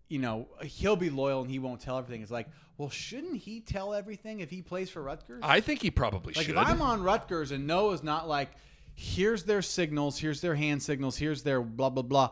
you 0.10 0.20
know, 0.20 0.48
he'll 0.64 0.98
be 0.98 1.10
loyal 1.10 1.42
and 1.44 1.50
he 1.50 1.60
won't 1.60 1.80
tell 1.80 1.98
everything. 1.98 2.22
It's 2.22 2.30
like, 2.32 2.50
well, 2.78 2.90
shouldn't 2.90 3.38
he 3.38 3.62
tell 3.62 3.94
everything 3.94 4.42
if 4.42 4.50
he 4.50 4.62
plays 4.62 4.90
for 4.90 5.02
Rutgers? 5.02 5.40
I 5.44 5.62
think 5.62 5.82
he 5.82 5.92
probably 5.92 6.34
Like 6.34 6.46
should. 6.48 6.56
if 6.56 6.62
I'm 6.62 6.82
on 6.82 7.02
Rutgers 7.04 7.52
and 7.52 7.68
Noah's 7.68 8.04
not 8.04 8.28
like, 8.28 8.50
here's 8.96 9.44
their 9.44 9.62
signals, 9.62 10.18
here's 10.20 10.42
their 10.42 10.56
hand 10.56 10.84
signals, 10.84 11.16
here's 11.16 11.44
their 11.44 11.62
blah 11.62 11.90
blah 11.90 12.04
blah. 12.04 12.32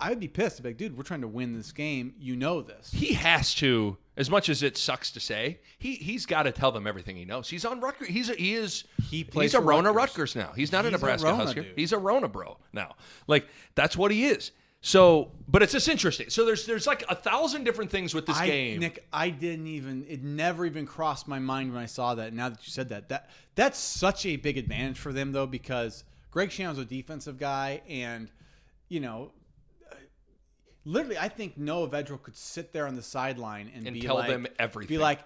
I 0.00 0.08
would 0.10 0.20
be 0.20 0.28
pissed. 0.28 0.58
I'd 0.58 0.62
be 0.62 0.68
like, 0.70 0.76
dude, 0.76 0.96
we're 0.96 1.02
trying 1.02 1.20
to 1.20 1.28
win 1.28 1.56
this 1.56 1.72
game. 1.72 2.14
You 2.18 2.36
know 2.36 2.62
this. 2.62 2.90
he 2.90 3.12
has 3.14 3.54
to, 3.56 3.96
as 4.16 4.30
much 4.30 4.48
as 4.48 4.62
it 4.62 4.76
sucks 4.76 5.10
to 5.12 5.20
say, 5.20 5.60
he 5.78 5.94
he's 5.94 6.26
got 6.26 6.44
to 6.44 6.52
tell 6.52 6.72
them 6.72 6.86
everything 6.86 7.16
he 7.16 7.24
knows. 7.24 7.48
He's 7.48 7.64
on 7.64 7.80
Rutgers. 7.80 8.08
He's 8.08 8.30
a, 8.30 8.34
he 8.34 8.54
is 8.54 8.84
He 9.02 9.24
plays 9.24 9.52
he's 9.52 9.54
a 9.54 9.60
Rona 9.60 9.92
Rutgers. 9.92 10.16
Rutgers 10.16 10.36
now. 10.36 10.52
He's 10.56 10.72
not 10.72 10.84
a 10.84 10.88
He's 10.88 10.94
a 10.94 10.98
Nebraska 10.98 11.26
Rona 11.26 11.44
Husker. 11.44 11.62
dude. 11.62 11.72
He's 11.76 11.92
a 11.92 11.98
Rona 11.98 12.28
bro 12.28 12.58
now. 12.72 12.96
Like 13.26 13.46
that's 13.74 13.96
what 13.96 14.10
he 14.10 14.26
is. 14.26 14.52
So, 14.82 15.32
but 15.46 15.62
it's 15.62 15.72
just 15.72 15.88
interesting. 15.88 16.30
So 16.30 16.46
there's 16.46 16.64
there's 16.64 16.86
like 16.86 17.04
a 17.08 17.14
thousand 17.14 17.64
different 17.64 17.90
things 17.90 18.14
with 18.14 18.24
this 18.24 18.38
I, 18.38 18.46
game. 18.46 18.80
Nick, 18.80 19.06
I 19.12 19.28
didn't 19.28 19.66
even. 19.66 20.06
It 20.08 20.22
never 20.22 20.64
even 20.64 20.86
crossed 20.86 21.28
my 21.28 21.38
mind 21.38 21.72
when 21.72 21.82
I 21.82 21.86
saw 21.86 22.14
that. 22.14 22.32
Now 22.32 22.48
that 22.48 22.66
you 22.66 22.70
said 22.70 22.88
that, 22.88 23.10
that 23.10 23.28
that's 23.54 23.78
such 23.78 24.24
a 24.24 24.36
big 24.36 24.56
advantage 24.56 24.98
for 24.98 25.12
them 25.12 25.32
though, 25.32 25.46
because 25.46 26.04
Greg 26.30 26.48
Schiano's 26.48 26.78
a 26.78 26.86
defensive 26.86 27.38
guy, 27.38 27.82
and 27.88 28.30
you 28.88 29.00
know, 29.00 29.32
literally, 30.84 31.18
I 31.18 31.28
think 31.28 31.56
Noah 31.58 31.88
Vedral 31.88 32.22
could 32.22 32.36
sit 32.36 32.72
there 32.72 32.86
on 32.86 32.96
the 32.96 33.02
sideline 33.02 33.70
and, 33.74 33.86
And 33.86 33.94
be 33.94 34.00
tell 34.00 34.16
like, 34.16 34.28
them 34.28 34.46
everything. 34.58 34.88
Be 34.96 34.98
like, 34.98 35.20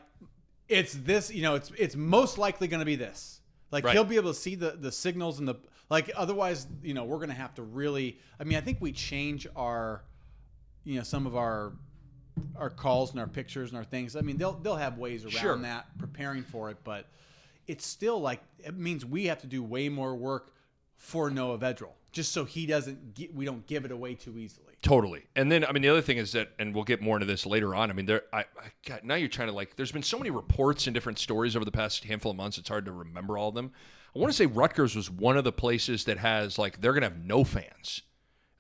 it's 0.69 0.95
this. 0.95 1.33
You 1.33 1.43
know, 1.43 1.55
it's 1.55 1.71
it's 1.77 1.97
most 1.97 2.39
likely 2.39 2.69
going 2.69 2.81
to 2.81 2.87
be 2.87 2.97
this. 2.97 3.41
Like 3.71 3.85
Right. 3.85 3.93
he'll 3.93 4.05
be 4.05 4.17
able 4.17 4.33
to 4.33 4.39
see 4.39 4.55
the 4.55 4.73
the 4.73 4.93
signals 4.93 5.39
and 5.39 5.49
the 5.49 5.57
like. 5.91 6.11
Otherwise, 6.17 6.67
you 6.83 6.95
know, 6.95 7.05
we're 7.05 7.17
going 7.19 7.29
to 7.29 7.35
have 7.35 7.55
to 7.55 7.63
really. 7.63 8.19
I 8.41 8.45
mean, 8.45 8.57
I 8.57 8.61
think 8.61 8.81
we 8.81 8.93
change 8.93 9.47
our, 9.57 10.05
you 10.85 10.97
know, 10.97 11.03
some 11.05 11.27
of 11.27 11.37
our 11.37 11.73
our 12.57 12.71
calls 12.71 13.11
and 13.13 13.21
our 13.21 13.27
pictures 13.29 13.71
and 13.71 13.79
our 13.79 13.85
things. 13.85 14.17
I 14.17 14.21
mean, 14.21 14.37
they'll 14.39 14.55
they'll 14.55 14.77
have 14.77 14.99
ways 14.99 15.25
around 15.25 15.33
Sure. 15.33 15.57
that 15.59 15.87
preparing 15.99 16.43
for 16.43 16.71
it, 16.71 16.79
but 16.85 17.07
it's 17.67 17.87
still 17.87 18.21
like 18.21 18.41
it 18.59 18.77
means 18.77 19.05
we 19.05 19.27
have 19.27 19.41
to 19.43 19.47
do 19.47 19.63
way 19.63 19.89
more 19.89 20.15
work 20.15 20.53
for 20.97 21.31
Noah 21.31 21.59
Vedral 21.59 21.93
just 22.13 22.33
so 22.33 22.45
he 22.45 22.65
doesn't 22.65 23.15
get, 23.15 23.35
we 23.35 23.45
don't 23.45 23.67
give 23.67 23.85
it 23.85 23.91
away 23.91 24.15
too 24.15 24.39
easily. 24.39 24.74
Totally. 24.85 25.25
And 25.35 25.51
then 25.51 25.65
I 25.65 25.73
mean 25.73 25.83
the 25.83 25.89
other 25.89 26.03
thing 26.03 26.19
is 26.19 26.33
that 26.33 26.51
and 26.59 26.75
we'll 26.75 26.85
get 26.85 27.01
more 27.01 27.17
into 27.17 27.27
this 27.27 27.47
later 27.47 27.75
on. 27.75 27.91
I 27.91 27.95
mean 27.95 28.05
there 28.05 28.23
I, 28.35 28.41
I 28.41 28.45
God, 28.85 29.01
now 29.03 29.15
you're 29.15 29.29
trying 29.29 29.49
to 29.49 29.55
like 29.55 29.77
there's 29.77 29.91
been 29.91 30.03
so 30.03 30.19
many 30.19 30.31
reports 30.31 30.87
and 30.87 30.93
different 30.93 31.19
stories 31.19 31.57
over 31.57 31.65
the 31.65 31.73
past 31.73 32.05
handful 32.05 32.33
of 32.33 32.37
months 32.37 32.59
it's 32.59 32.69
hard 32.69 32.85
to 32.85 32.93
remember 32.93 33.39
all 33.39 33.49
of 33.49 33.55
them. 33.55 33.73
I 34.15 34.19
want 34.19 34.31
to 34.31 34.37
say 34.37 34.45
Rutgers 34.45 34.95
was 34.95 35.11
one 35.11 35.39
of 35.39 35.45
the 35.45 35.53
places 35.53 36.05
that 36.05 36.19
has 36.19 36.59
like 36.59 36.83
they're 36.83 36.93
going 36.93 37.03
to 37.03 37.09
have 37.09 37.25
no 37.25 37.45
fans. 37.45 38.03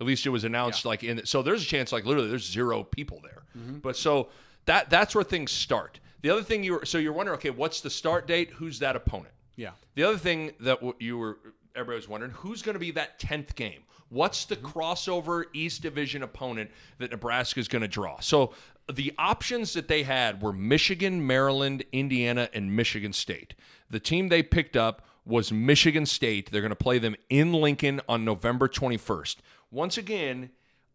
At 0.01 0.07
least 0.07 0.25
it 0.25 0.31
was 0.31 0.45
announced 0.45 0.87
like 0.87 1.05
in 1.05 1.27
so 1.27 1.43
there's 1.43 1.63
a 1.63 1.67
chance 1.67 1.93
like 1.93 2.07
literally 2.07 2.31
there's 2.31 2.51
zero 2.51 2.83
people 2.83 3.21
there. 3.23 3.43
Mm-hmm. 3.57 3.79
But 3.81 3.95
so 3.95 4.31
that 4.65 4.89
that's 4.89 5.15
where 5.15 5.25
things 5.25 5.53
start. 5.53 6.01
The 6.23 6.31
other 6.31 6.43
thing 6.43 6.65
you 6.65 6.73
were 6.73 6.87
so 6.87 6.97
you're 6.97 7.13
wondering 7.13 7.37
okay 7.37 7.51
what's 7.51 7.83
the 7.83 7.91
start 7.91 8.27
date? 8.27 8.51
Who's 8.53 8.79
that 8.79 8.97
opponent? 8.97 9.35
Yeah. 9.57 9.73
The 9.95 10.05
other 10.05 10.19
thing 10.19 10.53
that 10.61 10.81
you 11.01 11.19
were 11.19 11.37
everybody 11.77 11.97
was 11.97 12.09
wondering 12.09 12.33
who's 12.33 12.63
going 12.63 12.75
to 12.77 12.81
be 12.81 12.93
that 12.93 13.19
tenth 13.19 13.55
game. 13.55 13.83
What's 14.15 14.45
the 14.45 14.55
mm-hmm. 14.55 14.79
crossover 14.79 15.45
East 15.53 15.83
Division 15.83 16.23
opponent 16.23 16.71
that 16.99 17.11
Nebraska 17.11 17.59
is 17.59 17.67
going 17.67 17.83
to 17.83 17.89
draw? 17.89 18.21
So 18.21 18.55
the 18.93 19.13
options 19.19 19.73
that 19.73 19.89
they 19.89 20.05
had 20.05 20.41
were 20.41 20.53
Michigan, 20.53 21.27
Maryland, 21.27 21.85
Indiana, 21.91 22.49
and 22.55 22.77
Michigan 22.77 23.13
State. 23.13 23.55
The 23.91 23.99
team 23.99 24.29
they 24.29 24.45
picked 24.45 24.77
up 24.77 25.03
was 25.27 25.51
Michigan 25.51 26.07
State. 26.07 26.53
They're 26.53 26.61
going 26.61 26.71
to 26.71 26.77
play 26.77 26.99
them 26.99 27.17
in 27.29 27.53
Lincoln 27.53 28.01
on 28.09 28.25
November 28.25 28.69
21st. 28.69 29.39
Once 29.73 29.99
again, 29.99 30.51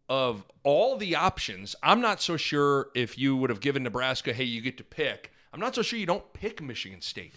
of 0.08 0.46
all 0.62 0.96
the 0.96 1.14
options, 1.14 1.76
I'm 1.82 2.00
not 2.00 2.22
so 2.22 2.38
sure 2.38 2.88
if 2.94 3.18
you 3.18 3.36
would 3.36 3.50
have 3.50 3.60
given 3.60 3.82
Nebraska, 3.82 4.32
hey, 4.32 4.44
you 4.44 4.62
get 4.62 4.78
to 4.78 4.84
pick. 4.84 5.30
I'm 5.52 5.60
not 5.60 5.74
so 5.74 5.82
sure 5.82 5.98
you 5.98 6.06
don't 6.06 6.32
pick 6.32 6.62
Michigan 6.62 7.02
State. 7.02 7.34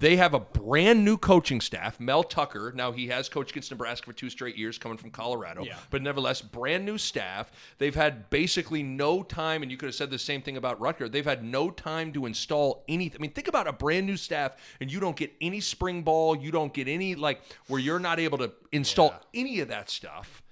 They 0.00 0.16
have 0.16 0.34
a 0.34 0.40
brand 0.40 1.04
new 1.04 1.16
coaching 1.16 1.60
staff. 1.60 1.98
Mel 1.98 2.22
Tucker, 2.22 2.72
now 2.74 2.92
he 2.92 3.08
has 3.08 3.28
coached 3.28 3.50
against 3.50 3.70
Nebraska 3.70 4.06
for 4.06 4.12
two 4.12 4.30
straight 4.30 4.56
years, 4.56 4.78
coming 4.78 4.98
from 4.98 5.10
Colorado, 5.10 5.64
Yeah. 5.64 5.76
but 5.90 6.02
nevertheless, 6.02 6.40
brand 6.40 6.84
new 6.84 6.98
staff. 6.98 7.50
They've 7.78 7.94
had 7.94 8.30
basically 8.30 8.82
no 8.82 9.22
time, 9.22 9.62
and 9.62 9.70
you 9.72 9.76
could 9.76 9.86
have 9.86 9.94
said 9.96 10.10
the 10.10 10.18
same 10.18 10.42
thing 10.42 10.56
about 10.56 10.80
Rutgers. 10.80 11.10
They've 11.10 11.24
had 11.24 11.42
no 11.42 11.70
time 11.70 12.12
to 12.12 12.26
install 12.26 12.84
anything. 12.88 13.20
I 13.20 13.22
mean, 13.22 13.32
think 13.32 13.48
about 13.48 13.66
a 13.66 13.72
brand 13.72 14.06
new 14.06 14.16
staff, 14.16 14.52
and 14.80 14.92
you 14.92 15.00
don't 15.00 15.16
get 15.16 15.32
any 15.40 15.60
spring 15.60 16.02
ball, 16.02 16.36
you 16.36 16.50
don't 16.52 16.72
get 16.72 16.86
any 16.86 17.14
like 17.14 17.40
where 17.66 17.80
you're 17.80 17.98
not 17.98 18.20
able 18.20 18.38
to 18.38 18.52
install 18.70 19.14
any 19.34 19.60
of 19.60 19.68
that 19.68 19.90
stuff. 19.90 20.42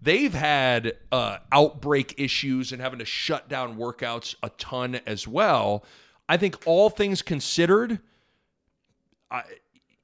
They've 0.00 0.34
had 0.34 0.98
uh, 1.10 1.38
outbreak 1.50 2.14
issues 2.18 2.70
and 2.72 2.82
having 2.82 2.98
to 2.98 3.04
shut 3.06 3.48
down 3.48 3.76
workouts 3.76 4.34
a 4.42 4.50
ton 4.50 5.00
as 5.06 5.26
well. 5.26 5.84
I 6.28 6.36
think 6.36 6.58
all 6.66 6.90
things 6.90 7.22
considered, 7.22 8.00
I, 9.34 9.42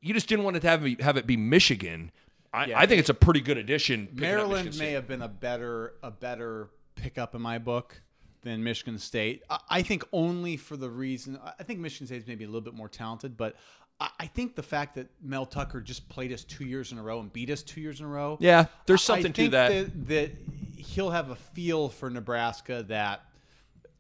you 0.00 0.14
just 0.14 0.28
didn't 0.28 0.44
want 0.44 0.56
it 0.56 0.60
to 0.60 0.68
have, 0.68 0.84
have 1.00 1.16
it 1.16 1.26
be 1.26 1.36
Michigan. 1.36 2.10
I, 2.52 2.66
Yeah. 2.66 2.78
I 2.78 2.86
think 2.86 3.00
it's 3.00 3.10
a 3.10 3.14
pretty 3.14 3.40
good 3.40 3.58
addition. 3.58 4.08
Maryland 4.12 4.76
may 4.78 4.92
have 4.92 5.06
been 5.06 5.22
a 5.22 5.28
better 5.28 5.94
a 6.02 6.10
better 6.10 6.70
pickup 6.96 7.34
in 7.34 7.42
my 7.42 7.58
book 7.58 8.00
than 8.42 8.64
Michigan 8.64 8.98
State. 8.98 9.42
I, 9.48 9.58
I 9.68 9.82
think 9.82 10.04
only 10.12 10.56
for 10.56 10.76
the 10.76 10.90
reason 10.90 11.38
I 11.58 11.62
think 11.62 11.78
Michigan 11.78 12.06
State 12.06 12.22
is 12.22 12.26
maybe 12.26 12.44
a 12.44 12.48
little 12.48 12.60
bit 12.60 12.74
more 12.74 12.88
talented, 12.88 13.36
but 13.36 13.54
I, 14.00 14.10
I 14.20 14.26
think 14.26 14.56
the 14.56 14.62
fact 14.62 14.96
that 14.96 15.08
Mel 15.22 15.46
Tucker 15.46 15.80
just 15.80 16.08
played 16.08 16.32
us 16.32 16.42
two 16.44 16.64
years 16.64 16.90
in 16.90 16.98
a 16.98 17.02
row 17.02 17.20
and 17.20 17.32
beat 17.32 17.50
us 17.50 17.62
two 17.62 17.80
years 17.80 18.00
in 18.00 18.06
a 18.06 18.08
row. 18.08 18.36
Yeah, 18.40 18.66
there's 18.86 19.02
something 19.02 19.32
to 19.32 19.42
think 19.42 19.52
that. 19.52 19.68
that. 19.70 20.08
That 20.08 20.30
he'll 20.76 21.10
have 21.10 21.30
a 21.30 21.36
feel 21.36 21.88
for 21.90 22.10
Nebraska 22.10 22.84
that 22.88 23.20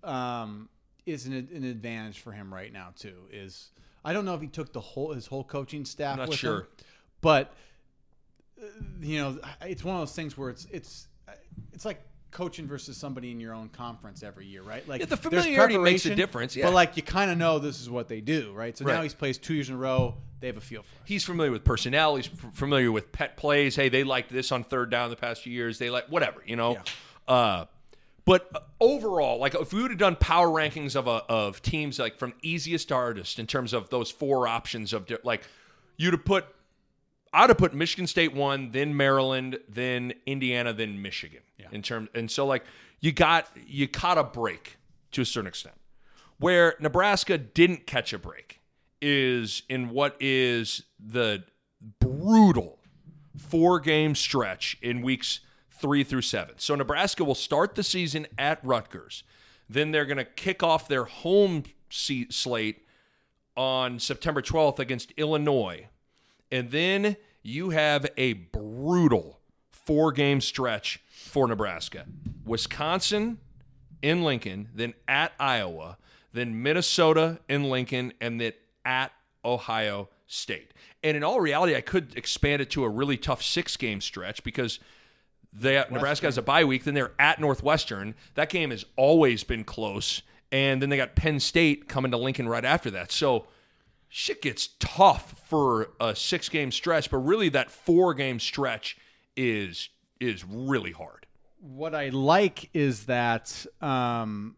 um, 0.02 0.68
is 1.06 1.26
an, 1.26 1.34
an 1.34 1.64
advantage 1.64 2.20
for 2.20 2.32
him 2.32 2.52
right 2.52 2.72
now 2.72 2.88
too. 2.98 3.14
Is 3.30 3.70
I 4.04 4.12
don't 4.12 4.24
know 4.24 4.34
if 4.34 4.40
he 4.40 4.48
took 4.48 4.72
the 4.72 4.80
whole 4.80 5.12
his 5.12 5.26
whole 5.26 5.44
coaching 5.44 5.84
staff 5.84 6.16
Not 6.16 6.28
with 6.28 6.38
sure. 6.38 6.60
him, 6.60 6.66
but 7.20 7.54
uh, 8.60 8.66
you 9.00 9.18
know 9.18 9.38
it's 9.62 9.84
one 9.84 9.96
of 9.96 10.02
those 10.02 10.14
things 10.14 10.36
where 10.36 10.50
it's 10.50 10.66
it's 10.70 11.08
it's 11.72 11.84
like 11.84 12.02
coaching 12.30 12.66
versus 12.66 12.96
somebody 12.96 13.30
in 13.30 13.40
your 13.40 13.54
own 13.54 13.68
conference 13.68 14.22
every 14.22 14.46
year, 14.46 14.62
right? 14.62 14.86
Like 14.88 15.00
Yeah, 15.00 15.06
the 15.06 15.16
familiarity 15.16 15.76
makes 15.78 16.06
a 16.06 16.14
difference, 16.14 16.54
yeah. 16.54 16.66
But 16.66 16.74
like 16.74 16.96
you 16.96 17.02
kind 17.02 17.30
of 17.30 17.38
know 17.38 17.58
this 17.58 17.80
is 17.80 17.90
what 17.90 18.08
they 18.08 18.20
do, 18.20 18.52
right? 18.54 18.76
So 18.76 18.84
now 18.84 19.02
he's 19.02 19.14
plays 19.14 19.38
two 19.38 19.54
years 19.54 19.68
in 19.68 19.74
a 19.74 19.78
row. 19.78 20.16
They 20.40 20.46
have 20.46 20.56
a 20.56 20.60
feel 20.60 20.82
for 20.82 20.88
it. 20.88 21.02
He's 21.04 21.22
familiar 21.24 21.52
with 21.52 21.64
personnel. 21.64 22.16
He's 22.16 22.28
f- 22.28 22.54
familiar 22.54 22.90
with 22.90 23.12
pet 23.12 23.36
plays. 23.36 23.76
Hey, 23.76 23.90
they 23.90 24.04
liked 24.04 24.32
this 24.32 24.52
on 24.52 24.64
third 24.64 24.90
down 24.90 25.10
the 25.10 25.16
past 25.16 25.42
few 25.42 25.52
years. 25.52 25.78
They 25.78 25.90
like 25.90 26.06
whatever, 26.06 26.40
you 26.46 26.56
know. 26.56 26.78
Uh, 27.28 27.66
but 28.30 28.48
uh, 28.54 28.60
overall, 28.80 29.40
like 29.40 29.56
if 29.56 29.72
we 29.72 29.82
would 29.82 29.90
have 29.90 29.98
done 29.98 30.14
power 30.14 30.46
rankings 30.46 30.94
of 30.94 31.08
a, 31.08 31.24
of 31.28 31.60
teams 31.62 31.98
like 31.98 32.16
from 32.16 32.32
easiest 32.42 32.86
to 32.86 32.94
hardest 32.94 33.40
in 33.40 33.46
terms 33.48 33.72
of 33.72 33.90
those 33.90 34.08
four 34.08 34.46
options 34.46 34.92
of 34.92 35.10
like 35.24 35.42
you'd 35.96 36.12
have 36.14 36.24
put 36.24 36.44
I'd 37.32 37.50
have 37.50 37.58
put 37.58 37.74
Michigan 37.74 38.06
State 38.06 38.32
one, 38.32 38.70
then 38.70 38.96
Maryland, 38.96 39.58
then 39.68 40.12
Indiana, 40.26 40.72
then 40.72 41.02
Michigan. 41.02 41.40
In 41.72 41.82
terms, 41.82 42.08
and 42.14 42.30
so 42.30 42.46
like 42.46 42.62
you 43.00 43.10
got 43.10 43.48
you 43.66 43.88
caught 43.88 44.16
a 44.16 44.22
break 44.22 44.76
to 45.10 45.22
a 45.22 45.24
certain 45.24 45.48
extent. 45.48 45.74
Where 46.38 46.76
Nebraska 46.78 47.36
didn't 47.36 47.88
catch 47.88 48.12
a 48.12 48.18
break 48.18 48.60
is 49.02 49.64
in 49.68 49.90
what 49.90 50.14
is 50.20 50.84
the 51.04 51.42
brutal 51.98 52.78
four 53.36 53.80
game 53.80 54.14
stretch 54.14 54.78
in 54.82 55.02
weeks 55.02 55.40
three 55.80 56.04
through 56.04 56.22
seven. 56.22 56.54
So 56.58 56.74
Nebraska 56.74 57.24
will 57.24 57.34
start 57.34 57.74
the 57.74 57.82
season 57.82 58.26
at 58.38 58.64
Rutgers. 58.64 59.22
Then 59.68 59.92
they're 59.92 60.04
going 60.04 60.18
to 60.18 60.24
kick 60.24 60.62
off 60.62 60.88
their 60.88 61.04
home 61.04 61.64
slate 61.90 62.84
on 63.56 63.98
September 63.98 64.42
12th 64.42 64.78
against 64.78 65.12
Illinois. 65.16 65.86
And 66.50 66.70
then 66.70 67.16
you 67.42 67.70
have 67.70 68.06
a 68.16 68.34
brutal 68.34 69.40
four 69.70 70.12
game 70.12 70.40
stretch 70.40 71.00
for 71.08 71.46
Nebraska 71.46 72.06
Wisconsin 72.44 73.38
in 74.02 74.22
Lincoln, 74.22 74.68
then 74.74 74.94
at 75.06 75.32
Iowa, 75.38 75.98
then 76.32 76.62
Minnesota 76.62 77.38
in 77.48 77.64
Lincoln, 77.64 78.12
and 78.20 78.40
then 78.40 78.52
at 78.84 79.12
Ohio 79.44 80.08
State. 80.26 80.72
And 81.02 81.16
in 81.16 81.24
all 81.24 81.40
reality, 81.40 81.74
I 81.74 81.80
could 81.80 82.16
expand 82.16 82.62
it 82.62 82.70
to 82.70 82.84
a 82.84 82.88
really 82.88 83.16
tough 83.16 83.42
six 83.42 83.76
game 83.76 84.00
stretch 84.00 84.42
because 84.42 84.78
they, 85.52 85.82
Nebraska 85.90 86.26
has 86.26 86.38
a 86.38 86.42
bye 86.42 86.64
week. 86.64 86.84
Then 86.84 86.94
they're 86.94 87.12
at 87.18 87.40
Northwestern. 87.40 88.14
That 88.34 88.50
game 88.50 88.70
has 88.70 88.84
always 88.96 89.42
been 89.44 89.64
close. 89.64 90.22
And 90.52 90.80
then 90.82 90.90
they 90.90 90.96
got 90.96 91.14
Penn 91.14 91.40
State 91.40 91.88
coming 91.88 92.10
to 92.10 92.16
Lincoln 92.16 92.48
right 92.48 92.64
after 92.64 92.90
that. 92.92 93.12
So 93.12 93.46
shit 94.08 94.42
gets 94.42 94.70
tough 94.80 95.40
for 95.46 95.90
a 96.00 96.16
six 96.16 96.48
game 96.48 96.72
stretch, 96.72 97.10
but 97.10 97.18
really 97.18 97.48
that 97.50 97.70
four 97.70 98.14
game 98.14 98.40
stretch 98.40 98.96
is 99.36 99.88
is 100.20 100.44
really 100.44 100.92
hard. 100.92 101.26
what 101.60 101.94
I 101.94 102.08
like 102.08 102.70
is 102.74 103.04
that 103.06 103.66
um, 103.80 104.56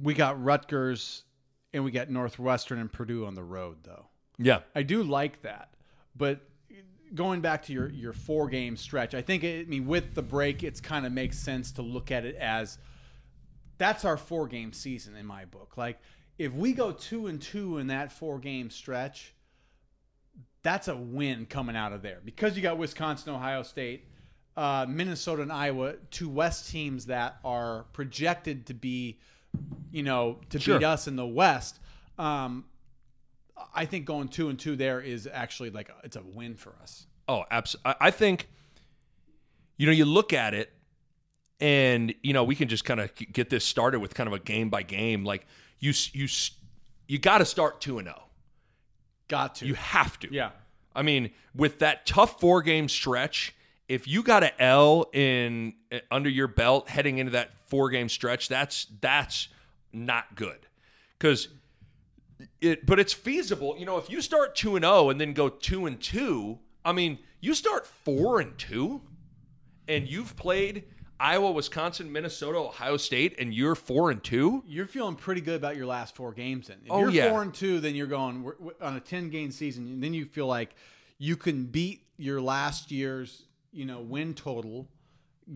we 0.00 0.14
got 0.14 0.42
Rutgers 0.42 1.24
and 1.72 1.84
we 1.84 1.90
got 1.90 2.10
Northwestern 2.10 2.78
and 2.78 2.92
Purdue 2.92 3.26
on 3.26 3.34
the 3.34 3.42
road, 3.42 3.78
though. 3.84 4.06
Yeah. 4.38 4.60
I 4.74 4.82
do 4.82 5.02
like 5.02 5.42
that, 5.42 5.70
but 6.16 6.40
going 7.14 7.40
back 7.40 7.62
to 7.64 7.72
your 7.72 7.90
your 7.90 8.12
four 8.12 8.48
game 8.48 8.76
stretch, 8.76 9.14
I 9.14 9.22
think 9.22 9.44
it, 9.44 9.66
I 9.66 9.70
mean 9.70 9.86
with 9.86 10.14
the 10.14 10.22
break, 10.22 10.62
it's 10.62 10.80
kind 10.80 11.06
of 11.06 11.12
makes 11.12 11.38
sense 11.38 11.72
to 11.72 11.82
look 11.82 12.10
at 12.10 12.24
it 12.24 12.36
as 12.36 12.78
that's 13.78 14.04
our 14.04 14.16
four 14.16 14.46
game 14.46 14.72
season 14.72 15.16
in 15.16 15.26
my 15.26 15.44
book. 15.44 15.76
Like 15.76 15.98
if 16.38 16.52
we 16.52 16.72
go 16.72 16.92
two 16.92 17.26
and 17.26 17.40
two 17.40 17.78
in 17.78 17.88
that 17.88 18.12
four 18.12 18.38
game 18.38 18.70
stretch, 18.70 19.34
that's 20.62 20.88
a 20.88 20.96
win 20.96 21.46
coming 21.46 21.76
out 21.76 21.92
of 21.92 22.02
there 22.02 22.20
because 22.24 22.56
you 22.56 22.62
got 22.62 22.78
Wisconsin, 22.78 23.34
Ohio 23.34 23.62
State, 23.62 24.06
uh, 24.56 24.86
Minnesota, 24.88 25.42
and 25.42 25.52
Iowa, 25.52 25.94
two 26.10 26.28
West 26.28 26.70
teams 26.70 27.06
that 27.06 27.36
are 27.44 27.84
projected 27.92 28.66
to 28.66 28.74
be, 28.74 29.18
you 29.90 30.02
know, 30.02 30.38
to 30.50 30.58
Sure. 30.58 30.78
beat 30.78 30.84
us 30.84 31.06
in 31.06 31.16
the 31.16 31.26
West. 31.26 31.78
Um, 32.18 32.64
I 33.74 33.84
think 33.86 34.04
going 34.04 34.28
two 34.28 34.48
and 34.48 34.58
two 34.58 34.76
there 34.76 35.00
is 35.00 35.28
actually 35.30 35.70
like 35.70 35.88
a, 35.88 35.94
it's 36.04 36.16
a 36.16 36.22
win 36.22 36.54
for 36.54 36.74
us. 36.82 37.06
Oh, 37.28 37.44
absolutely. 37.50 37.94
I 38.00 38.10
think, 38.10 38.48
you 39.76 39.86
know, 39.86 39.92
you 39.92 40.04
look 40.04 40.32
at 40.32 40.54
it, 40.54 40.72
and 41.60 42.14
you 42.22 42.32
know, 42.32 42.44
we 42.44 42.54
can 42.54 42.68
just 42.68 42.84
kind 42.84 43.00
of 43.00 43.10
get 43.14 43.50
this 43.50 43.64
started 43.64 44.00
with 44.00 44.14
kind 44.14 44.26
of 44.26 44.32
a 44.32 44.38
game 44.38 44.70
by 44.70 44.82
game. 44.82 45.24
Like 45.24 45.46
you, 45.78 45.92
you, 46.12 46.28
you 47.08 47.18
got 47.18 47.38
to 47.38 47.44
start 47.44 47.80
two 47.80 47.98
and 47.98 48.06
zero. 48.06 48.24
Got 49.28 49.56
to. 49.56 49.66
You 49.66 49.74
have 49.74 50.18
to. 50.20 50.32
yeah. 50.32 50.50
I 50.94 51.02
mean, 51.02 51.30
with 51.54 51.80
that 51.80 52.06
tough 52.06 52.40
four 52.40 52.62
game 52.62 52.88
stretch, 52.88 53.54
if 53.88 54.06
you 54.06 54.22
got 54.22 54.44
an 54.44 54.50
L 54.58 55.06
in 55.12 55.74
uh, 55.92 55.98
under 56.10 56.28
your 56.28 56.46
belt 56.46 56.88
heading 56.88 57.18
into 57.18 57.32
that 57.32 57.50
four 57.66 57.90
game 57.90 58.08
stretch, 58.08 58.48
that's 58.48 58.86
that's 59.00 59.48
not 59.92 60.34
good. 60.34 60.66
Because 61.18 61.48
it, 62.60 62.84
but 62.86 62.98
it's 62.98 63.12
feasible. 63.12 63.76
You 63.78 63.86
know, 63.86 63.98
if 63.98 64.10
you 64.10 64.20
start 64.20 64.54
two 64.54 64.76
and 64.76 64.84
zero 64.84 65.10
and 65.10 65.20
then 65.20 65.32
go 65.32 65.48
two 65.48 65.86
and 65.86 66.00
two, 66.00 66.58
I 66.84 66.92
mean, 66.92 67.18
you 67.40 67.54
start 67.54 67.86
four 67.86 68.40
and 68.40 68.56
two, 68.58 69.00
and 69.88 70.08
you've 70.08 70.34
played 70.36 70.84
Iowa, 71.20 71.52
Wisconsin, 71.52 72.10
Minnesota, 72.10 72.58
Ohio 72.58 72.96
State, 72.96 73.36
and 73.38 73.54
you're 73.54 73.74
four 73.74 74.10
and 74.10 74.22
two. 74.22 74.62
You're 74.66 74.86
feeling 74.86 75.14
pretty 75.14 75.40
good 75.40 75.54
about 75.56 75.76
your 75.76 75.86
last 75.86 76.16
four 76.16 76.32
games. 76.32 76.68
Then, 76.68 76.78
if 76.84 76.90
Oh, 76.90 77.00
you're 77.00 77.10
yeah. 77.10 77.30
four 77.30 77.42
and 77.42 77.54
two, 77.54 77.80
then 77.80 77.94
you're 77.94 78.06
going 78.08 78.42
we're, 78.42 78.56
we're 78.58 78.72
on 78.80 78.96
a 78.96 79.00
ten 79.00 79.30
game 79.30 79.50
season, 79.50 79.86
and 79.86 80.02
then 80.02 80.12
you 80.14 80.24
feel 80.26 80.46
like 80.46 80.74
you 81.18 81.36
can 81.36 81.66
beat 81.66 82.02
your 82.16 82.40
last 82.40 82.90
year's 82.90 83.44
you 83.72 83.84
know 83.84 84.00
win 84.00 84.34
total, 84.34 84.88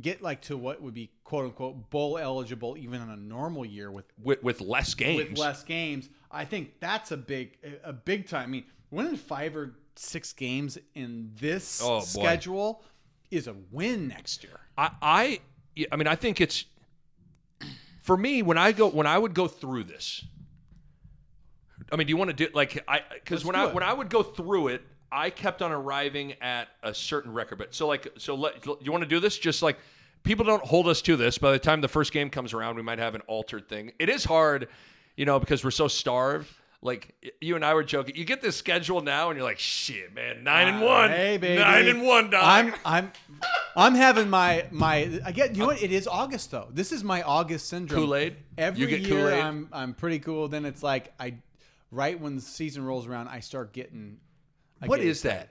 get 0.01 0.23
like 0.23 0.43
to 0.43 0.57
what 0.57 0.81
would 0.81 0.95
be 0.95 1.11
quote 1.25 1.45
unquote 1.47 1.91
bowl 1.91 2.19
eligible 2.19 2.77
even 2.79 3.01
on 3.01 3.11
a 3.11 3.17
normal 3.17 3.65
year 3.65 3.91
with 3.91 4.07
With, 4.23 4.43
with 4.43 4.61
less 4.61 4.95
games, 4.95 5.31
with 5.31 5.39
less 5.39 5.65
games. 5.65 6.09
I 6.31 6.45
think 6.45 6.81
that's 6.81 7.11
a 7.11 7.17
big 7.17 7.57
a 7.85 7.93
big 7.93 8.29
time. 8.29 8.45
I 8.45 8.47
mean, 8.47 8.65
winning 8.91 9.17
five 9.17 9.57
or 9.57 9.75
six 9.97 10.33
games 10.33 10.79
in 10.95 11.33
this 11.41 11.81
Oh, 11.83 12.01
boy. 12.01 12.05
schedule 12.05 12.83
is 13.31 13.47
a 13.47 13.55
win 13.71 14.09
next 14.09 14.43
year. 14.45 14.61
I, 14.77 14.91
I, 15.03 15.41
I 15.91 15.97
mean, 15.97 16.07
I 16.07 16.15
think 16.15 16.41
it's 16.41 16.65
for 18.03 18.17
me 18.17 18.43
when 18.43 18.59
I 18.59 18.73
go 18.73 18.89
when 18.89 19.07
I 19.07 19.19
would 19.19 19.35
go 19.35 19.49
through 19.49 19.85
this. 19.85 20.25
I 21.91 21.97
mean, 21.97 22.07
do 22.07 22.11
you 22.11 22.17
want 22.17 22.31
to 22.31 22.37
do 22.37 22.49
like 22.55 22.83
I 22.87 23.03
because 23.15 23.45
when 23.45 23.57
I 23.57 23.67
it. 23.69 23.75
when 23.75 23.83
I 23.83 23.93
would 23.93 24.11
go 24.11 24.23
through 24.23 24.69
it, 24.69 24.83
I 25.11 25.31
kept 25.31 25.63
on 25.63 25.73
arriving 25.73 26.35
at 26.41 26.69
a 26.83 26.93
certain 26.93 27.33
record. 27.33 27.57
But 27.59 27.75
so 27.75 27.87
like 27.87 28.09
so 28.19 28.35
let 28.35 28.65
you 28.83 28.93
want 28.93 29.03
to 29.03 29.09
do 29.09 29.21
this 29.21 29.39
just 29.39 29.63
like 29.63 29.79
people 30.23 30.45
don't 30.45 30.63
hold 30.65 30.89
us 30.89 31.01
to 31.03 31.17
this. 31.17 31.39
By 31.39 31.53
the 31.53 31.59
time 31.59 31.81
the 31.81 31.89
first 31.89 32.13
game 32.13 32.29
comes 32.31 32.53
around, 32.53 32.77
we 32.77 32.83
might 32.83 32.99
have 32.99 33.15
an 33.15 33.23
altered 33.23 33.69
thing. 33.69 33.93
It 33.99 34.09
is 34.09 34.25
hard, 34.25 34.69
you 35.19 35.25
know, 35.25 35.41
because 35.41 35.65
we're 35.65 35.73
so 35.73 35.89
starved. 35.89 36.49
Like 36.81 37.13
you 37.41 37.57
and 37.57 37.65
I 37.65 37.75
were 37.75 37.83
joking. 37.83 38.15
You 38.15 38.25
get 38.25 38.41
this 38.41 38.55
schedule 38.55 39.01
now, 39.01 39.31
and 39.31 39.37
you're 39.37 39.45
like, 39.45 39.59
"Shit, 39.59 40.15
man, 40.15 40.45
nine 40.45 40.69
and 40.69 40.77
ah, 40.77 40.87
one, 40.87 41.11
Hey, 41.11 41.37
baby. 41.37 41.61
nine 41.61 41.89
and 41.89 42.03
one." 42.03 42.31
Dog. 42.31 42.41
I'm 42.45 42.73
I'm 42.85 43.13
I'm 43.77 43.95
having 43.97 44.31
my 44.31 44.67
my. 44.71 45.21
I 45.27 45.33
get 45.33 45.57
you 45.57 45.63
know 45.63 45.67
what? 45.67 45.83
It 45.83 45.91
is 45.91 46.07
August 46.07 46.53
though. 46.53 46.69
This 46.71 46.93
is 46.93 47.03
my 47.03 47.23
August 47.23 47.69
syndrome. 47.69 48.05
Kool-Aid? 48.05 48.37
Every 48.57 48.81
You 48.81 48.87
get 48.87 49.01
year, 49.01 49.19
Kool-Aid? 49.19 49.41
I'm 49.41 49.69
I'm 49.73 49.93
pretty 49.93 50.21
cool. 50.21 50.47
Then 50.47 50.65
it's 50.65 50.85
like 50.85 51.13
I, 51.19 51.35
right 51.91 52.19
when 52.19 52.37
the 52.37 52.43
season 52.43 52.85
rolls 52.85 53.09
around, 53.09 53.27
I 53.27 53.41
start 53.41 53.73
getting. 53.73 54.19
I 54.81 54.87
What 54.87 55.01
get 55.01 55.09
is 55.09 55.23
that? 55.23 55.49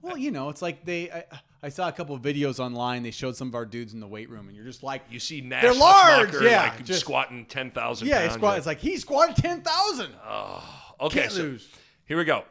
Well, 0.00 0.16
you 0.16 0.30
know, 0.30 0.48
it's 0.48 0.62
like 0.62 0.86
they. 0.86 1.10
I, 1.10 1.24
I 1.62 1.68
saw 1.68 1.88
a 1.88 1.92
couple 1.92 2.14
of 2.14 2.22
videos 2.22 2.58
online. 2.58 3.02
They 3.02 3.10
showed 3.10 3.36
some 3.36 3.48
of 3.48 3.54
our 3.54 3.66
dudes 3.66 3.92
in 3.92 4.00
the 4.00 4.06
weight 4.06 4.30
room, 4.30 4.48
and 4.48 4.56
you're 4.56 4.64
just 4.64 4.82
like, 4.82 5.02
You 5.10 5.20
see 5.20 5.40
Nash 5.42 5.62
They're 5.62 5.74
large, 5.74 6.32
yeah, 6.40 6.62
like 6.74 6.84
just- 6.84 7.00
squatting 7.00 7.44
ten 7.46 7.70
thousand. 7.70 8.08
yeah, 8.08 8.16
pounds. 8.20 8.26
it's, 8.26 8.34
squat, 8.36 8.56
it's 8.58 8.66
like 8.66 8.78
he 8.80 8.96
squatted 8.96 9.36
ten 9.36 9.60
thousand. 9.62 10.12
Oh, 10.26 10.64
okay, 11.02 11.20
can't 11.20 11.32
so 11.32 11.42
lose. 11.42 11.68
here 12.06 12.16
we 12.16 12.24
go. 12.24 12.44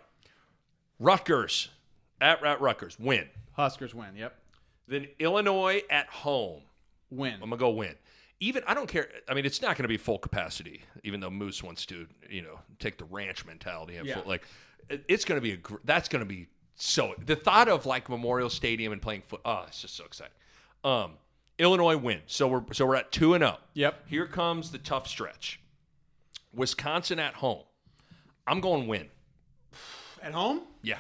Rutgers 1.00 1.70
at, 2.22 2.44
at 2.44 2.62
Rutgers 2.62 2.98
win. 3.00 3.28
Huskers 3.54 3.94
win. 3.96 4.16
Yep, 4.16 4.36
Then 4.88 5.08
Illinois 5.20 5.82
at 5.90 6.08
home. 6.08 6.62
win. 7.10 7.34
I'm 7.36 7.50
gonna 7.50 7.58
go 7.58 7.70
win. 7.72 7.96
Even 8.42 8.64
I 8.68 8.74
don't 8.74 8.88
care. 8.88 9.10
I 9.28 9.34
mean, 9.34 9.46
it's 9.46 9.62
not 9.62 9.76
going 9.76 9.84
to 9.84 9.90
be 9.90 9.98
full 9.98 10.18
capacity, 10.18 10.82
even 11.04 11.20
though 11.20 11.30
Moos 11.30 11.62
wants 11.62 11.86
to, 11.88 12.08
you 12.30 12.42
know, 12.42 12.58
take 12.80 12.98
the 12.98 13.04
ranch 13.04 13.46
mentality. 13.46 13.98
And 13.98 14.08
Yeah. 14.08 14.14
full, 14.14 14.24
like, 14.30 14.44
it's 15.10 15.26
going 15.26 15.36
to 15.38 15.42
be 15.42 15.54
a. 15.56 15.58
That's 15.84 16.08
going 16.08 16.22
to 16.22 16.26
be 16.26 16.48
so. 16.82 17.14
The 17.24 17.36
thought 17.36 17.68
of 17.68 17.86
like 17.86 18.10
Memorial 18.10 18.50
Stadium 18.50 18.94
and 18.94 19.02
playing 19.02 19.24
foot. 19.28 19.42
Oh, 19.46 19.66
it's 19.68 19.82
just 19.82 19.96
so 19.96 20.06
exciting. 20.06 20.34
Um, 20.84 21.14
Illinois 21.58 21.98
win. 21.98 22.22
So 22.26 22.48
we're 22.48 22.64
so 22.72 22.86
we're 22.86 22.96
at 22.96 23.12
two 23.12 23.34
and 23.34 23.42
zero. 23.44 23.58
Yep. 23.74 24.08
Here 24.08 24.26
comes 24.26 24.72
the 24.72 24.78
tough 24.78 25.08
stretch. 25.08 25.60
Wisconsin 26.54 27.20
at 27.20 27.36
home. 27.36 27.64
I'm 28.48 28.62
going 28.62 28.88
win. 28.88 29.08
At 30.24 30.34
home. 30.34 30.62
Yeah, 30.82 30.98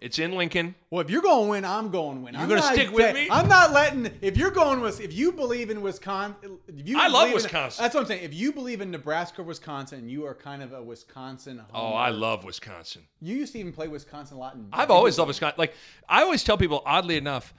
it's 0.00 0.18
in 0.18 0.32
Lincoln. 0.32 0.74
Well, 0.90 1.00
if 1.00 1.10
you're 1.10 1.22
going 1.22 1.46
to 1.46 1.50
win, 1.50 1.64
I'm 1.64 1.90
going 1.90 2.18
to 2.18 2.24
win. 2.24 2.34
You're 2.34 2.46
gonna 2.46 2.62
stick 2.62 2.92
with 2.92 3.14
me? 3.14 3.28
I'm 3.30 3.48
not 3.48 3.72
letting. 3.72 4.10
If 4.20 4.36
you're 4.36 4.50
going 4.50 4.80
with, 4.80 5.00
if 5.00 5.12
you 5.14 5.32
believe 5.32 5.70
in 5.70 5.80
Wisconsin, 5.80 6.58
if 6.68 6.86
you 6.86 6.98
I 6.98 7.06
love 7.08 7.22
believe 7.22 7.28
in- 7.28 7.34
Wisconsin. 7.42 7.82
that's 7.82 7.94
what 7.94 8.02
I'm 8.02 8.06
saying. 8.06 8.22
If 8.24 8.34
you 8.34 8.52
believe 8.52 8.80
in 8.82 8.90
Nebraska, 8.90 9.42
Wisconsin, 9.42 10.08
you 10.08 10.26
are 10.26 10.34
kind 10.34 10.62
of 10.62 10.72
a 10.74 10.82
Wisconsin. 10.82 11.62
Oh, 11.72 11.92
I 11.94 12.10
love 12.10 12.44
Wisconsin. 12.44 13.02
You 13.22 13.36
used 13.36 13.52
to 13.54 13.58
even 13.58 13.72
play 13.72 13.88
Wisconsin 13.88 14.36
a 14.36 14.40
lot. 14.40 14.54
In 14.54 14.68
I've 14.72 14.90
always 14.90 15.18
loved 15.18 15.28
Wisconsin. 15.28 15.56
Like 15.58 15.74
I 16.08 16.22
always 16.22 16.44
tell 16.44 16.58
people, 16.58 16.82
oddly 16.84 17.16
enough, 17.16 17.54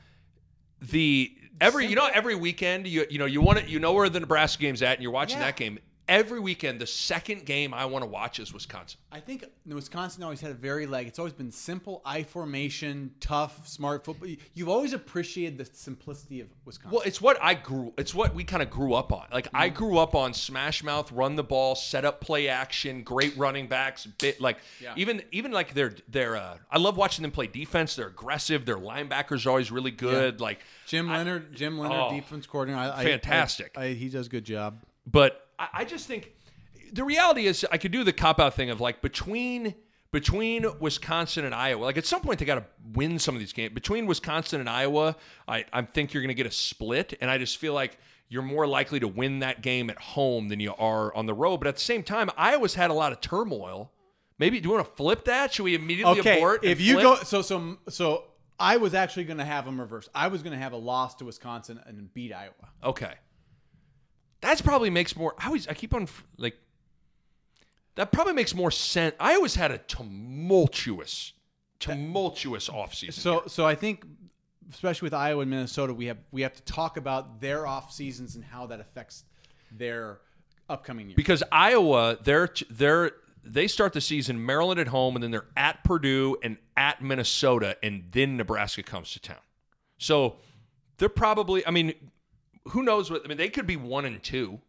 the 0.82 1.32
every 1.60 1.88
you 1.88 1.95
know 1.95 2.08
every 2.13 2.36
weekend 2.36 2.88
you 2.88 3.06
you 3.10 3.17
know 3.17 3.26
you 3.26 3.41
want 3.41 3.58
to 3.60 3.67
you 3.67 3.80
know 3.80 3.93
where 3.93 4.10
the 4.10 4.19
Nebraska 4.19 4.62
game's 4.62 4.82
at 4.84 4.93
and 4.93 5.02
you're 5.02 5.12
watching 5.12 5.39
Yeah. 5.39 5.45
that 5.45 5.56
game 5.56 5.80
every 6.08 6.39
weekend. 6.39 6.80
The 6.80 6.88
second 6.88 7.46
game 7.46 7.74
I 7.74 7.86
want 7.86 8.04
to 8.04 8.10
watch 8.10 8.39
is 8.39 8.54
Wisconsin. 8.54 9.00
I 9.12 9.20
think 9.20 9.46
Wisconsin 9.65 10.24
always 10.24 10.41
had 10.41 10.52
a 10.52 10.56
very 10.56 10.86
like 10.86 11.08
it's 11.08 11.20
always 11.20 11.34
been 11.34 11.52
simple 11.52 12.02
I 12.06 12.24
formation, 12.24 13.12
tough, 13.20 13.67
smart 13.67 14.06
football. 14.06 14.30
You've 14.54 14.70
always 14.70 14.93
appreciated 14.93 15.58
the 15.58 15.65
simplicity 15.65 16.41
of 16.41 16.48
Wisconsin. 16.65 16.91
Well, 16.96 17.04
it's 17.06 17.22
what 17.22 17.38
I 17.41 17.54
grew. 17.54 17.93
It's 17.98 18.13
what 18.15 18.34
we 18.34 18.43
kind 18.43 18.62
of 18.63 18.70
grew 18.70 18.93
up 18.93 19.12
on. 19.12 19.26
Like 19.32 19.48
I 19.54 19.70
grew 19.70 19.98
up 19.98 20.15
on 20.15 20.34
smash 20.34 20.84
mouth, 20.84 21.12
run 21.12 21.36
the 21.36 21.43
ball, 21.43 21.76
set 21.76 22.06
up 22.06 22.22
play 22.22 22.48
action, 22.48 23.04
great 23.04 23.36
running 23.38 23.67
backs. 23.67 24.06
Bit 24.06 24.39
like 24.41 24.58
Yeah. 24.82 24.93
even 24.96 25.22
even 25.32 25.52
like 25.52 25.74
they're 25.74 25.93
they're. 26.08 26.36
Uh, 26.36 26.58
I 26.72 26.78
love 26.78 26.98
watching 26.98 27.24
them 27.24 27.32
play 27.32 27.48
defense. 27.48 27.96
They're 27.96 28.08
aggressive. 28.08 28.65
Their 28.65 28.78
linebackers 28.78 29.46
are 29.46 29.50
always 29.50 29.72
really 29.72 29.91
good. 29.91 30.39
Like 30.41 30.60
Jim 30.86 31.08
Leonhard, 31.10 31.56
Jim 31.56 31.78
Leonhard, 31.78 32.12
Oh, 32.13 32.15
defense 32.15 32.46
coordinator, 32.46 32.93
I, 32.96 33.04
fantastic. 33.04 33.72
I, 33.78 33.86
I, 33.86 33.93
he 33.93 34.10
does 34.10 34.28
a 34.28 34.30
good 34.30 34.43
job. 34.46 34.84
But 35.10 35.46
I, 35.60 35.67
I 35.74 35.86
just 35.86 36.08
think 36.08 36.34
the 36.93 37.04
reality 37.04 37.46
is 37.48 37.65
I 37.72 37.78
could 37.78 37.91
do 37.91 38.04
the 38.04 38.13
cop 38.13 38.39
out 38.39 38.54
thing 38.54 38.70
of 38.70 38.80
like 38.82 39.02
between 39.02 39.76
between 40.12 40.65
Wisconsin 40.80 41.46
and 41.46 41.54
Iowa. 41.54 41.84
Like 41.84 41.98
at 41.98 42.06
some 42.06 42.22
point 42.22 42.39
they 42.39 42.46
got 42.46 42.56
to 42.56 42.65
win 42.93 43.20
some 43.20 43.36
of 43.36 43.39
these 43.39 43.54
games. 43.54 43.74
Between 43.74 44.06
Wisconsin 44.06 44.60
and 44.60 44.70
Iowa, 44.70 45.15
I, 45.48 45.65
I 45.74 45.82
think 45.82 46.13
you're 46.13 46.24
going 46.24 46.30
to 46.30 46.34
get 46.34 46.46
a 46.48 46.52
split, 46.52 47.13
and 47.20 47.30
I 47.30 47.38
just 47.38 47.58
feel 47.58 47.74
like 47.74 47.98
you're 48.30 48.41
more 48.41 48.67
likely 48.67 49.00
to 49.00 49.08
win 49.08 49.39
that 49.39 49.62
game 49.62 49.89
at 49.89 49.98
home 49.98 50.48
than 50.50 50.60
you 50.60 50.74
are 50.78 51.13
on 51.15 51.26
the 51.26 51.34
road. 51.34 51.58
But 51.58 51.67
at 51.67 51.76
the 51.76 51.82
same 51.82 52.04
time, 52.04 52.30
Iowa's 52.38 52.74
had 52.76 52.89
a 52.89 52.93
lot 52.93 53.12
of 53.12 53.22
turmoil. 53.22 53.91
Maybe 54.39 54.60
do 54.60 54.70
you 54.70 54.76
want 54.76 54.86
to 54.86 54.93
flip 54.96 55.26
that? 55.26 55.54
Should 55.54 55.63
we 55.63 55.76
immediately 55.76 56.20
Okay, 56.20 56.38
abort? 56.38 56.63
if 56.63 56.80
you 56.80 56.93
flip? 56.93 57.04
go, 57.04 57.15
so 57.24 57.41
so 57.41 57.78
so, 57.89 58.26
I 58.60 58.78
was 58.78 58.93
actually 58.93 59.26
going 59.26 59.38
to 59.38 59.46
have 59.46 59.65
them 59.65 59.80
reverse. 59.80 60.10
I 60.15 60.28
was 60.30 60.41
going 60.41 60.54
to 60.54 60.60
have 60.60 60.74
a 60.74 60.78
loss 60.78 61.15
to 61.15 61.26
Wisconsin 61.26 61.80
and 61.86 62.13
beat 62.13 62.34
Iowa. 62.34 62.54
Okay. 62.84 63.13
That's 64.41 64.62
probably 64.62 64.89
makes 64.89 65.15
more. 65.15 65.36
I 65.39 65.47
always 65.47 65.67
I 65.67 65.73
keep 65.73 65.93
on 65.93 66.08
like. 66.38 66.58
That 67.95 68.12
probably 68.12 68.34
makes 68.34 68.54
more 68.54 68.69
sense. 68.69 69.15
I 69.19 69.34
always 69.34 69.56
had 69.56 69.71
a 69.71 69.80
tumultuous, 69.80 71.34
tumultuous 71.80 72.69
offseason. 72.69 73.13
So 73.13 73.43
so 73.47 73.65
I 73.65 73.73
think, 73.73 74.06
especially 74.71 75.08
with 75.08 75.15
Iowa 75.15 75.41
and 75.41 75.50
Minnesota, 75.50 75.93
we 75.93 76.06
have 76.06 76.17
we 76.32 76.41
have 76.43 76.54
to 76.54 76.62
talk 76.63 76.97
about 76.97 77.41
their 77.41 77.65
off 77.65 77.91
seasons 77.91 78.36
and 78.36 78.43
how 78.43 78.67
that 78.67 78.80
affects 78.80 79.23
their 79.71 80.19
upcoming 80.69 81.08
year. 81.08 81.15
because 81.15 81.41
Iowa, 81.52 82.17
they're 82.23 82.50
they're 82.69 83.12
they 83.43 83.67
start 83.67 83.93
the 83.93 84.02
season 84.02 84.45
Maryland 84.45 84.80
at 84.80 84.89
home, 84.89 85.15
and 85.15 85.23
then 85.23 85.32
they're 85.32 85.47
at 85.56 85.84
Purdue 85.84 86.38
and 86.43 86.58
at 86.76 87.02
Minnesota, 87.02 87.78
and 87.82 88.04
then 88.12 88.38
Nebraska 88.38 88.84
comes 88.84 89.12
to 89.13 89.19
town. 89.19 89.38
So 89.97 90.38
they're 90.97 91.10
probably. 91.10 91.65
I 91.65 91.71
mean, 91.71 91.93
who 92.69 92.84
knows 92.84 93.10
what? 93.10 93.21
I 93.23 93.27
mean, 93.27 93.38
they 93.38 93.49
could 93.49 93.67
be 93.67 93.75
one 93.75 94.06
and 94.06 94.21
two, 94.21 94.60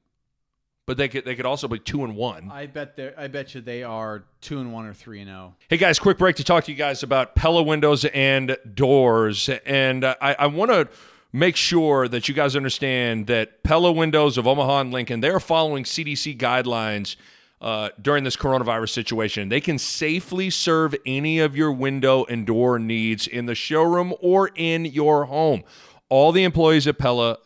but 0.86 0.96
they 0.96 1.08
could 1.08 1.24
they 1.24 1.34
could 1.34 1.46
also 1.46 1.68
be 1.68 1.78
two 1.78 2.04
and 2.04 2.16
one. 2.16 2.50
I 2.50 2.66
bet 2.66 2.96
they 2.96 3.12
I 3.16 3.28
bet 3.28 3.54
you 3.54 3.60
they 3.60 3.82
are 3.82 4.24
two 4.40 4.60
and 4.60 4.72
one 4.72 4.86
or 4.86 4.94
three 4.94 5.20
and 5.20 5.30
oh. 5.30 5.32
zero. 5.32 5.56
Hey 5.68 5.76
guys, 5.76 5.98
quick 5.98 6.18
break 6.18 6.36
to 6.36 6.44
talk 6.44 6.64
to 6.64 6.72
you 6.72 6.78
guys 6.78 7.02
about 7.02 7.34
Pella 7.34 7.62
Windows 7.62 8.04
and 8.06 8.56
Doors. 8.74 9.50
And 9.66 10.04
uh, 10.04 10.14
I, 10.20 10.34
I 10.34 10.46
want 10.46 10.70
to 10.70 10.88
make 11.32 11.56
sure 11.56 12.08
that 12.08 12.28
you 12.28 12.34
guys 12.34 12.56
understand 12.56 13.26
that 13.26 13.62
Pella 13.62 13.92
Windows 13.92 14.38
of 14.38 14.46
Omaha 14.46 14.80
and 14.80 14.92
Lincoln, 14.92 15.20
they're 15.20 15.40
following 15.40 15.84
CDC 15.84 16.38
guidelines 16.38 17.16
uh, 17.60 17.90
during 18.00 18.24
this 18.24 18.36
coronavirus 18.36 18.90
situation. 18.90 19.48
They 19.48 19.60
can 19.60 19.78
safely 19.78 20.48
serve 20.48 20.94
any 21.04 21.38
of 21.38 21.56
your 21.56 21.72
window 21.72 22.24
and 22.24 22.46
door 22.46 22.78
needs 22.78 23.26
in 23.26 23.46
the 23.46 23.54
showroom 23.54 24.14
or 24.20 24.50
in 24.54 24.84
your 24.84 25.26
home. 25.26 25.64
All 26.08 26.32
the 26.32 26.44
employees 26.44 26.86
at 26.86 26.98
Pella 26.98 27.38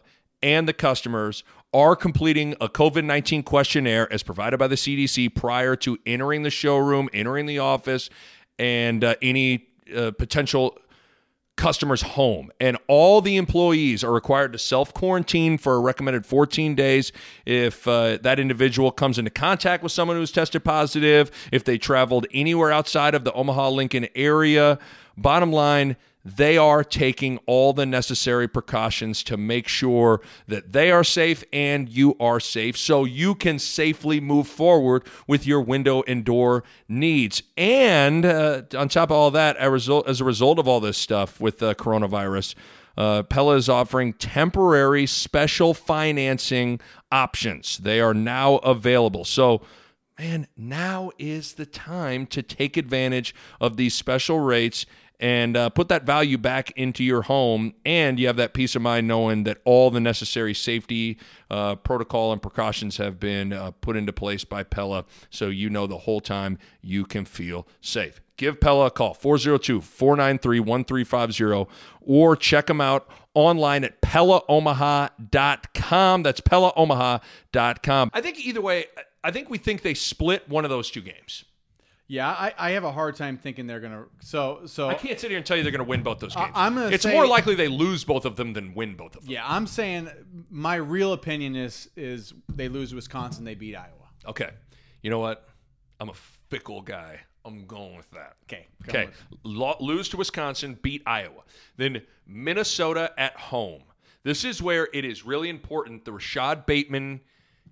and 0.42 0.68
the 0.68 0.72
customers 0.72 1.44
are 1.74 1.96
completing 1.96 2.52
a 2.60 2.68
COVID 2.68 3.04
19 3.04 3.42
questionnaire 3.42 4.12
as 4.12 4.22
provided 4.22 4.58
by 4.58 4.68
the 4.68 4.74
CDC 4.74 5.34
prior 5.34 5.76
to 5.76 5.98
entering 6.04 6.42
the 6.42 6.50
showroom, 6.50 7.08
entering 7.12 7.46
the 7.46 7.58
office, 7.58 8.10
and 8.58 9.02
uh, 9.02 9.14
any 9.22 9.68
uh, 9.96 10.10
potential 10.12 10.78
customer's 11.56 12.02
home. 12.02 12.50
And 12.60 12.76
all 12.88 13.20
the 13.20 13.36
employees 13.36 14.02
are 14.02 14.12
required 14.12 14.52
to 14.52 14.58
self 14.58 14.92
quarantine 14.92 15.58
for 15.58 15.74
a 15.74 15.80
recommended 15.80 16.26
14 16.26 16.74
days 16.74 17.12
if 17.46 17.86
uh, 17.86 18.18
that 18.22 18.38
individual 18.38 18.90
comes 18.90 19.18
into 19.18 19.30
contact 19.30 19.82
with 19.82 19.92
someone 19.92 20.16
who's 20.16 20.32
tested 20.32 20.64
positive, 20.64 21.30
if 21.50 21.64
they 21.64 21.78
traveled 21.78 22.26
anywhere 22.32 22.72
outside 22.72 23.14
of 23.14 23.24
the 23.24 23.32
Omaha 23.32 23.70
Lincoln 23.70 24.08
area. 24.14 24.78
Bottom 25.16 25.52
line, 25.52 25.96
they 26.24 26.56
are 26.56 26.84
taking 26.84 27.38
all 27.46 27.72
the 27.72 27.86
necessary 27.86 28.46
precautions 28.46 29.22
to 29.24 29.36
make 29.36 29.66
sure 29.66 30.20
that 30.46 30.72
they 30.72 30.90
are 30.90 31.02
safe 31.02 31.42
and 31.52 31.88
you 31.88 32.16
are 32.20 32.38
safe 32.38 32.76
so 32.76 33.04
you 33.04 33.34
can 33.34 33.58
safely 33.58 34.20
move 34.20 34.46
forward 34.46 35.04
with 35.26 35.46
your 35.46 35.60
window 35.60 36.02
and 36.06 36.24
door 36.24 36.62
needs. 36.88 37.42
And 37.56 38.24
uh, 38.24 38.62
on 38.76 38.88
top 38.88 39.10
of 39.10 39.16
all 39.16 39.30
that, 39.32 39.56
as 39.56 39.88
a 40.20 40.24
result, 40.24 40.58
of 40.58 40.68
all 40.68 40.80
this 40.80 40.98
stuff 40.98 41.40
with 41.40 41.62
uh, 41.62 41.74
coronavirus, 41.74 42.54
uh, 42.96 43.22
Pella 43.22 43.56
is 43.56 43.68
offering 43.68 44.12
temporary 44.12 45.06
special 45.06 45.74
financing 45.74 46.78
options. 47.10 47.78
They 47.78 48.00
are 48.00 48.14
now 48.14 48.56
available. 48.56 49.24
So, 49.24 49.62
man, 50.18 50.46
now 50.56 51.10
is 51.18 51.54
the 51.54 51.66
time 51.66 52.26
to 52.26 52.42
take 52.42 52.76
advantage 52.76 53.34
of 53.60 53.76
these 53.76 53.94
special 53.94 54.40
rates 54.40 54.86
and 55.22 55.56
uh, 55.56 55.70
put 55.70 55.88
that 55.88 56.04
value 56.04 56.36
back 56.36 56.72
into 56.72 57.02
your 57.04 57.22
home. 57.22 57.74
And 57.86 58.18
you 58.18 58.26
have 58.26 58.34
that 58.36 58.52
peace 58.54 58.74
of 58.74 58.82
mind 58.82 59.06
knowing 59.06 59.44
that 59.44 59.58
all 59.64 59.92
the 59.92 60.00
necessary 60.00 60.52
safety 60.52 61.16
uh, 61.48 61.76
protocol 61.76 62.32
and 62.32 62.42
precautions 62.42 62.96
have 62.96 63.20
been 63.20 63.52
uh, 63.52 63.70
put 63.70 63.96
into 63.96 64.12
place 64.12 64.42
by 64.44 64.64
Pella. 64.64 65.04
So 65.30 65.46
you 65.46 65.70
know 65.70 65.86
the 65.86 65.98
whole 65.98 66.20
time 66.20 66.58
you 66.82 67.04
can 67.04 67.24
feel 67.24 67.68
safe. 67.80 68.20
Give 68.36 68.60
Pella 68.60 68.86
a 68.86 68.90
call, 68.90 69.14
402 69.14 69.80
493 69.80 70.58
1350, 70.58 71.72
or 72.00 72.34
check 72.34 72.66
them 72.66 72.80
out 72.80 73.08
online 73.34 73.84
at 73.84 74.02
PellaOmaha.com. 74.02 76.22
That's 76.24 76.40
PellaOmaha.com. 76.40 78.10
I 78.12 78.20
think 78.20 78.44
either 78.44 78.60
way, 78.60 78.86
I 79.22 79.30
think 79.30 79.48
we 79.48 79.58
think 79.58 79.82
they 79.82 79.94
split 79.94 80.48
one 80.48 80.64
of 80.64 80.70
those 80.70 80.90
two 80.90 81.02
games. 81.02 81.44
Yeah, 82.08 82.28
I, 82.28 82.52
I 82.58 82.70
have 82.72 82.84
a 82.84 82.92
hard 82.92 83.16
time 83.16 83.38
thinking 83.38 83.66
they're 83.66 83.80
gonna. 83.80 84.04
So 84.20 84.62
so 84.66 84.88
I 84.88 84.94
can't 84.94 85.18
sit 85.18 85.30
here 85.30 85.38
and 85.38 85.46
tell 85.46 85.56
you 85.56 85.62
they're 85.62 85.72
going 85.72 85.84
to 85.84 85.88
win 85.88 86.02
both 86.02 86.18
those 86.18 86.34
games. 86.34 86.52
I'm 86.54 86.74
gonna 86.74 86.88
it's 86.88 87.04
say- 87.04 87.12
more 87.12 87.26
likely 87.26 87.54
they 87.54 87.68
lose 87.68 88.04
both 88.04 88.24
of 88.24 88.36
them 88.36 88.52
than 88.52 88.74
win 88.74 88.94
both 88.96 89.16
of 89.16 89.22
them. 89.24 89.32
yeah, 89.32 89.42
I'm 89.46 89.66
saying 89.66 90.08
my 90.50 90.74
real 90.74 91.12
opinion 91.12 91.56
is 91.56 91.88
is 91.96 92.34
they 92.48 92.68
lose 92.68 92.94
Wisconsin, 92.94 93.44
they 93.44 93.54
beat 93.54 93.76
Iowa. 93.76 94.08
Okay. 94.26 94.50
You 95.02 95.10
know 95.10 95.20
what? 95.20 95.48
I'm 96.00 96.08
a 96.10 96.14
fickle 96.50 96.82
guy. 96.82 97.20
I'm 97.44 97.66
going 97.66 97.96
with 97.96 98.10
that. 98.12 98.36
Okay. 98.44 98.66
Okay. 98.88 99.08
Lo- 99.42 99.76
lose 99.80 100.08
to 100.10 100.16
Wisconsin, 100.16 100.78
beat 100.80 101.02
Iowa. 101.06 101.42
Then 101.76 102.02
Minnesota 102.26 103.12
at 103.18 103.36
home. 103.36 103.82
This 104.22 104.44
is 104.44 104.62
where 104.62 104.88
it 104.92 105.04
is 105.04 105.24
really 105.24 105.48
important. 105.48 106.04
The 106.04 106.12
Rashad 106.12 106.66
Bateman 106.66 107.20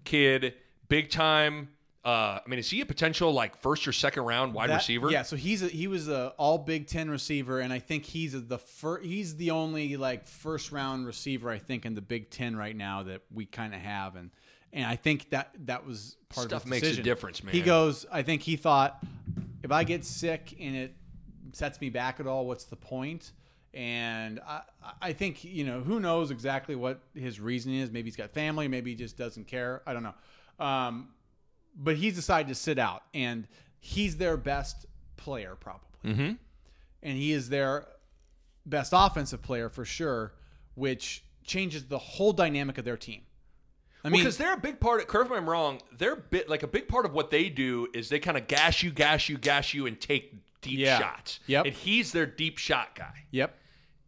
kid, 0.04 0.54
big 0.88 1.10
time. 1.10 1.68
Uh, 2.02 2.38
I 2.38 2.42
mean, 2.46 2.58
is 2.58 2.70
he 2.70 2.80
a 2.80 2.86
potential 2.86 3.30
like 3.32 3.56
first 3.60 3.86
or 3.86 3.92
second 3.92 4.22
round 4.22 4.54
wide 4.54 4.70
That- 4.70 4.76
receiver? 4.76 5.10
Yeah, 5.10 5.22
so 5.22 5.36
he's 5.36 5.62
a, 5.62 5.68
he 5.68 5.86
was 5.86 6.08
a 6.08 6.28
all 6.38 6.56
Big 6.56 6.86
Ten 6.86 7.10
receiver, 7.10 7.60
and 7.60 7.72
I 7.72 7.78
think 7.78 8.04
he's 8.06 8.32
the 8.46 8.58
fir- 8.58 9.02
he's 9.02 9.36
the 9.36 9.50
only 9.50 9.98
like 9.98 10.24
first 10.24 10.72
round 10.72 11.06
receiver 11.06 11.50
I 11.50 11.58
think 11.58 11.84
in 11.84 11.94
the 11.94 12.00
Big 12.00 12.30
Ten 12.30 12.56
right 12.56 12.74
now 12.74 13.02
that 13.02 13.20
we 13.32 13.44
kind 13.44 13.74
of 13.74 13.80
have, 13.80 14.16
and 14.16 14.30
and 14.72 14.86
I 14.86 14.96
think 14.96 15.28
that 15.30 15.54
that 15.66 15.86
was 15.86 16.16
part 16.30 16.46
Stuff 16.48 16.64
of 16.64 16.70
his 16.70 16.82
makes 16.82 16.98
a 16.98 17.02
difference, 17.02 17.44
man. 17.44 17.54
He 17.54 17.60
goes, 17.60 18.06
I 18.10 18.22
think 18.22 18.42
he 18.42 18.56
thought 18.56 19.02
if 19.62 19.70
I 19.70 19.84
get 19.84 20.04
sick 20.04 20.56
and 20.58 20.74
it 20.74 20.94
sets 21.52 21.80
me 21.82 21.90
back 21.90 22.18
at 22.18 22.26
all, 22.26 22.46
what's 22.46 22.64
the 22.64 22.76
point? 22.76 23.32
And 23.74 24.40
I, 24.48 24.62
I 25.02 25.12
think 25.12 25.44
you 25.44 25.64
know 25.64 25.80
who 25.80 26.00
knows 26.00 26.30
exactly 26.30 26.76
what 26.76 27.00
his 27.14 27.40
reasoning 27.40 27.80
is. 27.80 27.90
Maybe 27.90 28.06
he's 28.08 28.16
got 28.16 28.30
family. 28.30 28.68
Maybe 28.68 28.90
he 28.92 28.96
just 28.96 29.18
doesn't 29.18 29.46
care. 29.48 29.82
I 29.86 29.92
don't 29.92 30.02
know. 30.02 30.14
Um, 30.64 31.08
but 31.76 31.96
he's 31.96 32.14
decided 32.14 32.48
to 32.48 32.54
sit 32.54 32.78
out, 32.78 33.02
and 33.14 33.46
he's 33.78 34.16
their 34.16 34.36
best 34.36 34.86
player 35.16 35.56
probably, 35.58 35.86
Mm-hmm. 36.04 36.32
and 37.02 37.16
he 37.16 37.32
is 37.32 37.48
their 37.50 37.86
best 38.66 38.92
offensive 38.94 39.42
player 39.42 39.68
for 39.68 39.84
sure, 39.84 40.32
which 40.74 41.24
changes 41.44 41.84
the 41.86 41.98
whole 41.98 42.32
dynamic 42.32 42.78
of 42.78 42.84
their 42.84 42.96
team. 42.96 43.22
I 44.02 44.08
mean, 44.08 44.20
because 44.22 44.38
they're 44.38 44.54
a 44.54 44.58
big 44.60 44.80
part. 44.80 45.02
Of, 45.02 45.08
correct 45.08 45.28
me 45.30 45.36
if 45.36 45.42
I'm 45.42 45.48
wrong. 45.50 45.80
They're 45.98 46.16
bit 46.16 46.48
like 46.48 46.62
a 46.62 46.66
big 46.66 46.88
part 46.88 47.04
of 47.04 47.12
what 47.12 47.30
they 47.30 47.50
do 47.50 47.86
is 47.92 48.08
they 48.08 48.18
kind 48.18 48.38
of 48.38 48.46
gash 48.48 48.82
you, 48.82 48.90
gash 48.90 49.28
you, 49.28 49.36
gash 49.36 49.74
you, 49.74 49.86
and 49.86 50.00
take 50.00 50.32
deep 50.62 50.78
Yeah. 50.78 50.98
shots. 50.98 51.40
Yep. 51.46 51.66
And 51.66 51.74
he's 51.74 52.10
their 52.12 52.24
deep 52.24 52.56
shot 52.56 52.94
guy. 52.94 53.24
yep, 53.30 53.58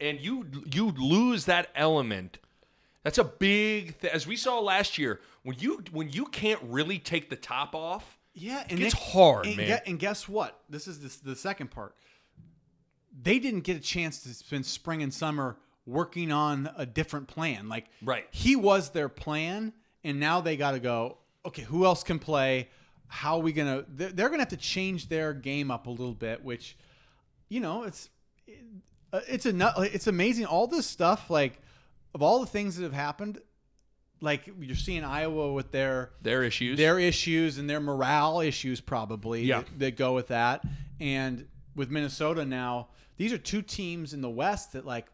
and 0.01 0.19
you 0.19 0.47
you 0.73 0.93
lose 0.93 1.45
that 1.45 1.69
element. 1.75 2.39
That's 3.05 3.19
a 3.19 3.25
big 3.25 3.99
th- 4.01 4.13
as 4.13 4.27
we 4.27 4.37
saw 4.37 4.61
last 4.61 4.97
year 4.99 5.21
when 5.43 5.57
you 5.59 5.83
when 5.91 6.09
you 6.11 6.27
can't 6.27 6.61
really 6.63 6.99
take 6.99 7.31
the 7.31 7.37
top 7.37 7.75
off. 7.75 8.19
Yeah, 8.35 8.65
and 8.71 8.79
gets 8.79 8.95
Nick- 8.95 9.03
hard, 9.03 9.47
and 9.47 9.57
man. 9.59 9.81
and 9.87 9.99
guess 9.99 10.27
what? 10.29 10.59
This 10.71 10.89
is 10.89 11.01
this, 11.01 11.17
the 11.17 11.37
second 11.37 11.71
part. 11.71 11.95
They 13.21 13.39
didn't 13.39 13.61
get 13.61 13.77
a 13.77 13.81
chance 13.81 14.23
to 14.23 14.31
spend 14.33 14.65
spring 14.65 15.03
and 15.03 15.13
summer 15.13 15.59
working 15.85 16.33
on 16.33 16.71
a 16.77 16.87
different 16.87 17.29
plan. 17.29 17.69
Like, 17.69 17.87
Right. 18.01 18.27
he 18.31 18.57
was 18.57 18.91
their 18.91 19.09
plan, 19.11 19.75
and 20.03 20.19
now 20.19 20.41
they 20.41 20.57
got 20.57 20.71
to 20.73 20.81
go. 20.81 21.19
Okay, 21.45 21.63
who 21.63 21.85
else 21.85 22.03
can 22.03 22.19
play? 22.19 22.69
How 23.09 23.37
are 23.37 23.41
we 23.43 23.53
gonna? 23.53 23.85
They're, 23.89 24.11
they're 24.13 24.29
gonna 24.31 24.43
have 24.43 24.49
to 24.49 24.57
change 24.57 25.09
their 25.09 25.35
game 25.35 25.71
up 25.71 25.87
a 25.87 25.91
little 25.91 26.15
bit, 26.15 26.43
which, 26.43 26.79
you 27.51 27.61
know, 27.61 27.83
it's 27.83 28.09
uh, 29.13 29.21
it's 29.29 29.45
a 29.45 29.75
it's 29.93 30.07
amazing. 30.07 30.47
All 30.47 30.67
this 30.67 30.87
stuff, 30.87 31.29
like 31.29 31.61
of 32.15 32.23
all 32.23 32.41
the 32.41 32.47
things 32.47 32.77
that 32.77 32.83
have 32.83 32.93
happened, 32.93 33.39
like 34.21 34.49
you're 34.61 34.77
seeing 34.77 35.05
Iowa 35.05 35.53
with 35.53 35.73
their 35.73 36.11
Their 36.23 36.43
issues. 36.45 36.77
their 36.79 36.99
issues 36.99 37.59
and 37.59 37.69
their 37.69 37.81
morale 37.81 38.41
issues 38.41 38.81
probably 38.81 39.45
Yeah. 39.45 39.61
that, 39.61 39.79
that 39.79 39.97
go 39.97 40.15
with 40.15 40.29
that. 40.29 40.63
And 41.01 41.47
with 41.75 41.91
Minnesota 41.91 42.45
now, 42.45 42.89
these 43.17 43.33
are 43.33 43.39
two 43.39 43.63
teams 43.63 44.15
in 44.15 44.21
the 44.21 44.31
West 44.31 44.73
that 44.75 44.85
like 44.87 45.07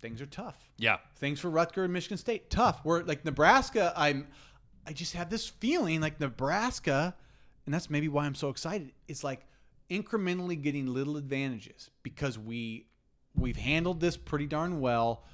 things 0.00 0.20
are 0.20 0.26
tough. 0.26 0.56
yeah. 0.78 0.96
Things 1.16 1.38
for 1.40 1.50
Rutgers 1.50 1.84
and 1.84 1.92
Michigan 1.92 2.16
State 2.18 2.50
tough. 2.50 2.80
Where 2.84 3.02
like 3.04 3.24
Nebraska, 3.24 3.92
I'm 3.96 4.26
I 4.86 4.92
just 4.94 5.12
have 5.12 5.28
this 5.30 5.46
feeling 5.46 6.00
like 6.00 6.18
Nebraska, 6.18 7.14
and 7.66 7.74
that's 7.74 7.90
maybe 7.90 8.08
why 8.08 8.24
I'm 8.24 8.34
so 8.34 8.48
excited. 8.48 8.92
It's 9.08 9.22
like 9.22 9.46
incrementally 9.90 10.60
getting 10.60 10.86
little 10.86 11.16
advantages 11.16 11.90
because 12.02 12.38
we 12.38 12.86
we've 13.36 13.56
handled 13.58 14.00
this 14.00 14.16
pretty 14.16 14.46
darn 14.46 14.80
well. 14.80 15.24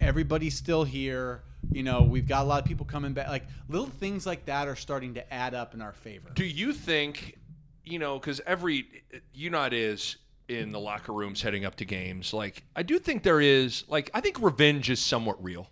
Everybody's 0.00 0.56
still 0.56 0.84
here. 0.84 1.42
You 1.72 1.82
know, 1.82 2.02
we've 2.02 2.28
got 2.28 2.42
a 2.42 2.48
lot 2.48 2.62
of 2.62 2.68
people 2.68 2.86
coming 2.86 3.12
back. 3.12 3.28
Like 3.28 3.46
little 3.68 3.86
things 3.86 4.26
like 4.26 4.46
that 4.46 4.68
are 4.68 4.76
starting 4.76 5.14
to 5.14 5.34
add 5.34 5.54
up 5.54 5.74
in 5.74 5.80
our 5.80 5.92
favor. 5.92 6.30
Do 6.34 6.44
you 6.44 6.72
think, 6.72 7.38
you 7.84 7.98
know, 7.98 8.18
because 8.18 8.40
every 8.46 8.86
you 9.32 9.54
it 9.54 9.72
is 9.72 10.16
in 10.48 10.72
the 10.72 10.80
locker 10.80 11.12
rooms 11.12 11.42
heading 11.42 11.64
up 11.64 11.76
to 11.76 11.84
games. 11.84 12.32
Like 12.32 12.62
I 12.74 12.82
do 12.82 12.98
think 12.98 13.22
there 13.22 13.40
is 13.40 13.84
like 13.88 14.10
I 14.14 14.20
think 14.20 14.40
revenge 14.40 14.90
is 14.90 15.00
somewhat 15.00 15.42
real. 15.42 15.68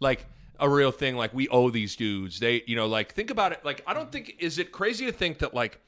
Like 0.00 0.26
a 0.58 0.68
real 0.68 0.90
thing. 0.90 1.16
Like 1.16 1.32
we 1.32 1.48
owe 1.48 1.70
these 1.70 1.96
dudes. 1.96 2.40
They 2.40 2.62
you 2.66 2.76
know 2.76 2.86
like 2.86 3.14
think 3.14 3.30
about 3.30 3.52
it. 3.52 3.64
Like 3.64 3.82
I 3.86 3.94
don't 3.94 4.10
think 4.12 4.36
is 4.38 4.58
it 4.58 4.72
crazy 4.72 5.06
to 5.06 5.12
think 5.12 5.38
that 5.38 5.54
like. 5.54 5.80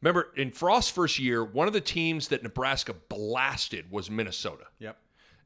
Remember, 0.00 0.30
in 0.34 0.50
Frost's 0.50 0.90
first 0.90 1.20
year, 1.20 1.44
one 1.44 1.68
of 1.68 1.72
the 1.72 1.80
teams 1.80 2.26
that 2.26 2.42
Nebraska 2.42 2.92
blasted 2.92 3.88
was 3.88 4.10
Minnesota. 4.10 4.64
Yep. 4.80 4.98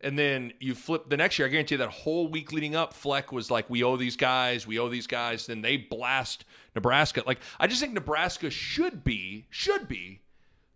And 0.02 0.18
then 0.18 0.52
you 0.60 0.74
flip 0.74 1.08
the 1.08 1.16
next 1.16 1.38
year. 1.38 1.48
I 1.48 1.50
guarantee 1.50 1.76
that 1.76 1.88
whole 1.88 2.28
week 2.28 2.52
leading 2.52 2.76
up, 2.76 2.92
Fleck 2.92 3.32
was 3.32 3.50
like, 3.50 3.68
"We 3.70 3.82
owe 3.82 3.96
these 3.96 4.16
guys. 4.16 4.66
We 4.66 4.78
owe 4.78 4.88
these 4.88 5.06
guys." 5.06 5.46
Then 5.46 5.62
they 5.62 5.78
blast 5.78 6.44
Nebraska. 6.74 7.22
Like 7.26 7.40
I 7.58 7.66
just 7.66 7.80
think 7.80 7.94
Nebraska 7.94 8.50
should 8.50 9.02
be 9.04 9.46
should 9.50 9.88
be 9.88 10.20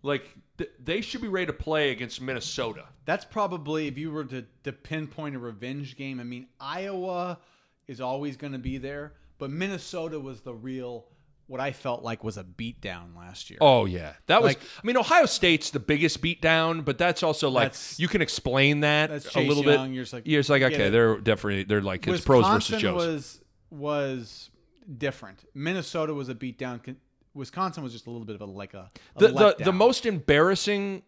like 0.03 0.25
th- 0.59 0.71
they 0.83 1.01
should 1.01 1.21
be 1.21 1.29
ready 1.29 1.47
to 1.47 1.53
play 1.53 1.91
against 1.91 2.21
Minnesota. 2.21 2.85
That's 3.05 3.25
probably 3.25 3.89
if 3.89 3.99
you 3.99 4.11
were 4.11 4.25
to, 4.25 4.45
to 4.65 4.73
pinpoint 4.73 5.37
a 5.37 5.39
revenge 5.39 5.97
game. 5.97 6.21
I 6.21 6.25
mean, 6.25 6.47
Iowa 6.59 7.39
is 7.87 8.01
always 8.01 8.37
going 8.37 8.53
to 8.53 8.59
be 8.59 8.79
there, 8.79 9.15
but 9.39 9.51
Minnesota 9.51 10.19
was 10.19 10.41
the 10.41 10.55
real 10.55 11.07
what 11.51 11.59
I 11.61 11.73
felt 11.73 12.05
like 12.05 12.23
was 12.23 12.39
a 12.39 12.45
beatdown 12.45 13.17
last 13.17 13.51
year. 13.51 13.59
Oh 13.61 13.85
yeah, 13.85 14.13
that 14.27 14.41
was. 14.41 14.55
I 14.55 14.87
mean, 14.87 14.97
Ohio 14.97 15.27
State's 15.27 15.71
the 15.71 15.81
biggest 15.81 16.23
beatdown, 16.23 16.85
but 16.85 16.97
that's 16.97 17.25
also 17.25 17.51
like 17.51 17.73
That's- 17.73 17.99
you 17.99 18.07
can 18.07 18.23
explain 18.23 18.81
that 18.81 19.11
that's 19.11 19.35
a 19.35 19.41
little 19.41 19.65
Young, 19.65 19.89
bit. 19.89 19.95
you're 19.95 20.05
just 20.05 20.13
like, 20.13 20.27
you're 20.27 20.39
just 20.39 20.49
like 20.49 20.63
okay, 20.63 20.91
they're 20.91 21.19
definitely 21.19 21.65
they're 21.65 21.83
like 21.83 22.07
it's 22.07 22.25
pros 22.25 22.47
versus 22.47 22.71
Wisconsin 22.71 22.79
Joes. 22.79 22.95
was 22.95 23.41
was 23.71 24.51
different. 24.97 25.45
Minnesota 25.53 26.15
was 26.15 26.29
a 26.29 26.37
beatdown. 26.37 26.95
Wisconsin 27.35 27.83
was 27.83 27.93
just 27.93 28.07
a 28.07 28.11
little 28.11 28.25
bit 28.27 28.37
of 28.37 28.43
a 28.43 28.45
like 28.45 28.75
a, 28.75 28.89
a 29.17 29.19
the, 29.19 29.29
the 29.29 29.57
the 29.65 29.73
most 29.73 30.07
embarrassing 30.07 31.03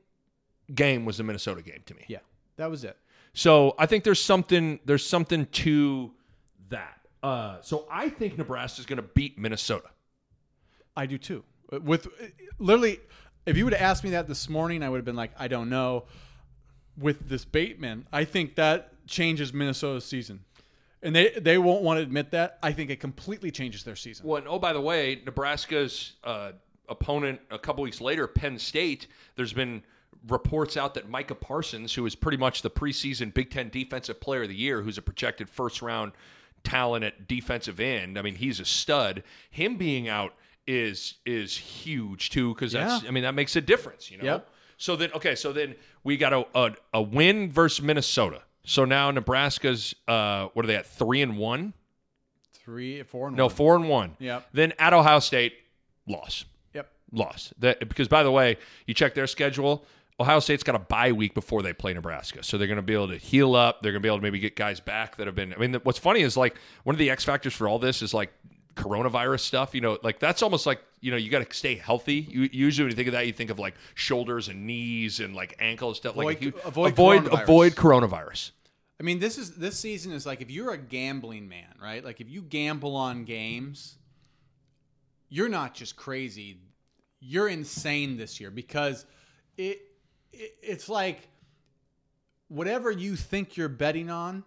game 0.74 1.04
was 1.04 1.18
the 1.18 1.22
Minnesota 1.22 1.62
game 1.62 1.82
to 1.86 1.94
me. 1.94 2.04
yeah, 2.08 2.18
that 2.56 2.68
was 2.68 2.82
it. 2.82 2.96
So 3.32 3.76
I 3.78 3.86
think 3.86 4.02
there's 4.02 4.20
something 4.22 4.80
there's 4.84 5.06
something 5.06 5.46
to 5.46 6.10
that. 6.70 6.98
Uh, 7.22 7.60
so 7.60 7.86
I 7.88 8.08
think 8.08 8.36
Nebraska 8.36 8.80
is 8.80 8.86
going 8.86 8.96
to 8.96 9.08
beat 9.14 9.38
Minnesota. 9.38 9.88
I 10.96 11.06
do 11.06 11.18
too. 11.18 11.44
Uh, 11.72 11.80
With 11.80 12.06
uh, 12.06 12.26
literally, 12.58 13.00
if 13.46 13.56
you 13.56 13.64
would 13.64 13.74
have 13.74 13.82
asked 13.82 14.04
me 14.04 14.10
that 14.10 14.28
this 14.28 14.48
morning, 14.48 14.82
I 14.82 14.88
would 14.88 14.98
have 14.98 15.04
been 15.04 15.16
like, 15.16 15.32
I 15.38 15.48
don't 15.48 15.68
know. 15.68 16.04
With 16.98 17.30
this 17.30 17.46
Bateman, 17.46 18.06
I 18.12 18.24
think 18.24 18.56
that 18.56 18.92
changes 19.06 19.54
Minnesota's 19.54 20.04
season, 20.04 20.44
and 21.02 21.16
they 21.16 21.30
they 21.30 21.56
won't 21.56 21.82
want 21.82 21.96
to 21.98 22.02
admit 22.02 22.32
that. 22.32 22.58
I 22.62 22.72
think 22.72 22.90
it 22.90 23.00
completely 23.00 23.50
changes 23.50 23.82
their 23.82 23.96
season. 23.96 24.26
Well, 24.26 24.36
and, 24.36 24.46
oh 24.46 24.58
by 24.58 24.74
the 24.74 24.80
way, 24.80 25.22
Nebraska's 25.24 26.12
uh, 26.22 26.52
opponent 26.90 27.40
a 27.50 27.58
couple 27.58 27.82
weeks 27.82 28.02
later, 28.02 28.26
Penn 28.26 28.58
State. 28.58 29.06
There's 29.36 29.54
been 29.54 29.82
reports 30.28 30.76
out 30.76 30.92
that 30.94 31.08
Micah 31.08 31.34
Parsons, 31.34 31.94
who 31.94 32.04
is 32.04 32.14
pretty 32.14 32.36
much 32.36 32.60
the 32.60 32.70
preseason 32.70 33.32
Big 33.32 33.50
Ten 33.50 33.70
Defensive 33.70 34.20
Player 34.20 34.42
of 34.42 34.48
the 34.48 34.54
Year, 34.54 34.82
who's 34.82 34.98
a 34.98 35.02
projected 35.02 35.48
first 35.48 35.80
round 35.80 36.12
talent 36.62 37.04
at 37.04 37.26
defensive 37.26 37.80
end. 37.80 38.18
I 38.18 38.22
mean, 38.22 38.34
he's 38.34 38.60
a 38.60 38.66
stud. 38.66 39.22
Him 39.50 39.76
being 39.76 40.08
out 40.08 40.34
is 40.66 41.14
is 41.26 41.56
huge 41.56 42.30
too 42.30 42.54
because 42.54 42.72
that's 42.72 43.02
Yeah. 43.02 43.08
I 43.08 43.12
mean 43.12 43.22
that 43.24 43.34
makes 43.34 43.56
a 43.56 43.60
difference. 43.60 44.10
You 44.10 44.18
know. 44.18 44.24
Yep. 44.24 44.48
So 44.78 44.96
then, 44.96 45.12
okay, 45.12 45.36
so 45.36 45.52
then 45.52 45.76
we 46.02 46.16
got 46.16 46.32
a, 46.32 46.44
a 46.54 46.72
a 46.94 47.02
win 47.02 47.50
versus 47.50 47.82
Minnesota. 47.84 48.42
So 48.64 48.84
now 48.84 49.10
Nebraska's 49.10 49.94
uh, 50.08 50.48
what 50.54 50.64
are 50.64 50.68
they 50.68 50.76
at 50.76 50.86
three 50.86 51.22
and 51.22 51.36
one? 51.36 51.72
Three, 52.64 53.02
four, 53.02 53.28
and 53.28 53.36
No, 53.36 53.46
one. 53.46 53.54
four 53.54 53.74
and 53.76 53.88
one. 53.88 54.16
Yep. 54.20 54.48
Then 54.52 54.72
at 54.78 54.92
Ohio 54.92 55.18
State, 55.18 55.54
loss, 56.06 56.44
Yep. 56.74 56.90
loss. 57.12 57.52
That 57.58 57.80
because 57.80 58.08
by 58.08 58.22
the 58.22 58.30
way, 58.30 58.56
you 58.86 58.94
check 58.94 59.14
their 59.14 59.26
schedule. 59.26 59.84
Ohio 60.20 60.38
State's 60.40 60.62
got 60.62 60.76
a 60.76 60.78
bye 60.78 61.10
week 61.10 61.34
before 61.34 61.62
they 61.62 61.72
play 61.72 61.92
Nebraska, 61.94 62.42
so 62.44 62.56
they're 62.58 62.68
going 62.68 62.76
to 62.76 62.82
be 62.82 62.92
able 62.94 63.08
to 63.08 63.16
heal 63.16 63.56
up. 63.56 63.82
They're 63.82 63.90
going 63.90 64.00
to 64.02 64.06
be 64.06 64.08
able 64.08 64.18
to 64.18 64.22
maybe 64.22 64.38
get 64.38 64.54
guys 64.54 64.78
back 64.78 65.16
that 65.16 65.26
have 65.26 65.34
been. 65.34 65.52
I 65.52 65.56
mean, 65.56 65.74
what's 65.82 65.98
funny 65.98 66.20
is 66.20 66.36
like 66.36 66.54
one 66.84 66.94
of 66.94 66.98
the 66.98 67.10
X 67.10 67.24
factors 67.24 67.54
for 67.54 67.66
all 67.66 67.78
this 67.80 68.02
is 68.02 68.14
like 68.14 68.32
coronavirus 68.74 69.40
stuff. 69.40 69.74
You 69.74 69.80
know, 69.80 69.98
like 70.02 70.18
that's 70.18 70.42
almost 70.42 70.66
like 70.66 70.82
you 71.00 71.10
know 71.10 71.16
you 71.16 71.30
got 71.30 71.48
to 71.48 71.56
stay 71.56 71.74
healthy. 71.74 72.26
You, 72.30 72.48
usually 72.52 72.84
when 72.84 72.90
you 72.90 72.96
think 72.96 73.08
of 73.08 73.12
that, 73.12 73.26
you 73.26 73.32
think 73.32 73.50
of 73.50 73.58
like 73.58 73.74
shoulders 73.94 74.48
and 74.48 74.66
knees 74.66 75.20
and 75.20 75.34
like 75.34 75.56
ankles 75.58 75.98
stuff. 75.98 76.16
like 76.16 76.42
you, 76.42 76.52
avoid 76.64 76.92
avoid 76.92 77.24
coronavirus. 77.24 77.42
avoid 77.42 77.72
coronavirus. 77.74 78.50
I 79.00 79.02
mean, 79.04 79.18
this 79.18 79.36
is 79.36 79.56
this 79.56 79.78
season 79.78 80.12
is 80.12 80.26
like 80.26 80.40
if 80.40 80.50
you're 80.50 80.72
a 80.72 80.78
gambling 80.78 81.48
man, 81.48 81.74
right? 81.82 82.04
Like 82.04 82.20
if 82.20 82.28
you 82.30 82.42
gamble 82.42 82.94
on 82.94 83.24
games, 83.24 83.96
you're 85.28 85.48
not 85.48 85.74
just 85.74 85.96
crazy. 85.96 86.58
you're 87.20 87.48
insane 87.48 88.16
this 88.16 88.40
year 88.40 88.50
because 88.50 89.06
it, 89.56 89.80
it 90.32 90.54
it's 90.62 90.88
like 90.88 91.28
whatever 92.48 92.90
you 92.90 93.16
think 93.16 93.56
you're 93.56 93.68
betting 93.68 94.10
on 94.10 94.44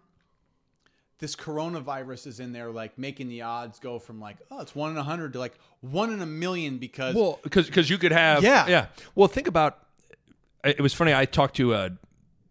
this 1.20 1.36
coronavirus 1.36 2.28
is 2.28 2.40
in 2.40 2.52
there 2.52 2.72
like 2.72 2.98
making 2.98 3.30
the 3.30 3.42
odds 3.42 3.80
go 3.80 4.00
from 4.00 4.20
like 4.20 4.38
oh 4.52 4.62
it's 4.62 4.76
one 4.76 4.92
in 4.92 4.98
a 4.98 5.04
hundred 5.04 5.34
to 5.34 5.40
like 5.40 5.58
one 5.82 6.12
in 6.12 6.22
a 6.22 6.26
million 6.26 6.78
because 6.78 7.16
Well, 7.16 7.40
because 7.44 7.68
because 7.68 7.90
you 7.90 7.98
could 7.98 8.12
have 8.12 8.44
Yeah. 8.44 8.68
yeah. 8.68 8.86
Well, 9.16 9.28
think 9.28 9.48
about 9.48 9.80
it 10.64 10.82
was 10.82 10.94
funny. 10.94 11.14
I 11.14 11.26
talked 11.26 11.56
to 11.58 11.74
a 11.74 11.92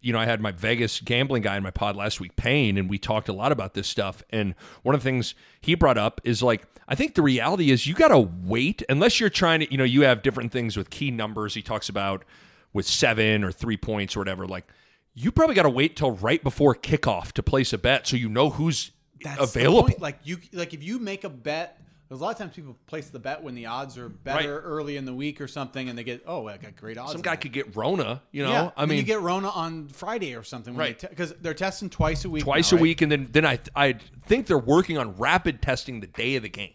you 0.01 0.13
know 0.13 0.19
I 0.19 0.25
had 0.25 0.41
my 0.41 0.53
Vegas 0.53 1.01
gambling 1.01 1.43
guy 1.43 1.57
in 1.57 1.63
my 1.63 1.71
pod 1.71 1.97
last 1.97 2.21
week, 2.21 2.37
Payne, 2.37 2.79
and 2.79 2.89
we 2.89 2.99
talked 2.99 3.29
a 3.29 3.33
lot 3.33 3.53
about 3.53 3.75
this 3.75 3.89
stuff. 3.89 4.23
And 4.31 4.55
one 4.83 4.95
of 4.95 5.01
the 5.03 5.05
things 5.05 5.35
he 5.61 5.75
brought 5.75 5.99
up 5.99 6.21
is 6.25 6.43
like 6.43 6.67
I 6.89 6.95
think 6.95 7.15
the 7.15 7.23
reality 7.23 7.71
is 7.71 7.87
you 7.87 7.95
got 7.95 8.09
to 8.09 8.19
wait 8.19 8.83
unless 8.89 9.19
you're 9.21 9.31
trying 9.31 9.61
to 9.61 9.71
you 9.71 9.79
know 9.79 9.85
you 9.85 10.03
have 10.03 10.23
different 10.23 10.53
things 10.53 10.77
with 10.77 10.91
key 10.91 11.11
numbers. 11.11 11.55
He 11.55 11.63
talks 11.63 11.89
about 11.89 12.25
with 12.73 12.87
seven 12.87 13.45
or 13.45 13.53
three 13.53 13.77
points 13.77 14.17
or 14.17 14.21
whatever. 14.21 14.47
Like 14.47 14.67
you 15.15 15.33
probably 15.33 15.55
got 15.55 15.63
to 15.63 15.71
wait 15.71 15.97
till 15.97 16.13
right 16.13 16.43
before 16.43 16.75
kickoff 16.75 17.33
to 17.33 17.43
place 17.43 17.73
a 17.73 17.79
bet 17.79 18.07
so 18.07 18.17
you 18.17 18.29
know 18.29 18.51
who's 18.51 18.91
That's 19.23 19.41
available. 19.41 19.95
Like 19.99 20.19
you, 20.25 20.39
like 20.53 20.75
if 20.75 20.83
you 20.83 20.99
make 20.99 21.25
a 21.25 21.29
bet, 21.29 21.81
there's 22.09 22.21
a 22.21 22.25
lot 22.25 22.33
of 22.33 22.39
times 22.39 22.55
people 22.55 22.77
place 22.87 23.09
the 23.09 23.19
bet 23.19 23.43
when 23.43 23.55
the 23.55 23.67
odds 23.67 23.97
are 23.97 24.09
better 24.09 24.61
early 24.61 24.97
in 24.97 25.05
the 25.05 25.15
week 25.15 25.41
or 25.41 25.49
something, 25.49 25.89
and 25.89 25.97
they 25.97 26.05
get 26.05 26.23
oh, 26.27 26.47
I 26.49 26.59
got 26.59 26.77
great 26.77 26.99
odds. 26.99 27.13
Some 27.13 27.23
guy 27.23 27.33
that. 27.33 27.41
could 27.41 27.53
get 27.53 27.75
Rona, 27.75 28.23
you 28.31 28.43
know. 28.43 28.51
yeah, 28.51 28.71
I 28.77 28.87
mean, 28.87 28.99
you 28.99 29.05
get 29.05 29.21
Rona 29.21 29.49
on 29.49 29.89
Friday 29.89 30.35
or 30.35 30.43
something, 30.43 30.77
Right. 30.77 31.01
Because 31.01 31.33
they're 31.41 31.55
testing 31.55 31.89
twice 31.89 32.25
a 32.25 32.31
week. 32.31 32.45
twice 32.45 32.73
now, 32.73 32.77
a 32.77 32.79
right? 32.79 32.83
week, 32.83 33.03
and 33.03 33.11
then 33.11 33.29
then 33.33 33.47
I 33.47 33.59
I 33.75 33.97
think 34.27 34.47
they're 34.47 34.59
working 34.59 34.99
on 34.99 35.17
rapid 35.17 35.63
testing 35.63 36.01
the 36.01 36.07
day 36.07 36.37
of 36.37 36.43
the 36.43 36.49
game. 36.49 36.75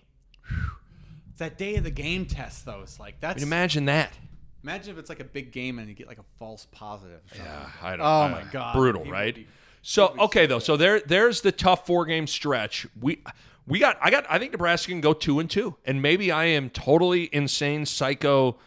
That 1.37 1.57
day 1.57 1.75
of 1.75 1.83
the 1.83 1.91
game 1.91 2.25
test 2.25 2.65
though. 2.65 2.81
It's 2.81 2.99
like 2.99 3.19
that's 3.19 3.37
I 3.37 3.45
mean, 3.45 3.47
imagine 3.47 3.85
that. 3.85 4.11
Imagine 4.63 4.93
if 4.93 4.99
it's 4.99 5.09
like 5.09 5.19
a 5.19 5.23
big 5.25 5.51
game 5.51 5.79
and 5.79 5.87
you 5.87 5.93
get 5.95 6.07
like 6.07 6.19
a 6.19 6.25
false 6.37 6.67
positive. 6.71 7.21
Something. 7.33 7.51
I 7.81 7.91
don't, 7.95 8.05
Oh 8.05 8.29
my 8.29 8.43
God. 8.51 8.73
brutal, 8.75 9.01
People 9.01 9.13
right? 9.13 9.35
be- 9.35 9.47
so 9.81 10.13
okay 10.19 10.45
though, 10.45 10.59
so 10.59 10.75
there 10.77 10.99
there's 10.99 11.41
the 11.41 11.51
tough 11.51 11.85
four 11.87 12.05
game 12.05 12.27
stretch. 12.27 12.85
We 12.99 13.23
we 13.65 13.79
got 13.79 13.97
I 14.01 14.11
got 14.11 14.25
I 14.29 14.37
think 14.39 14.51
Nebraska 14.51 14.91
can 14.91 14.99
go 15.01 15.13
two 15.13 15.39
and 15.39 15.49
two, 15.49 15.75
and 15.85 16.01
maybe 16.01 16.31
I 16.31 16.45
am 16.45 16.69
totally 16.69 17.29
insane 17.31 17.85
psycho. 17.85 18.57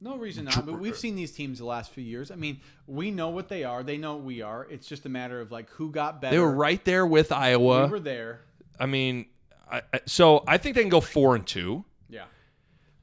No 0.00 0.16
reason 0.16 0.46
not. 0.46 0.64
But 0.64 0.80
we've 0.80 0.96
seen 0.96 1.14
these 1.14 1.30
teams 1.30 1.58
the 1.58 1.66
last 1.66 1.92
few 1.92 2.02
years. 2.02 2.30
I 2.30 2.34
mean, 2.34 2.60
we 2.86 3.10
know 3.10 3.28
what 3.28 3.48
they 3.48 3.64
are. 3.64 3.82
They 3.82 3.98
know 3.98 4.14
what 4.16 4.24
we 4.24 4.40
are. 4.40 4.66
It's 4.70 4.86
just 4.86 5.04
a 5.04 5.10
matter 5.10 5.40
of 5.40 5.52
like 5.52 5.68
who 5.70 5.90
got 5.90 6.20
better. 6.22 6.34
They 6.34 6.40
were 6.40 6.50
right 6.50 6.82
there 6.84 7.06
with 7.06 7.30
Iowa. 7.32 7.84
We 7.84 7.90
were 7.90 8.00
there. 8.00 8.40
I 8.78 8.86
mean, 8.86 9.26
I, 9.70 9.82
I- 9.92 10.00
so 10.06 10.42
I 10.48 10.56
think 10.56 10.74
they 10.74 10.80
can 10.82 10.88
go 10.90 11.02
four 11.02 11.36
and 11.36 11.46
two. 11.46 11.84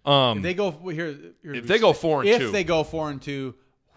Um, 0.07 0.37
If 0.37 0.43
they 0.43 0.53
go 0.53 0.71
here, 0.71 1.15
here 1.43 1.53
If 1.55 1.67
they 1.67 1.79
go 1.79 1.93
four 1.93 2.21
and 2.21 2.29
if 2.29 2.37
two. 2.39 2.51
they 2.51 2.63
go 2.63 2.83
four 2.83 3.09
and 3.09 3.21
two, 3.21 3.55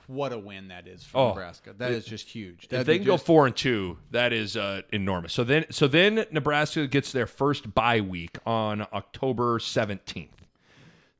what 0.09 0.33
a 0.33 0.39
win 0.39 0.69
that 0.69 0.89
is 0.89 1.05
for 1.05 1.19
Oh. 1.19 1.29
Nebraska. 1.29 1.73
That 1.79 1.93
is 1.93 2.05
just 2.05 2.29
huge. 2.29 2.65
if 2.65 2.71
That'd 2.71 2.87
they 2.87 2.95
be 2.95 3.05
can 3.05 3.07
go 3.07 3.17
four 3.17 3.47
and 3.47 3.55
two, 3.57 3.97
that 4.11 4.33
is 4.33 4.57
uh, 4.57 4.83
enormous. 4.93 5.33
So 5.33 5.45
then, 5.45 5.67
so 5.71 5.87
then 5.87 6.25
Nebraska 6.33 6.87
gets 6.89 7.13
their 7.13 7.29
first 7.29 7.75
bye 7.75 8.01
week 8.01 8.37
on 8.45 8.83
October 8.93 9.59
seventeenth. 9.61 10.47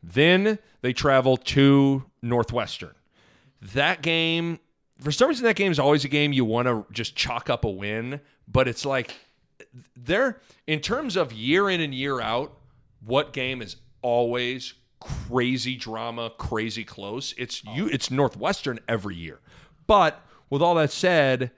Then 0.03 0.59
they 0.83 0.93
travel 0.93 1.37
to 1.37 2.05
Northwestern. 2.23 2.95
That 3.63 4.03
game, 4.03 4.59
for 4.99 5.13
some 5.13 5.29
reason, 5.29 5.45
that 5.45 5.55
game 5.57 5.71
is 5.71 5.79
always 5.79 6.05
a 6.05 6.09
game 6.09 6.33
you 6.33 6.45
want 6.45 6.67
to 6.67 6.85
just 6.93 7.15
chalk 7.15 7.49
up 7.51 7.65
a 7.65 7.71
win, 7.71 8.21
but 8.49 8.67
it's 8.67 8.85
like 8.85 9.15
they're 9.95 10.41
in 10.67 10.81
terms 10.81 11.17
of 11.17 11.33
year 11.33 11.69
in 11.71 11.81
and 11.81 11.95
year 11.95 12.21
out. 12.21 12.57
What 13.05 13.33
game 13.33 13.63
is 13.63 13.77
always 14.03 14.75
crazy 15.01 15.77
drama, 15.77 16.31
crazy 16.37 16.85
close? 16.85 17.35
It's 17.39 17.65
you. 17.65 17.87
It's 17.89 18.11
Northwestern 18.11 18.79
every 18.89 19.17
year. 19.17 19.41
But 19.87 20.21
with 20.51 20.63
all 20.63 20.75
that 20.77 20.93
said, 20.93 21.51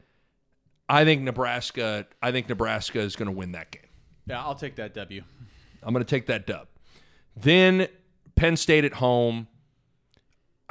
I 0.88 1.04
think 1.04 1.22
Nebraska. 1.22 2.06
I 2.22 2.32
think 2.32 2.48
Nebraska 2.48 3.00
is 3.00 3.16
going 3.16 3.26
to 3.26 3.36
win 3.36 3.52
that 3.52 3.70
game. 3.70 3.82
yeah, 4.26 4.42
I'll 4.42 4.54
take 4.54 4.76
that 4.76 4.94
W. 4.94 5.22
I'm 5.82 5.92
going 5.92 6.04
to 6.04 6.08
take 6.08 6.26
that 6.26 6.46
dub. 6.46 6.68
Then 7.36 7.88
Penn 8.36 8.56
State 8.56 8.84
at 8.84 8.94
home. 8.94 9.48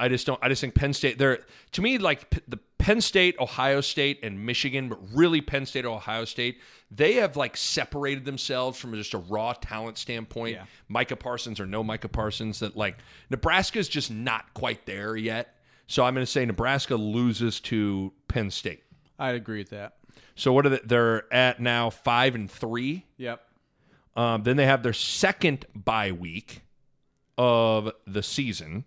I 0.02 0.08
just 0.08 0.26
don't. 0.26 0.40
I 0.42 0.50
just 0.50 0.62
think 0.62 0.74
Penn 0.74 0.94
State. 0.94 1.20
They're 1.20 1.40
to 1.74 1.82
me 1.82 2.00
like 2.00 2.32
P- 2.32 2.42
the 2.48 2.58
Penn 2.80 3.02
State, 3.02 3.36
Ohio 3.40 3.82
State, 3.82 4.20
and 4.24 4.44
Michigan, 4.44 4.90
but 4.90 4.98
really 5.14 5.42
Penn 5.42 5.68
State, 5.68 5.86
Ohio 5.86 6.26
State. 6.26 6.60
They 6.90 7.14
have 7.14 7.38
like 7.38 7.56
separated 7.56 8.26
themselves 8.26 8.80
from 8.80 8.96
just 8.96 9.14
a 9.14 9.20
raw 9.20 9.54
talent 9.54 10.00
standpoint. 10.00 10.56
Yeah. 10.56 10.66
Micah 10.88 11.16
Parsons 11.16 11.60
or 11.60 11.68
no 11.68 11.84
Micah 11.84 12.10
Parsons. 12.10 12.60
That 12.60 12.76
like 12.76 12.98
Nebraska's 13.30 13.88
just 13.88 14.10
not 14.10 14.52
quite 14.56 14.88
there 14.88 15.16
yet. 15.16 15.56
So 15.86 16.04
I'm 16.04 16.16
going 16.16 16.26
to 16.26 16.32
say 16.32 16.44
Nebraska 16.46 16.96
loses 16.96 17.60
to 17.62 18.12
Penn 18.28 18.50
State. 18.50 18.84
I'd 19.20 19.36
agree 19.36 19.60
with 19.60 19.70
that. 19.70 19.98
So 20.36 20.52
what 20.52 20.66
are 20.66 20.70
they? 20.70 20.80
They're 20.84 21.32
at 21.32 21.60
now 21.60 21.92
five 21.92 22.34
and 22.34 22.50
three. 22.50 23.06
Yep. 23.18 23.40
Um, 24.16 24.42
then 24.42 24.58
they 24.58 24.66
have 24.66 24.82
their 24.82 24.94
second 24.94 25.66
bye 25.76 26.12
week 26.12 26.64
of 27.38 27.92
the 28.08 28.24
season. 28.24 28.86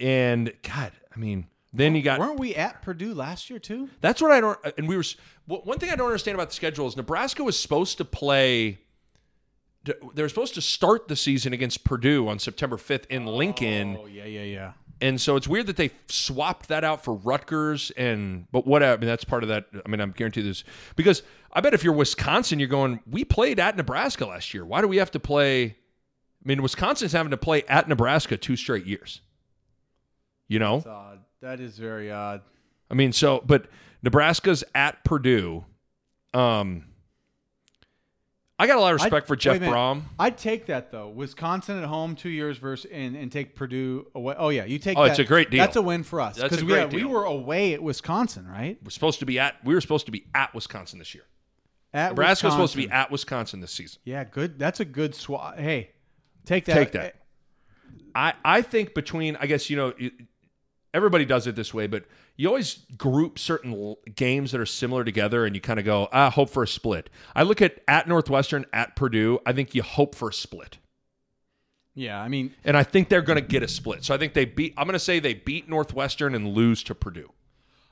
And 0.00 0.52
God, 0.62 0.92
I 1.14 1.18
mean, 1.18 1.46
then 1.72 1.94
you 1.94 2.02
got 2.02 2.18
Weren't 2.20 2.38
we 2.38 2.54
at 2.54 2.82
Purdue 2.82 3.14
last 3.14 3.50
year 3.50 3.58
too? 3.58 3.88
that's 4.00 4.22
what 4.22 4.30
I 4.30 4.40
don't. 4.40 4.58
Uh, 4.64 4.70
and 4.78 4.88
we 4.88 4.96
were 4.96 5.04
one 5.46 5.78
thing 5.78 5.90
I 5.90 5.96
don't 5.96 6.06
understand 6.06 6.34
about 6.34 6.48
the 6.50 6.54
schedule 6.54 6.86
is 6.86 6.96
Nebraska 6.96 7.42
was 7.44 7.58
supposed 7.58 7.98
to 7.98 8.04
play. 8.04 8.78
They 9.84 10.22
were 10.22 10.28
supposed 10.28 10.54
to 10.54 10.60
start 10.60 11.08
the 11.08 11.16
season 11.16 11.52
against 11.52 11.82
Purdue 11.84 12.28
on 12.28 12.38
September 12.38 12.76
5th 12.76 13.06
in 13.06 13.24
Lincoln, 13.26 13.96
Oh 13.98 14.06
yeah, 14.06 14.24
yeah, 14.26 14.42
yeah. 14.42 14.72
and 15.00 15.18
so 15.18 15.36
it's 15.36 15.48
weird 15.48 15.66
that 15.68 15.76
they 15.76 15.90
swapped 16.08 16.68
that 16.68 16.84
out 16.84 17.02
for 17.04 17.14
Rutgers 17.14 17.90
and 17.96 18.46
but 18.52 18.66
whatever. 18.66 18.94
I 18.94 18.96
mean, 18.98 19.08
that's 19.08 19.24
part 19.24 19.42
of 19.44 19.48
that. 19.48 19.66
I 19.84 19.88
mean, 19.88 20.00
I'm 20.00 20.10
guaranteed 20.12 20.44
this 20.44 20.62
because 20.94 21.22
I 21.52 21.60
bet 21.60 21.72
if 21.74 21.82
you're 21.84 21.94
Wisconsin, 21.94 22.58
you're 22.58 22.68
going. 22.68 23.00
We 23.08 23.24
played 23.24 23.58
at 23.58 23.76
Nebraska 23.76 24.26
last 24.26 24.52
year. 24.52 24.64
Why 24.64 24.80
do 24.82 24.88
we 24.88 24.98
have 24.98 25.10
to 25.12 25.20
play? 25.20 25.64
I 25.64 25.74
mean, 26.44 26.62
Wisconsin's 26.62 27.12
having 27.12 27.30
to 27.30 27.36
play 27.38 27.62
at 27.64 27.88
Nebraska 27.88 28.36
two 28.36 28.56
straight 28.56 28.84
years. 28.86 29.22
You 30.48 30.58
know, 30.58 30.76
It's 30.78 30.86
odd. 30.86 31.18
That 31.40 31.60
is 31.60 31.78
very 31.78 32.10
odd. 32.10 32.40
I 32.90 32.94
mean, 32.94 33.12
so 33.12 33.42
but 33.44 33.66
Nebraska's 34.02 34.64
at 34.74 35.04
Purdue. 35.04 35.64
Um, 36.34 36.86
I 38.58 38.66
got 38.66 38.76
a 38.76 38.80
lot 38.80 38.92
of 38.92 38.94
respect 38.94 39.24
I'd- 39.24 39.26
for 39.26 39.36
Jeff. 39.36 39.60
Brohm. 39.60 40.02
I'd 40.18 40.36
take 40.36 40.66
that 40.66 40.90
though. 40.90 41.08
Wisconsin 41.10 41.78
at 41.78 41.84
home 41.84 42.16
two 42.16 42.28
years 42.28 42.58
versus 42.58 42.90
and, 42.90 43.14
and 43.14 43.30
take 43.30 43.54
Purdue 43.54 44.06
away. 44.14 44.34
Oh 44.36 44.48
yeah, 44.48 44.64
you 44.64 44.78
take. 44.78 44.98
Oh, 44.98 45.04
that. 45.04 45.10
it's 45.10 45.20
a 45.20 45.24
great 45.24 45.50
deal. 45.50 45.58
That's 45.58 45.76
a 45.76 45.82
win 45.82 46.02
for 46.02 46.20
us 46.20 46.36
That's 46.36 46.60
a 46.60 46.64
we, 46.64 46.84
we 46.86 47.04
were 47.04 47.24
away 47.24 47.74
at 47.74 47.82
Wisconsin, 47.82 48.48
right? 48.48 48.78
We're 48.82 48.90
supposed 48.90 49.20
to 49.20 49.26
be 49.26 49.38
at. 49.38 49.64
We 49.64 49.74
were 49.74 49.80
supposed 49.80 50.06
to 50.06 50.12
be 50.12 50.24
at 50.34 50.54
Wisconsin 50.54 50.98
this 50.98 51.14
year. 51.14 51.24
At 51.94 52.10
Nebraska 52.10 52.46
was 52.46 52.54
supposed 52.54 52.72
to 52.72 52.78
be 52.78 52.90
at 52.90 53.10
Wisconsin 53.10 53.60
this 53.60 53.72
season. 53.72 54.00
Yeah, 54.04 54.24
good. 54.24 54.58
That's 54.58 54.80
a 54.80 54.84
good 54.84 55.14
swat. 55.14 55.58
Hey, 55.58 55.90
take 56.44 56.64
that. 56.66 56.74
Take 56.74 56.92
that. 56.92 57.14
I, 58.14 58.34
I 58.44 58.62
think 58.62 58.94
between 58.94 59.36
I 59.36 59.46
guess 59.46 59.70
you 59.70 59.76
know 59.76 59.94
you- 59.96 60.10
everybody 60.94 61.24
does 61.24 61.46
it 61.46 61.56
this 61.56 61.72
way, 61.74 61.86
but 61.86 62.04
you 62.36 62.48
always 62.48 62.80
group 62.96 63.38
certain 63.38 63.72
l- 63.72 63.98
games 64.14 64.52
that 64.52 64.60
are 64.60 64.66
similar 64.66 65.04
together, 65.04 65.44
and 65.44 65.54
you 65.54 65.60
kind 65.60 65.78
of 65.78 65.84
go 65.84 66.08
ah 66.12 66.30
hope 66.30 66.50
for 66.50 66.62
a 66.62 66.68
split. 66.68 67.10
I 67.34 67.42
look 67.42 67.60
at 67.62 67.80
at 67.88 68.08
Northwestern 68.08 68.64
at 68.72 68.96
Purdue. 68.96 69.40
I 69.44 69.52
think 69.52 69.74
you 69.74 69.82
hope 69.82 70.14
for 70.14 70.28
a 70.28 70.32
split, 70.32 70.78
Yeah, 71.94 72.20
I 72.20 72.28
mean, 72.28 72.54
and 72.64 72.76
I 72.76 72.84
think 72.84 73.08
they're 73.08 73.22
going 73.22 73.40
to 73.40 73.46
get 73.46 73.62
a 73.62 73.68
split. 73.68 74.04
So 74.04 74.14
I 74.14 74.18
think 74.18 74.34
they 74.34 74.44
beat. 74.44 74.74
I'm 74.76 74.86
going 74.86 74.92
to 74.92 74.98
say 74.98 75.18
they 75.18 75.34
beat 75.34 75.68
Northwestern 75.68 76.34
and 76.34 76.48
lose 76.48 76.82
to 76.84 76.94
Purdue. 76.94 77.32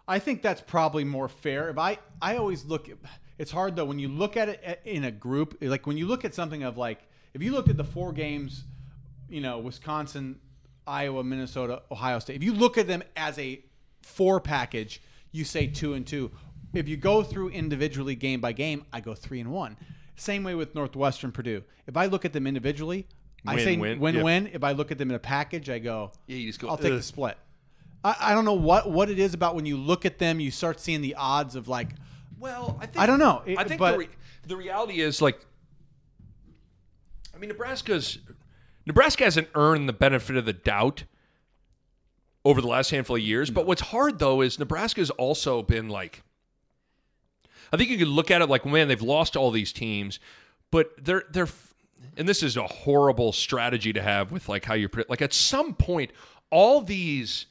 I 0.08 0.20
think 0.20 0.42
that's 0.42 0.60
probably 0.60 1.02
more 1.02 1.28
fair. 1.28 1.68
If 1.68 1.78
I, 1.78 1.98
I 2.22 2.36
always 2.36 2.64
look. 2.64 2.88
It's 3.38 3.50
hard 3.50 3.76
though 3.76 3.84
when 3.84 3.98
you 3.98 4.08
look 4.08 4.36
at 4.36 4.48
it 4.48 4.80
in 4.84 5.04
a 5.04 5.10
group. 5.10 5.58
Like 5.60 5.86
when 5.86 5.98
you 5.98 6.06
look 6.06 6.24
at 6.24 6.34
something 6.34 6.62
of 6.62 6.78
like, 6.78 7.00
if 7.34 7.42
you 7.42 7.52
looked 7.52 7.68
at 7.68 7.76
the 7.76 7.84
four 7.84 8.12
games, 8.12 8.64
you 9.28 9.40
know, 9.40 9.58
Wisconsin, 9.58 10.38
Iowa, 10.86 11.24
Minnesota, 11.24 11.82
Ohio 11.90 12.18
State. 12.18 12.36
If 12.36 12.42
you 12.42 12.52
look 12.54 12.78
at 12.78 12.86
them 12.86 13.02
as 13.16 13.38
a 13.38 13.62
four 14.02 14.40
package, 14.40 15.02
you 15.32 15.44
say 15.44 15.66
two 15.66 15.94
and 15.94 16.06
two. 16.06 16.30
If 16.74 16.88
you 16.88 16.96
go 16.96 17.22
through 17.22 17.50
individually 17.50 18.14
game 18.14 18.40
by 18.40 18.52
game, 18.52 18.84
I 18.92 19.00
go 19.00 19.14
three 19.14 19.40
and 19.40 19.50
one. 19.50 19.76
Same 20.16 20.44
way 20.44 20.54
with 20.54 20.74
Northwestern, 20.74 21.32
Purdue. 21.32 21.62
If 21.86 21.96
I 21.96 22.06
look 22.06 22.24
at 22.24 22.32
them 22.32 22.46
individually, 22.46 23.06
I 23.46 23.54
Win, 23.56 23.64
say 23.64 23.76
win, 23.76 24.00
win 24.00 24.14
yeah. 24.16 24.22
win. 24.22 24.50
If 24.52 24.64
I 24.64 24.72
look 24.72 24.90
at 24.90 24.98
them 24.98 25.10
in 25.10 25.16
a 25.16 25.20
package, 25.20 25.70
I 25.70 25.78
go. 25.78 26.12
Yeah, 26.26 26.36
you 26.36 26.46
just 26.48 26.58
go, 26.58 26.68
I'll 26.68 26.76
take 26.76 26.86
"Ugh." 26.92 26.98
the 26.98 27.02
split. 27.02 27.36
I, 28.04 28.16
I 28.20 28.34
don't 28.34 28.44
know 28.44 28.54
what 28.54 28.90
what 28.90 29.08
it 29.10 29.18
is 29.18 29.34
about 29.34 29.54
when 29.54 29.66
you 29.66 29.76
look 29.76 30.04
at 30.04 30.18
them, 30.18 30.40
you 30.40 30.50
start 30.50 30.80
seeing 30.80 31.00
the 31.02 31.14
odds 31.16 31.54
of 31.56 31.68
like, 31.68 31.90
Well, 32.38 32.76
I 32.80 32.86
think 32.86 32.98
I 32.98 33.06
don't 33.06 33.18
know. 33.18 33.42
It- 33.46 33.58
I 33.58 33.64
think 33.64 33.78
but- 33.78 33.92
the, 33.92 33.98
re- 33.98 34.08
the 34.46 34.56
reality 34.56 35.00
is 35.00 35.20
like, 35.22 35.38
I 37.34 37.38
mean, 37.38 37.48
Nebraska's 37.48 38.18
Nebraska 38.86 39.24
hasn't 39.24 39.48
earned 39.54 39.88
the 39.88 39.92
benefit 39.92 40.36
of 40.36 40.44
the 40.44 40.52
doubt 40.52 41.04
over 42.44 42.60
the 42.60 42.68
last 42.68 42.90
handful 42.90 43.16
of 43.16 43.22
years. 43.22 43.50
But 43.50 43.66
what's 43.66 43.82
hard 43.82 44.18
though 44.18 44.40
is 44.40 44.58
Nebraska's 44.58 45.10
also 45.10 45.62
been 45.62 45.88
like, 45.88 46.22
I 47.72 47.76
think 47.76 47.90
you 47.90 47.98
could 47.98 48.08
look 48.08 48.30
at 48.30 48.40
it 48.40 48.48
like, 48.48 48.64
man, 48.64 48.86
they've 48.86 49.02
lost 49.02 49.36
all 49.36 49.50
these 49.50 49.72
teams, 49.72 50.20
but 50.70 50.92
they're 51.04 51.24
they're 51.30 51.48
and 52.16 52.28
this 52.28 52.42
is 52.42 52.56
a 52.56 52.66
horrible 52.66 53.32
strategy 53.32 53.92
to 53.92 54.02
have 54.02 54.30
with 54.30 54.48
like 54.48 54.64
how 54.64 54.74
you 54.74 54.88
pre- 54.88 55.04
like 55.08 55.22
at 55.22 55.32
some 55.32 55.74
point 55.74 56.12
all 56.50 56.80
these 56.80 57.46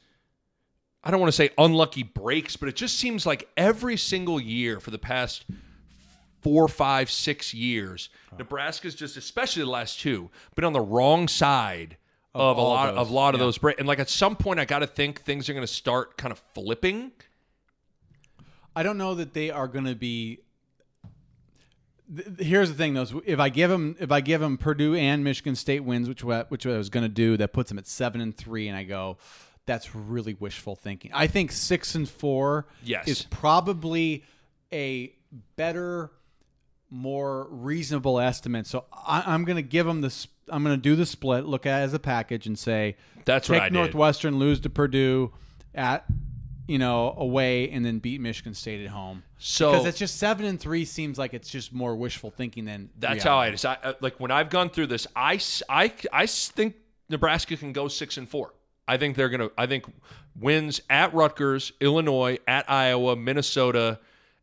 I 1.04 1.10
don't 1.10 1.20
want 1.20 1.28
to 1.28 1.36
say 1.36 1.50
unlucky 1.56 2.02
breaks, 2.02 2.56
but 2.56 2.68
it 2.68 2.74
just 2.74 2.98
seems 2.98 3.26
like 3.26 3.48
every 3.56 3.96
single 3.96 4.40
year 4.40 4.80
for 4.80 4.90
the 4.90 4.98
past 4.98 5.44
four, 6.46 6.68
five, 6.68 7.10
six 7.10 7.52
years, 7.52 8.08
Nebraska's 8.38 8.94
just, 8.94 9.16
especially 9.16 9.64
the 9.64 9.70
last 9.70 9.98
two, 9.98 10.30
been 10.54 10.64
on 10.64 10.72
the 10.72 10.80
wrong 10.80 11.26
side 11.26 11.96
of, 12.34 12.56
a 12.56 12.60
lot 12.60 12.88
of 12.90 13.10
a 13.10 13.12
lot 13.12 13.34
of 13.34 13.40
yeah. 13.40 13.46
those 13.46 13.58
breaks. 13.58 13.78
And 13.80 13.88
like 13.88 13.98
at 13.98 14.08
some 14.08 14.36
point, 14.36 14.60
I 14.60 14.64
got 14.64 14.78
to 14.80 14.86
think 14.86 15.22
things 15.22 15.48
are 15.48 15.54
going 15.54 15.66
to 15.66 15.72
start 15.72 16.16
kind 16.16 16.30
of 16.30 16.38
flipping. 16.54 17.10
I 18.76 18.82
don't 18.84 18.98
know 18.98 19.14
that 19.16 19.34
they 19.34 19.50
are 19.50 19.66
going 19.66 19.86
to 19.86 19.96
be. 19.96 20.38
Here's 22.38 22.68
the 22.68 22.76
thing, 22.76 22.94
though: 22.94 23.22
if 23.24 23.40
I 23.40 23.48
give 23.48 23.70
them, 23.70 23.96
if 23.98 24.12
I 24.12 24.20
give 24.20 24.40
them 24.40 24.58
Purdue 24.58 24.94
and 24.94 25.24
Michigan 25.24 25.56
State 25.56 25.82
wins, 25.82 26.08
which 26.08 26.22
which 26.22 26.66
I 26.66 26.76
was 26.76 26.90
going 26.90 27.02
to 27.02 27.08
do, 27.08 27.36
that 27.38 27.52
puts 27.52 27.70
them 27.70 27.78
at 27.78 27.88
seven 27.88 28.20
and 28.20 28.36
three, 28.36 28.68
and 28.68 28.76
I 28.76 28.84
go, 28.84 29.18
that's 29.66 29.94
really 29.96 30.34
wishful 30.34 30.76
thinking. 30.76 31.10
I 31.12 31.26
think 31.26 31.50
six 31.50 31.96
and 31.96 32.08
four 32.08 32.66
Yes. 32.84 33.08
is 33.08 33.22
probably 33.22 34.22
a 34.72 35.12
better, 35.56 36.12
more 36.90 37.48
reasonable 37.50 38.20
estimate. 38.20 38.66
So 38.66 38.84
I, 38.92 39.22
I'm 39.26 39.44
going 39.44 39.56
to 39.56 39.62
give 39.62 39.86
them 39.86 40.00
this. 40.00 40.28
I'm 40.48 40.62
going 40.62 40.76
to 40.76 40.80
do 40.82 40.94
the 40.96 41.06
split, 41.06 41.44
look 41.44 41.66
at 41.66 41.80
it 41.80 41.84
as 41.84 41.94
a 41.94 41.98
package, 41.98 42.46
and 42.46 42.58
say 42.58 42.96
That's 43.24 43.48
take 43.48 43.60
I 43.62 43.68
did. 43.68 43.74
Northwestern, 43.74 44.38
lose 44.38 44.60
to 44.60 44.70
Purdue 44.70 45.32
at 45.74 46.04
you 46.68 46.78
know 46.78 47.14
away, 47.16 47.70
and 47.70 47.84
then 47.84 47.98
beat 47.98 48.20
Michigan 48.20 48.54
State 48.54 48.84
at 48.84 48.90
home. 48.90 49.22
So- 49.38 49.70
because 49.72 49.86
it's 49.86 49.98
just 49.98 50.16
seven 50.16 50.46
and 50.46 50.58
three 50.60 50.84
seems 50.84 51.18
like 51.18 51.34
it's 51.34 51.48
just 51.50 51.72
more 51.72 51.94
wishful 51.96 52.30
thinking 52.30 52.64
than 52.64 52.90
That's 52.98 53.24
reality. 53.24 53.28
how 53.28 53.38
I 53.38 53.50
decide. 53.50 53.78
uh, 53.82 53.92
Like 54.00 54.18
when 54.20 54.30
I've 54.30 54.50
gone 54.50 54.70
through 54.70 54.86
this, 54.88 55.06
I 55.16 55.40
I 55.68 55.92
I 56.12 56.26
think 56.26 56.76
Nebraska 57.08 57.56
can 57.56 57.72
go 57.72 57.88
six 57.88 58.16
and 58.16 58.28
four. 58.28 58.54
I 58.88 58.96
think 58.98 59.16
they're 59.16 59.28
gonna. 59.28 59.50
I 59.58 59.66
think 59.66 59.84
wins 60.38 60.80
at 60.88 61.12
Rutgers, 61.14 61.72
Illinois, 61.80 62.38
at 62.46 62.70
Iowa, 62.70 63.16
Minnesota, 63.16 63.98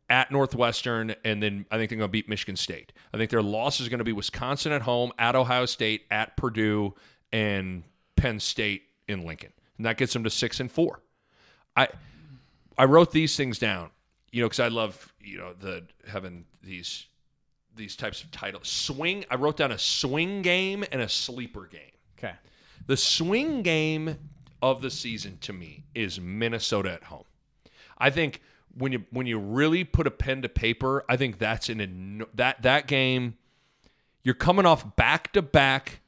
at 0.09 0.31
Northwestern, 0.31 1.15
and 1.23 1.41
then 1.41 1.65
I 1.71 1.77
think 1.77 1.89
they're 1.89 1.97
gonna 1.97 2.07
beat 2.07 2.29
Michigan 2.29 2.55
State. 2.55 2.93
I 3.13 3.17
think 3.17 3.31
their 3.31 3.41
loss 3.41 3.79
is 3.79 3.89
gonna 3.89 4.03
be 4.03 4.11
Wisconsin 4.11 4.71
at 4.71 4.83
home, 4.83 5.11
at 5.17 5.35
Ohio 5.35 5.65
State, 5.65 6.05
at 6.11 6.37
Purdue, 6.37 6.93
and 7.31 7.83
Penn 8.15 8.39
State 8.39 8.83
in 9.07 9.25
Lincoln, 9.25 9.51
and 9.77 9.85
that 9.85 9.97
gets 9.97 10.13
them 10.13 10.23
to 10.23 10.29
six 10.29 10.59
and 10.59 10.71
four. 10.71 11.01
I 11.75 11.87
I 12.77 12.85
wrote 12.85 13.11
these 13.11 13.35
things 13.35 13.59
down, 13.59 13.89
you 14.31 14.41
know, 14.41 14.47
because 14.47 14.59
I 14.59 14.67
love 14.67 15.13
you 15.21 15.37
know 15.37 15.53
the 15.53 15.83
having 16.07 16.45
these 16.61 17.07
these 17.75 17.95
types 17.95 18.23
of 18.23 18.31
titles. 18.31 18.67
Swing. 18.67 19.25
I 19.29 19.35
wrote 19.35 19.57
down 19.57 19.71
a 19.71 19.79
swing 19.79 20.41
game 20.41 20.83
and 20.91 21.01
a 21.01 21.09
sleeper 21.09 21.65
game. 21.65 21.81
Okay, 22.17 22.33
The 22.85 22.97
swing 22.97 23.63
game 23.63 24.17
of 24.61 24.81
the 24.81 24.91
season 24.91 25.37
to 25.41 25.53
me 25.53 25.83
is 25.93 26.21
Minnesota 26.21 26.91
at 26.91 27.03
home. 27.03 27.25
I 27.97 28.09
think 28.09 28.41
when 28.75 28.91
you 28.91 29.05
when 29.11 29.25
you 29.25 29.39
really 29.39 29.83
put 29.83 30.07
a 30.07 30.11
pen 30.11 30.41
to 30.41 30.49
paper, 30.49 31.03
I 31.07 31.17
think 31.17 31.37
that's 31.37 31.69
an 31.69 32.25
that 32.33 32.61
that 32.61 32.87
game. 32.87 33.35
You're 34.23 34.35
coming 34.35 34.65
off 34.65 34.95
back 34.95 35.33
to 35.33 35.41
back 35.41 35.99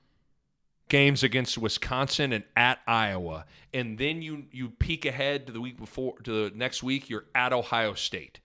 games 0.87 1.23
against 1.23 1.57
Wisconsin 1.57 2.31
and 2.31 2.43
at 2.55 2.79
Iowa, 2.87 3.45
and 3.73 3.97
then 3.97 4.21
you 4.21 4.45
you 4.51 4.69
peek 4.69 5.05
ahead 5.05 5.47
to 5.47 5.53
the 5.53 5.61
week 5.61 5.77
before 5.77 6.17
to 6.23 6.49
the 6.49 6.55
next 6.55 6.83
week. 6.83 7.09
You're 7.09 7.25
at 7.33 7.53
Ohio 7.53 7.93
State. 7.93 8.39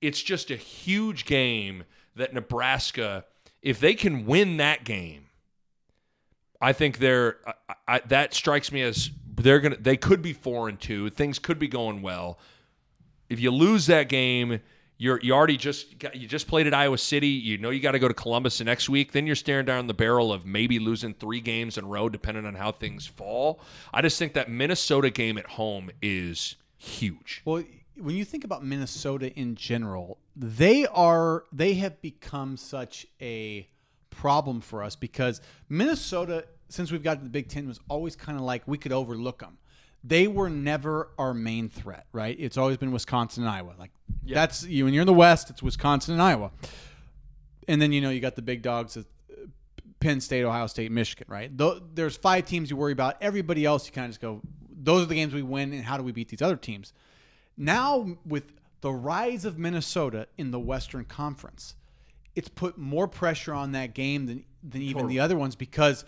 It's 0.00 0.22
just 0.22 0.50
a 0.50 0.56
huge 0.56 1.24
game 1.24 1.84
that 2.14 2.32
Nebraska, 2.32 3.24
if 3.62 3.80
they 3.80 3.94
can 3.94 4.26
win 4.26 4.58
that 4.58 4.84
game, 4.84 5.26
I 6.60 6.72
think 6.72 6.98
they're 6.98 7.38
I, 7.46 7.74
I, 7.86 7.98
that 8.06 8.34
strikes 8.34 8.70
me 8.70 8.82
as 8.82 9.10
they're 9.26 9.60
gonna 9.60 9.76
they 9.76 9.96
could 9.96 10.22
be 10.22 10.32
four 10.32 10.68
and 10.68 10.78
two. 10.78 11.10
Things 11.10 11.38
could 11.38 11.58
be 11.58 11.68
going 11.68 12.02
well. 12.02 12.38
If 13.28 13.40
you 13.40 13.50
lose 13.50 13.86
that 13.86 14.08
game, 14.08 14.60
you're 14.96 15.20
you 15.22 15.32
already 15.32 15.56
just 15.56 15.98
got, 15.98 16.16
you 16.16 16.26
just 16.26 16.48
played 16.48 16.66
at 16.66 16.74
Iowa 16.74 16.98
City. 16.98 17.28
You 17.28 17.58
know 17.58 17.70
you 17.70 17.80
got 17.80 17.92
to 17.92 17.98
go 17.98 18.08
to 18.08 18.14
Columbus 18.14 18.58
the 18.58 18.64
next 18.64 18.88
week. 18.88 19.12
Then 19.12 19.26
you're 19.26 19.36
staring 19.36 19.64
down 19.64 19.86
the 19.86 19.94
barrel 19.94 20.32
of 20.32 20.44
maybe 20.44 20.78
losing 20.78 21.14
three 21.14 21.40
games 21.40 21.78
in 21.78 21.84
a 21.84 21.88
row, 21.88 22.08
depending 22.08 22.44
on 22.46 22.54
how 22.54 22.72
things 22.72 23.06
fall. 23.06 23.60
I 23.94 24.02
just 24.02 24.18
think 24.18 24.34
that 24.34 24.50
Minnesota 24.50 25.10
game 25.10 25.38
at 25.38 25.46
home 25.46 25.90
is 26.02 26.56
huge. 26.76 27.42
well, 27.44 27.62
when 27.96 28.16
you 28.16 28.24
think 28.24 28.44
about 28.44 28.64
Minnesota 28.64 29.32
in 29.34 29.54
general, 29.54 30.18
they 30.36 30.86
are 30.86 31.44
they 31.52 31.74
have 31.74 32.00
become 32.00 32.56
such 32.56 33.06
a 33.20 33.68
problem 34.10 34.60
for 34.60 34.82
us 34.82 34.96
because 34.96 35.40
Minnesota, 35.68 36.44
since 36.68 36.90
we've 36.90 37.02
got 37.02 37.22
the 37.22 37.28
Big 37.28 37.48
Ten, 37.48 37.66
was 37.66 37.80
always 37.88 38.16
kind 38.16 38.38
of 38.38 38.44
like 38.44 38.66
we 38.66 38.78
could 38.78 38.92
overlook 38.92 39.40
them. 39.40 39.58
They 40.04 40.28
were 40.28 40.48
never 40.48 41.08
our 41.18 41.34
main 41.34 41.68
threat, 41.68 42.06
right? 42.12 42.36
It's 42.38 42.56
always 42.56 42.76
been 42.76 42.92
Wisconsin 42.92 43.42
and 43.42 43.50
Iowa. 43.50 43.74
Like 43.78 43.90
that's 44.36 44.64
you 44.64 44.84
when 44.84 44.94
you're 44.94 45.02
in 45.02 45.06
the 45.06 45.12
West, 45.12 45.50
it's 45.50 45.62
Wisconsin 45.62 46.14
and 46.14 46.22
Iowa. 46.22 46.50
and 47.66 47.82
then 47.82 47.92
you 47.92 48.00
know 48.00 48.10
you 48.10 48.20
got 48.20 48.36
the 48.36 48.42
big 48.42 48.62
dogs 48.62 48.96
of 48.96 49.06
uh, 49.30 49.46
Penn 50.00 50.20
State, 50.20 50.44
Ohio 50.44 50.66
State, 50.68 50.90
Michigan, 50.92 51.26
right? 51.28 51.50
There's 51.94 52.16
five 52.16 52.46
teams 52.46 52.70
you 52.70 52.76
worry 52.76 52.92
about. 52.92 53.16
Everybody 53.20 53.64
else, 53.64 53.86
you 53.86 53.92
kind 53.92 54.04
of 54.06 54.10
just 54.10 54.20
go, 54.20 54.40
those 54.70 55.02
are 55.02 55.06
the 55.06 55.14
games 55.16 55.34
we 55.34 55.42
win, 55.42 55.72
and 55.72 55.82
how 55.84 55.96
do 55.96 56.02
we 56.04 56.12
beat 56.12 56.28
these 56.28 56.42
other 56.42 56.56
teams? 56.56 56.92
Now 57.56 58.16
with 58.24 58.44
the 58.80 58.92
rise 58.92 59.44
of 59.44 59.58
Minnesota 59.58 60.28
in 60.38 60.52
the 60.52 60.60
Western 60.60 61.04
Conference, 61.04 61.74
it's 62.36 62.48
put 62.48 62.78
more 62.78 63.08
pressure 63.08 63.52
on 63.52 63.72
that 63.72 63.94
game 63.94 64.26
than 64.26 64.44
than 64.62 64.82
even 64.82 65.08
the 65.08 65.18
other 65.20 65.36
ones 65.36 65.56
because 65.56 66.04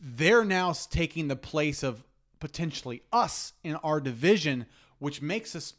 they're 0.00 0.44
now 0.44 0.72
taking 0.72 1.28
the 1.28 1.36
place 1.36 1.82
of 1.82 2.02
potentially 2.40 3.02
us 3.12 3.52
in 3.62 3.76
our 3.76 4.00
division, 4.00 4.66
which 4.98 5.22
makes 5.22 5.54
us, 5.54 5.74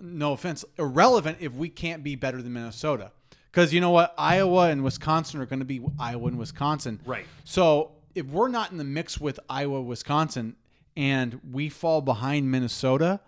no 0.00 0.32
offense, 0.32 0.64
irrelevant 0.78 1.38
if 1.40 1.52
we 1.52 1.68
can't 1.68 2.02
be 2.02 2.14
better 2.14 2.40
than 2.40 2.52
Minnesota. 2.52 3.12
Because 3.50 3.72
you 3.72 3.80
know 3.80 3.90
what? 3.90 4.14
Iowa 4.18 4.68
and 4.68 4.84
Wisconsin 4.84 5.40
are 5.40 5.46
going 5.46 5.60
to 5.60 5.64
be 5.64 5.82
Iowa 5.98 6.28
and 6.28 6.38
Wisconsin. 6.38 7.00
Right. 7.04 7.26
So 7.44 7.92
if 8.14 8.26
we're 8.26 8.48
not 8.48 8.70
in 8.70 8.78
the 8.78 8.84
mix 8.84 9.20
with 9.20 9.40
Iowa, 9.48 9.80
Wisconsin, 9.82 10.56
and 10.96 11.40
we 11.50 11.68
fall 11.68 12.00
behind 12.00 12.50
Minnesota, 12.50 13.20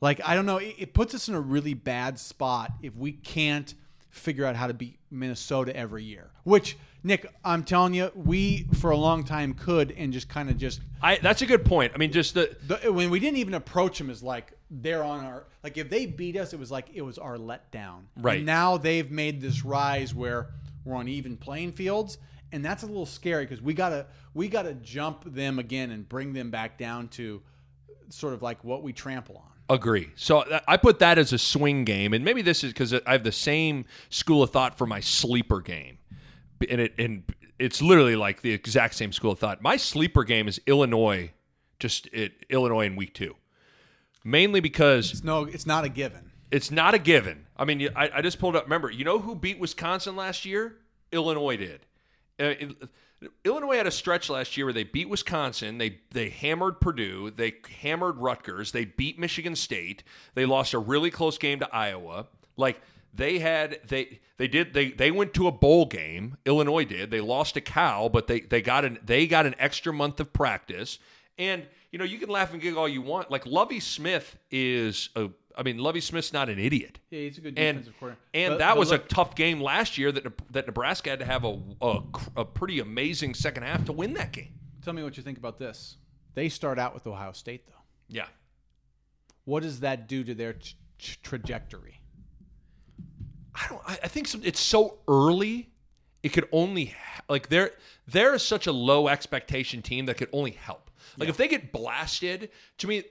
like, 0.00 0.20
I 0.24 0.34
don't 0.34 0.46
know, 0.46 0.58
it, 0.58 0.74
it 0.78 0.94
puts 0.94 1.14
us 1.14 1.28
in 1.28 1.34
a 1.34 1.40
really 1.40 1.74
bad 1.74 2.18
spot 2.18 2.72
if 2.82 2.94
we 2.96 3.12
can't 3.12 3.74
figure 4.10 4.44
out 4.44 4.56
how 4.56 4.66
to 4.66 4.74
beat 4.74 4.98
Minnesota 5.10 5.74
every 5.74 6.04
year. 6.04 6.30
Which, 6.44 6.76
Nick, 7.06 7.30
I'm 7.44 7.64
telling 7.64 7.92
you, 7.92 8.10
we 8.14 8.66
for 8.80 8.90
a 8.90 8.96
long 8.96 9.24
time 9.24 9.52
could 9.52 9.92
and 9.92 10.10
just 10.10 10.26
kind 10.28 10.48
of 10.48 10.56
just 10.56 10.80
I 11.02 11.16
that's 11.16 11.42
a 11.42 11.46
good 11.46 11.64
point. 11.64 11.92
I 11.94 11.98
mean, 11.98 12.10
just 12.10 12.32
the 12.32 12.56
the, 12.66 12.90
when 12.90 13.10
we 13.10 13.20
didn't 13.20 13.36
even 13.36 13.52
approach 13.52 13.98
them 13.98 14.08
as 14.08 14.22
like 14.22 14.54
they're 14.70 15.04
on 15.04 15.22
our 15.24 15.44
like 15.62 15.76
if 15.76 15.90
they 15.90 16.06
beat 16.06 16.36
us, 16.36 16.54
it 16.54 16.58
was 16.58 16.70
like 16.70 16.88
it 16.94 17.02
was 17.02 17.18
our 17.18 17.36
letdown. 17.36 18.04
Right. 18.16 18.38
And 18.38 18.46
now 18.46 18.78
they've 18.78 19.10
made 19.10 19.42
this 19.42 19.66
rise 19.66 20.14
where 20.14 20.48
we're 20.84 20.96
on 20.96 21.06
even 21.08 21.36
playing 21.36 21.72
fields, 21.72 22.16
and 22.52 22.64
that's 22.64 22.82
a 22.84 22.86
little 22.86 23.06
scary 23.06 23.44
because 23.44 23.60
we 23.60 23.74
gotta 23.74 24.06
we 24.32 24.48
gotta 24.48 24.72
jump 24.72 25.24
them 25.26 25.58
again 25.58 25.90
and 25.90 26.08
bring 26.08 26.32
them 26.32 26.50
back 26.50 26.78
down 26.78 27.08
to 27.08 27.42
sort 28.08 28.32
of 28.32 28.40
like 28.40 28.64
what 28.64 28.82
we 28.82 28.94
trample 28.94 29.36
on. 29.36 29.54
Agree. 29.74 30.10
So 30.14 30.40
uh, 30.40 30.60
I 30.68 30.76
put 30.76 30.98
that 30.98 31.18
as 31.18 31.32
a 31.32 31.38
swing 31.38 31.84
game, 31.84 32.12
and 32.12 32.24
maybe 32.24 32.42
this 32.42 32.62
is 32.62 32.72
because 32.72 32.92
I 32.92 33.12
have 33.12 33.24
the 33.24 33.32
same 33.32 33.86
school 34.10 34.42
of 34.42 34.50
thought 34.50 34.76
for 34.76 34.86
my 34.86 35.00
sleeper 35.00 35.60
game, 35.60 35.98
and 36.70 36.80
it 36.80 36.94
and 36.98 37.22
it's 37.58 37.80
literally 37.82 38.16
like 38.16 38.42
the 38.42 38.52
exact 38.52 38.94
same 38.94 39.12
school 39.12 39.32
of 39.32 39.38
thought. 39.38 39.62
My 39.62 39.76
sleeper 39.76 40.24
game 40.24 40.48
is 40.48 40.60
Illinois, 40.66 41.30
just 41.78 42.06
it, 42.12 42.32
Illinois 42.50 42.86
in 42.86 42.96
week 42.96 43.14
two, 43.14 43.36
mainly 44.24 44.60
because 44.60 45.10
It's 45.12 45.24
no, 45.24 45.44
it's 45.44 45.66
not 45.66 45.84
a 45.84 45.88
given. 45.88 46.30
it's 46.50 46.70
not 46.70 46.94
a 46.94 46.98
given. 46.98 47.46
I 47.56 47.64
mean, 47.64 47.88
I, 47.94 48.10
I 48.16 48.22
just 48.22 48.38
pulled 48.38 48.56
up. 48.56 48.64
Remember, 48.64 48.90
you 48.90 49.04
know 49.04 49.18
who 49.18 49.34
beat 49.34 49.58
Wisconsin 49.58 50.16
last 50.16 50.44
year? 50.44 50.76
Illinois 51.12 51.56
did. 51.56 51.80
Uh, 52.40 52.44
it- 52.44 52.76
Illinois 53.44 53.76
had 53.76 53.86
a 53.86 53.90
stretch 53.90 54.28
last 54.28 54.54
year 54.54 54.66
where 54.66 54.72
they 54.74 54.84
beat 54.84 55.08
Wisconsin, 55.08 55.78
they 55.78 55.98
they 56.10 56.28
hammered 56.28 56.78
Purdue, 56.78 57.30
they 57.30 57.54
hammered 57.80 58.18
Rutgers, 58.18 58.72
they 58.72 58.84
beat 58.84 59.18
Michigan 59.18 59.56
State, 59.56 60.02
they 60.34 60.44
lost 60.44 60.74
a 60.74 60.78
really 60.78 61.10
close 61.10 61.38
game 61.38 61.58
to 61.60 61.74
Iowa. 61.74 62.26
Like 62.58 62.82
they 63.14 63.38
had 63.38 63.78
they 63.86 64.20
they 64.36 64.48
did 64.48 64.74
they 64.74 64.90
they 64.90 65.10
went 65.10 65.34
to 65.34 65.46
a 65.46 65.52
bowl 65.52 65.86
game. 65.86 66.36
Illinois 66.44 66.84
did. 66.84 67.10
They 67.10 67.20
lost 67.20 67.54
to 67.54 67.60
Cal, 67.60 68.08
but 68.08 68.26
they 68.26 68.40
they 68.40 68.60
got 68.62 68.84
an 68.84 68.98
they 69.04 69.26
got 69.26 69.46
an 69.46 69.54
extra 69.58 69.92
month 69.92 70.20
of 70.20 70.32
practice. 70.32 70.98
And 71.38 71.66
you 71.90 71.98
know 71.98 72.04
you 72.04 72.18
can 72.18 72.28
laugh 72.28 72.52
and 72.52 72.60
giggle 72.62 72.78
all 72.80 72.88
you 72.88 73.02
want. 73.02 73.30
Like 73.30 73.46
Lovie 73.46 73.80
Smith 73.80 74.36
is 74.50 75.10
a 75.16 75.30
I 75.56 75.62
mean 75.62 75.78
Lovie 75.78 76.00
Smith's 76.00 76.32
not 76.32 76.48
an 76.48 76.58
idiot. 76.58 76.98
Yeah, 77.10 77.20
he's 77.20 77.38
a 77.38 77.40
good 77.40 77.58
And, 77.58 77.78
defensive 77.78 77.94
coordinator. 78.00 78.20
and 78.34 78.52
But- 78.52 78.58
that 78.58 78.70
but 78.70 78.78
was 78.78 78.90
look- 78.90 79.04
a 79.04 79.08
tough 79.08 79.34
game 79.36 79.60
last 79.60 79.96
year 79.98 80.10
that 80.12 80.26
that 80.52 80.66
Nebraska 80.66 81.10
had 81.10 81.20
to 81.20 81.24
have 81.24 81.44
a, 81.44 81.60
a 81.80 82.00
a 82.38 82.44
pretty 82.44 82.80
amazing 82.80 83.34
second 83.34 83.62
half 83.62 83.84
to 83.86 83.92
win 83.92 84.14
that 84.14 84.32
game. 84.32 84.54
Tell 84.82 84.92
me 84.92 85.02
what 85.04 85.16
you 85.16 85.22
think 85.22 85.38
about 85.38 85.58
this. 85.58 85.96
They 86.34 86.48
start 86.48 86.78
out 86.80 86.94
with 86.94 87.06
Ohio 87.06 87.32
State 87.32 87.66
though. 87.66 87.72
Yeah. 88.08 88.26
What 89.44 89.62
does 89.62 89.80
that 89.80 90.08
do 90.08 90.24
to 90.24 90.34
their 90.34 90.54
t- 90.54 90.74
t- 90.98 91.16
trajectory? 91.22 92.00
I 93.54 93.66
don't. 93.68 93.80
I, 93.86 93.92
I 94.04 94.08
think 94.08 94.26
some, 94.28 94.40
it's 94.44 94.60
so 94.60 94.98
early, 95.08 95.68
it 96.22 96.30
could 96.30 96.48
only 96.52 96.94
like 97.28 97.48
they're 97.48 97.70
they're 98.08 98.38
such 98.38 98.66
a 98.66 98.72
low 98.72 99.08
expectation 99.08 99.82
team 99.82 100.06
that 100.06 100.16
could 100.16 100.28
only 100.32 100.52
help. 100.52 100.90
Like 101.16 101.28
if 101.28 101.36
they 101.36 101.46
get 101.48 101.70
blasted, 101.72 102.50
to 102.78 102.86
me, 102.88 103.04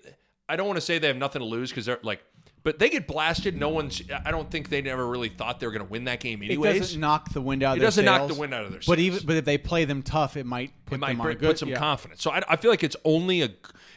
I 0.49 0.55
don't 0.55 0.67
want 0.67 0.77
to 0.77 0.81
say 0.81 0.99
they 0.99 1.07
have 1.07 1.15
nothing 1.17 1.39
to 1.39 1.45
lose 1.45 1.69
because 1.69 1.85
they're 1.85 1.99
like, 2.03 2.21
but 2.63 2.77
they 2.79 2.89
get 2.89 3.07
blasted. 3.07 3.55
No 3.55 3.69
one's. 3.69 4.01
I 4.25 4.31
don't 4.31 4.51
think 4.51 4.67
they 4.69 4.81
never 4.81 5.07
really 5.07 5.29
thought 5.29 5.61
they 5.61 5.65
were 5.67 5.71
going 5.71 5.85
to 5.85 5.89
win 5.91 6.03
that 6.05 6.19
game 6.19 6.41
It 6.43 6.47
anyways. 6.47 6.79
doesn't 6.79 6.99
knock 6.99 7.31
the 7.31 7.41
wind 7.41 7.63
out. 7.63 7.77
of 7.77 7.81
It 7.81 7.85
doesn't 7.85 8.03
knock 8.03 8.27
the 8.27 8.33
wind 8.33 8.53
out 8.53 8.65
of 8.65 8.71
their 8.71 8.79
But 8.79 8.97
sails. 8.97 8.99
even 8.99 9.25
but 9.25 9.37
if 9.37 9.45
they 9.45 9.57
play 9.57 9.85
them 9.85 10.01
tough, 10.03 10.35
it 10.35 10.45
might 10.45 10.73
put 10.85 10.95
it 10.95 10.97
might 10.99 11.09
them 11.13 11.21
on 11.21 11.25
bring- 11.27 11.37
a 11.37 11.39
good. 11.39 11.47
put 11.51 11.59
some 11.59 11.69
yeah. 11.69 11.77
confidence. 11.77 12.21
So 12.21 12.31
I, 12.31 12.41
I 12.49 12.55
feel 12.57 12.71
like 12.71 12.83
it's 12.83 12.97
only 13.05 13.41
a, 13.43 13.49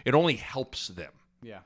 it 0.05 0.15
only 0.15 0.37
helps 0.37 0.89
them. 0.89 1.11
Yeah. 1.43 1.61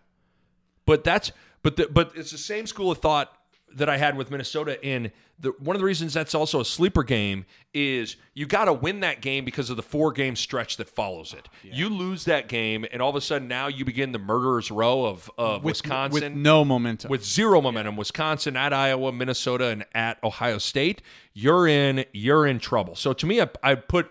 But 0.86 1.04
that's 1.04 1.32
but 1.62 1.76
the, 1.76 1.88
but 1.90 2.12
it's 2.14 2.30
the 2.30 2.38
same 2.38 2.66
school 2.66 2.90
of 2.90 2.98
thought 2.98 3.30
that 3.74 3.88
I 3.88 3.96
had 3.96 4.16
with 4.16 4.30
Minnesota. 4.30 4.84
In 4.86 5.12
the 5.38 5.50
one 5.58 5.74
of 5.76 5.80
the 5.80 5.86
reasons 5.86 6.12
that's 6.12 6.34
also 6.34 6.60
a 6.60 6.64
sleeper 6.64 7.02
game 7.02 7.46
is 7.72 8.16
you 8.34 8.46
got 8.46 8.66
to 8.66 8.72
win 8.72 9.00
that 9.00 9.22
game 9.22 9.44
because 9.44 9.70
of 9.70 9.76
the 9.76 9.82
four 9.82 10.12
game 10.12 10.36
stretch 10.36 10.76
that 10.76 10.88
follows 10.88 11.32
it. 11.32 11.48
You 11.62 11.88
lose 11.88 12.24
that 12.24 12.48
game, 12.48 12.84
and 12.92 13.00
all 13.00 13.10
of 13.10 13.16
a 13.16 13.20
sudden 13.20 13.48
now 13.48 13.68
you 13.68 13.84
begin 13.84 14.12
the 14.12 14.18
murderer's 14.18 14.70
row 14.70 15.06
of, 15.06 15.30
of 15.38 15.62
With, 15.64 15.76
Wisconsin 15.76 16.32
with 16.32 16.32
no 16.42 16.64
momentum. 16.64 17.10
with 17.10 17.24
zero 17.24 17.60
momentum. 17.60 17.96
Wisconsin 17.96 18.56
at 18.56 18.72
Iowa, 18.72 19.12
Minnesota, 19.12 19.66
and 19.68 19.86
at 19.94 20.22
Ohio 20.22 20.58
State. 20.58 21.02
You're 21.32 21.66
in. 21.66 22.04
You're 22.12 22.46
in 22.46 22.58
trouble. 22.58 22.94
So 22.96 23.12
to 23.12 23.26
me, 23.26 23.40
I, 23.40 23.48
I 23.62 23.74
put 23.76 24.10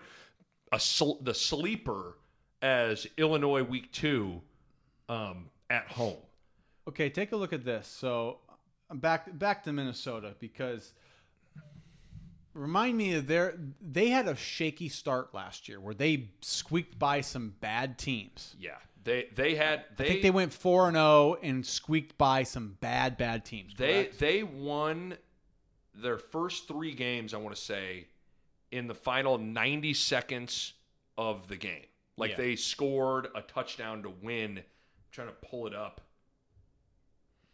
a 0.72 0.80
sl- 0.80 1.20
the 1.22 1.34
sleeper 1.34 2.16
as 2.62 3.06
Illinois 3.16 3.62
week 3.62 3.92
two 3.92 4.40
um, 5.08 5.46
at 5.68 5.86
home. 5.88 6.16
Okay, 6.88 7.08
take 7.10 7.32
a 7.32 7.36
look 7.36 7.52
at 7.52 7.64
this. 7.64 7.86
So 7.86 8.38
I'm 8.90 8.98
back 8.98 9.38
back 9.38 9.62
to 9.64 9.72
Minnesota 9.72 10.34
because 10.40 10.92
remind 12.54 12.96
me 12.96 13.14
of 13.14 13.26
their 13.26 13.54
they 13.80 14.08
had 14.08 14.26
a 14.28 14.34
shaky 14.36 14.88
start 14.88 15.32
last 15.34 15.68
year 15.68 15.80
where 15.80 15.94
they 15.94 16.28
squeaked 16.40 16.98
by 16.98 17.20
some 17.20 17.54
bad 17.60 17.98
teams. 17.98 18.56
Yeah, 18.58 18.72
they 19.04 19.28
they 19.34 19.54
had 19.54 19.84
they 19.96 20.04
I 20.04 20.08
think 20.08 20.22
they 20.22 20.30
went 20.30 20.52
4 20.52 20.88
and 20.88 20.96
0 20.96 21.36
and 21.42 21.64
squeaked 21.64 22.18
by 22.18 22.42
some 22.42 22.76
bad 22.80 23.16
bad 23.16 23.44
teams. 23.44 23.74
they 23.76 24.04
correct? 24.04 24.18
they 24.18 24.42
won 24.42 25.16
their 25.94 26.18
first 26.18 26.66
three 26.66 26.92
games. 26.94 27.32
I 27.34 27.36
want 27.36 27.54
to 27.54 27.60
say 27.62 28.08
in 28.72 28.86
the 28.88 28.94
final 28.94 29.38
ninety 29.38 29.94
seconds 29.94 30.72
of 31.16 31.46
the 31.48 31.56
game. 31.56 31.84
Like 32.16 32.32
Yeah. 32.32 32.36
they 32.38 32.56
scored 32.56 33.28
a 33.34 33.42
touchdown 33.42 34.02
to 34.02 34.10
win. 34.10 34.58
I'm 34.58 34.64
trying 35.12 35.28
to 35.28 35.34
pull 35.34 35.66
it 35.68 35.74
up. 35.74 36.00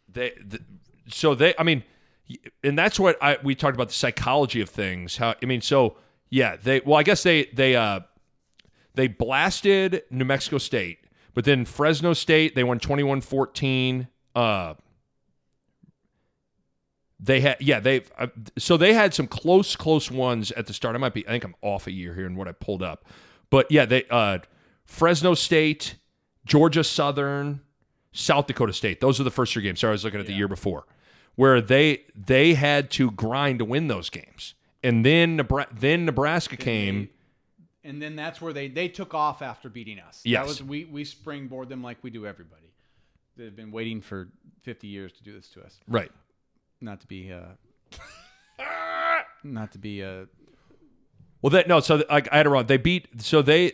They 0.09 0.29
th- 0.31 0.61
so 1.09 1.35
they. 1.35 1.53
I 1.57 1.63
mean, 1.63 1.83
and 2.63 2.77
that's 2.77 2.99
what 2.99 3.17
I 3.21 3.37
we 3.43 3.55
talked 3.55 3.75
about 3.75 3.87
the 3.87 3.93
psychology 3.93 4.61
of 4.61 4.69
things. 4.69 5.17
How 5.17 5.35
I 5.41 5.45
mean, 5.45 5.61
so 5.61 5.97
yeah, 6.29 6.55
they. 6.55 6.81
Well, 6.85 6.97
I 6.97 7.03
guess 7.03 7.23
they 7.23 7.45
they 7.53 7.75
uh 7.75 8.01
they 8.95 9.07
blasted 9.07 10.03
New 10.09 10.25
Mexico 10.25 10.57
State, 10.57 10.99
but 11.33 11.45
then 11.45 11.65
Fresno 11.65 12.13
State 12.13 12.55
they 12.55 12.63
won 12.63 12.79
21-14. 12.79 14.07
Uh, 14.35 14.73
they 17.19 17.41
had 17.41 17.57
yeah 17.59 17.79
they 17.79 18.03
uh, 18.17 18.27
so 18.57 18.77
they 18.77 18.93
had 18.93 19.13
some 19.13 19.27
close 19.27 19.75
close 19.75 20.11
ones 20.11 20.51
at 20.51 20.67
the 20.67 20.73
start. 20.73 20.95
I 20.95 20.99
might 20.99 21.13
be 21.13 21.25
I 21.27 21.31
think 21.31 21.43
I'm 21.43 21.55
off 21.61 21.87
a 21.87 21.91
year 21.91 22.13
here 22.13 22.25
in 22.25 22.35
what 22.35 22.47
I 22.47 22.51
pulled 22.51 22.83
up, 22.83 23.05
but 23.49 23.71
yeah 23.71 23.85
they 23.85 24.05
uh 24.09 24.39
Fresno 24.85 25.33
State, 25.33 25.95
Georgia 26.45 26.83
Southern, 26.83 27.61
South 28.11 28.47
Dakota 28.47 28.73
State. 28.73 29.01
Those 29.01 29.19
are 29.19 29.23
the 29.23 29.31
first 29.31 29.53
three 29.53 29.63
games. 29.63 29.79
Sorry, 29.79 29.91
I 29.91 29.93
was 29.93 30.03
looking 30.03 30.19
at 30.19 30.27
the 30.27 30.33
year 30.33 30.47
before, 30.47 30.85
where 31.37 31.61
they 31.61 32.01
they 32.13 32.55
had 32.55 32.91
to 32.91 33.11
grind 33.11 33.59
to 33.59 33.65
win 33.65 33.87
those 33.87 34.09
games, 34.09 34.53
and 34.83 35.05
then 35.05 35.37
Nebraska, 35.37 35.73
then 35.79 36.05
Nebraska 36.05 36.57
came. 36.57 37.07
and 37.85 38.01
then 38.01 38.17
that's 38.17 38.41
where 38.41 38.51
they 38.51 38.67
they 38.67 38.89
took 38.89 39.13
off 39.13 39.41
after 39.41 39.69
beating 39.69 39.99
us. 39.99 40.21
Yes. 40.25 40.41
That 40.41 40.47
was 40.47 40.63
we 40.63 40.83
we 40.83 41.05
springboard 41.05 41.69
them 41.69 41.81
like 41.81 41.97
we 42.01 42.09
do 42.09 42.27
everybody. 42.27 42.73
They've 43.37 43.55
been 43.55 43.71
waiting 43.71 44.01
for 44.01 44.29
50 44.63 44.87
years 44.87 45.13
to 45.13 45.23
do 45.23 45.31
this 45.31 45.47
to 45.49 45.61
us. 45.61 45.79
Right. 45.87 46.11
Not 46.81 46.99
to 47.01 47.07
be 47.07 47.31
uh 47.31 47.39
not 49.43 49.71
to 49.73 49.77
be 49.77 50.03
uh 50.03 50.25
Well, 51.41 51.51
that 51.51 51.67
no. 51.67 51.79
So 51.79 52.03
I, 52.09 52.23
I 52.31 52.37
had 52.37 52.45
it 52.47 52.49
wrong. 52.49 52.65
They 52.65 52.77
beat. 52.77 53.21
So 53.21 53.41
they 53.41 53.73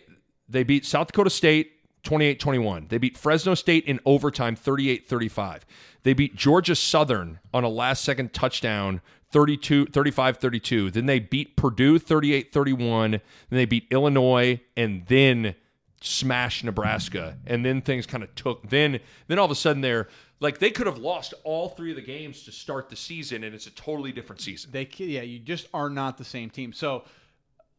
they 0.50 0.64
beat 0.64 0.86
South 0.86 1.08
Dakota 1.08 1.30
State 1.30 1.72
28-21. 2.04 2.90
They 2.90 2.98
beat 2.98 3.18
Fresno 3.18 3.56
State 3.56 3.86
in 3.86 4.00
overtime 4.06 4.56
38-35. 4.56 5.62
They 6.04 6.14
beat 6.14 6.36
Georgia 6.36 6.76
Southern 6.76 7.40
on 7.54 7.64
a 7.64 7.70
last 7.70 8.04
second 8.04 8.34
touchdown 8.34 9.02
32 9.32 9.88
35-32. 9.88 10.94
Then 10.94 11.08
they 11.08 11.20
beat 11.20 11.56
Purdue 11.56 11.98
38-31. 11.98 13.12
Then 13.12 13.22
they 13.50 13.66
beat 13.66 13.88
Illinois 13.90 14.62
and 14.78 15.06
then 15.08 15.56
smashed 16.02 16.64
Nebraska. 16.64 17.38
And 17.48 17.66
then 17.66 17.82
things 17.82 18.06
kind 18.06 18.24
of 18.24 18.34
took 18.36 18.70
then 18.70 19.00
then 19.28 19.40
all 19.40 19.46
of 19.46 19.52
a 19.52 19.56
sudden 19.56 19.82
they're 19.82 20.08
like 20.40 20.60
they 20.60 20.70
could 20.70 20.86
have 20.86 21.00
lost 21.00 21.34
all 21.44 21.70
three 21.70 21.92
of 21.92 21.96
the 21.96 22.02
games 22.02 22.44
to 22.44 22.52
start 22.52 22.90
the 22.90 22.96
season 22.96 23.44
and 23.44 23.56
it's 23.56 23.66
a 23.68 23.72
totally 23.72 24.12
different 24.12 24.42
season. 24.42 24.72
they 24.72 24.88
yeah, 24.98 25.22
you 25.22 25.40
just 25.40 25.68
are 25.74 25.90
not 25.90 26.18
the 26.18 26.26
same 26.26 26.50
team. 26.50 26.74
So 26.74 27.06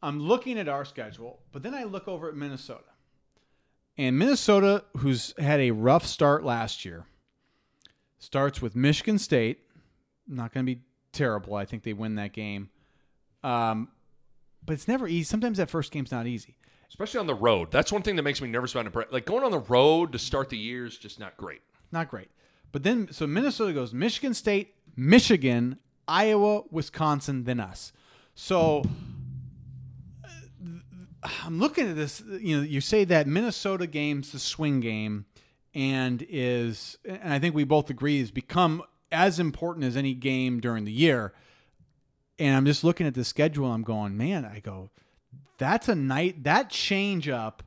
I'm 0.02 0.20
looking 0.20 0.58
at 0.58 0.68
our 0.68 0.84
schedule, 0.84 1.40
but 1.52 1.62
then 1.62 1.74
I 1.74 1.84
look 1.84 2.08
over 2.08 2.28
at 2.28 2.34
Minnesota. 2.34 2.93
And 3.96 4.18
Minnesota, 4.18 4.84
who's 4.98 5.34
had 5.38 5.60
a 5.60 5.70
rough 5.70 6.04
start 6.06 6.44
last 6.44 6.84
year, 6.84 7.06
starts 8.18 8.60
with 8.60 8.74
Michigan 8.74 9.18
State. 9.18 9.60
Not 10.26 10.52
going 10.52 10.66
to 10.66 10.74
be 10.74 10.80
terrible. 11.12 11.54
I 11.54 11.64
think 11.64 11.82
they 11.84 11.92
win 11.92 12.16
that 12.16 12.32
game. 12.32 12.70
Um, 13.44 13.88
but 14.64 14.72
it's 14.72 14.88
never 14.88 15.06
easy. 15.06 15.24
Sometimes 15.24 15.58
that 15.58 15.70
first 15.70 15.92
game's 15.92 16.10
not 16.10 16.26
easy. 16.26 16.56
especially 16.88 17.20
on 17.20 17.26
the 17.26 17.34
road. 17.34 17.70
That's 17.70 17.90
one 17.92 18.02
thing 18.02 18.16
that 18.16 18.22
makes 18.22 18.40
me 18.40 18.48
nervous 18.48 18.72
about 18.72 18.84
Nebraska. 18.84 19.12
Like 19.12 19.26
going 19.26 19.42
on 19.44 19.50
the 19.50 19.58
road 19.58 20.12
to 20.12 20.18
start 20.18 20.48
the 20.48 20.56
year 20.56 20.86
is 20.86 20.96
just 20.96 21.18
not 21.20 21.36
great. 21.36 21.60
Not 21.92 22.08
great. 22.08 22.28
But 22.72 22.82
then, 22.82 23.08
so 23.12 23.26
Minnesota 23.26 23.72
goes 23.72 23.92
Michigan 23.92 24.32
State, 24.34 24.74
Michigan, 24.96 25.78
Iowa, 26.08 26.62
Wisconsin, 26.70 27.44
then 27.44 27.60
us. 27.60 27.92
So 28.34 28.84
I'm 31.24 31.58
looking 31.58 31.88
at 31.88 31.96
this. 31.96 32.22
You 32.26 32.58
know, 32.58 32.62
you 32.62 32.80
say 32.80 33.04
that 33.04 33.26
Minnesota 33.26 33.86
game's 33.86 34.32
the 34.32 34.38
swing 34.38 34.80
game, 34.80 35.24
and 35.74 36.24
is, 36.28 36.98
and 37.04 37.32
I 37.32 37.38
think 37.38 37.54
we 37.54 37.64
both 37.64 37.90
agree, 37.90 38.20
has 38.20 38.30
become 38.30 38.82
as 39.10 39.38
important 39.38 39.86
as 39.86 39.96
any 39.96 40.14
game 40.14 40.60
during 40.60 40.84
the 40.84 40.92
year. 40.92 41.32
And 42.38 42.56
I'm 42.56 42.66
just 42.66 42.84
looking 42.84 43.06
at 43.06 43.14
the 43.14 43.24
schedule. 43.24 43.70
I'm 43.70 43.82
going, 43.82 44.16
man. 44.16 44.44
I 44.44 44.60
go, 44.60 44.90
that's 45.56 45.88
a 45.88 45.94
night. 45.94 46.44
That 46.44 46.68
change 46.68 47.28
up, 47.28 47.62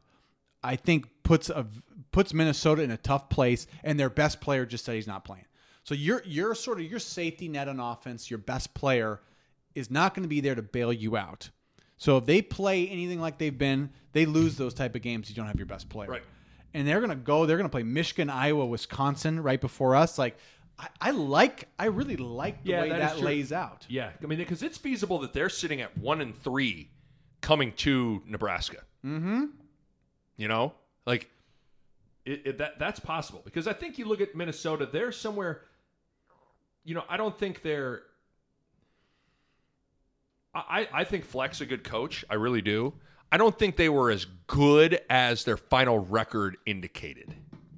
I 0.63 0.75
think 0.75 1.07
puts 1.23 1.49
a 1.49 1.65
puts 2.11 2.33
Minnesota 2.33 2.81
in 2.83 2.91
a 2.91 2.97
tough 2.97 3.29
place, 3.29 3.67
and 3.83 3.99
their 3.99 4.09
best 4.09 4.41
player 4.41 4.65
just 4.65 4.85
said 4.85 4.95
he's 4.95 5.07
not 5.07 5.23
playing. 5.23 5.45
So 5.83 5.95
you're 5.95 6.21
you're 6.25 6.53
sort 6.53 6.79
of 6.79 6.85
your 6.85 6.99
safety 6.99 7.47
net 7.47 7.69
on 7.69 7.79
offense. 7.79 8.29
Your 8.29 8.39
best 8.39 8.73
player 8.73 9.21
is 9.73 9.89
not 9.89 10.13
going 10.13 10.23
to 10.23 10.29
be 10.29 10.41
there 10.41 10.55
to 10.55 10.61
bail 10.61 10.91
you 10.91 11.15
out. 11.15 11.49
So 11.97 12.17
if 12.17 12.25
they 12.25 12.41
play 12.41 12.87
anything 12.87 13.19
like 13.19 13.37
they've 13.37 13.57
been, 13.57 13.89
they 14.13 14.25
lose 14.25 14.55
those 14.55 14.73
type 14.73 14.95
of 14.95 15.01
games. 15.01 15.29
You 15.29 15.35
don't 15.35 15.47
have 15.47 15.57
your 15.57 15.65
best 15.65 15.89
player, 15.89 16.09
Right. 16.09 16.23
And 16.73 16.87
they're 16.87 16.99
going 16.99 17.09
to 17.09 17.15
go. 17.15 17.45
They're 17.45 17.57
going 17.57 17.69
to 17.69 17.71
play 17.71 17.81
Michigan, 17.83 18.29
Iowa, 18.29 18.65
Wisconsin 18.65 19.41
right 19.41 19.59
before 19.59 19.95
us. 19.95 20.19
Like 20.19 20.37
I, 20.77 20.87
I 21.01 21.11
like, 21.11 21.69
I 21.79 21.85
really 21.85 22.17
like 22.17 22.63
the 22.63 22.71
Yeah, 22.71 22.81
way 22.81 22.89
that 22.89 22.99
that, 22.99 23.11
is 23.13 23.17
true. 23.19 23.25
lays 23.27 23.51
out. 23.51 23.85
Yeah, 23.89 24.11
I 24.21 24.25
mean, 24.27 24.37
because 24.37 24.61
it's 24.61 24.77
feasible 24.77 25.17
that 25.19 25.33
they're 25.33 25.49
sitting 25.49 25.81
at 25.81 25.97
one 25.97 26.21
and 26.21 26.35
three, 26.37 26.89
coming 27.41 27.71
to 27.77 28.21
Nebraska. 28.27 28.83
Mm-hmm. 29.03 29.45
You 30.35 30.47
know, 30.47 30.73
like 31.07 31.29
it, 32.25 32.41
it, 32.45 32.57
that 32.59 32.77
that's 32.77 32.99
possible 32.99 33.41
because 33.43 33.65
I 33.67 33.73
think 33.73 33.97
you 33.97 34.05
look 34.05 34.21
at 34.21 34.35
Minnesota, 34.35 34.87
they're 34.91 35.11
somewhere. 35.11 35.61
You 36.83 36.93
know, 36.95 37.03
I 37.09 37.17
don't 37.17 37.37
think 37.39 37.63
they're. 37.63 38.03
I, 40.69 40.87
I 40.93 41.03
think 41.03 41.25
Fleck's 41.25 41.61
a 41.61 41.65
good 41.65 41.83
coach. 41.83 42.25
I 42.29 42.35
really 42.35 42.61
do. 42.61 42.93
I 43.31 43.37
don't 43.37 43.57
think 43.57 43.75
they 43.75 43.89
were 43.89 44.09
as 44.09 44.25
good 44.47 44.99
as 45.09 45.43
their 45.43 45.57
final 45.57 45.99
record 45.99 46.57
indicated. 46.65 47.33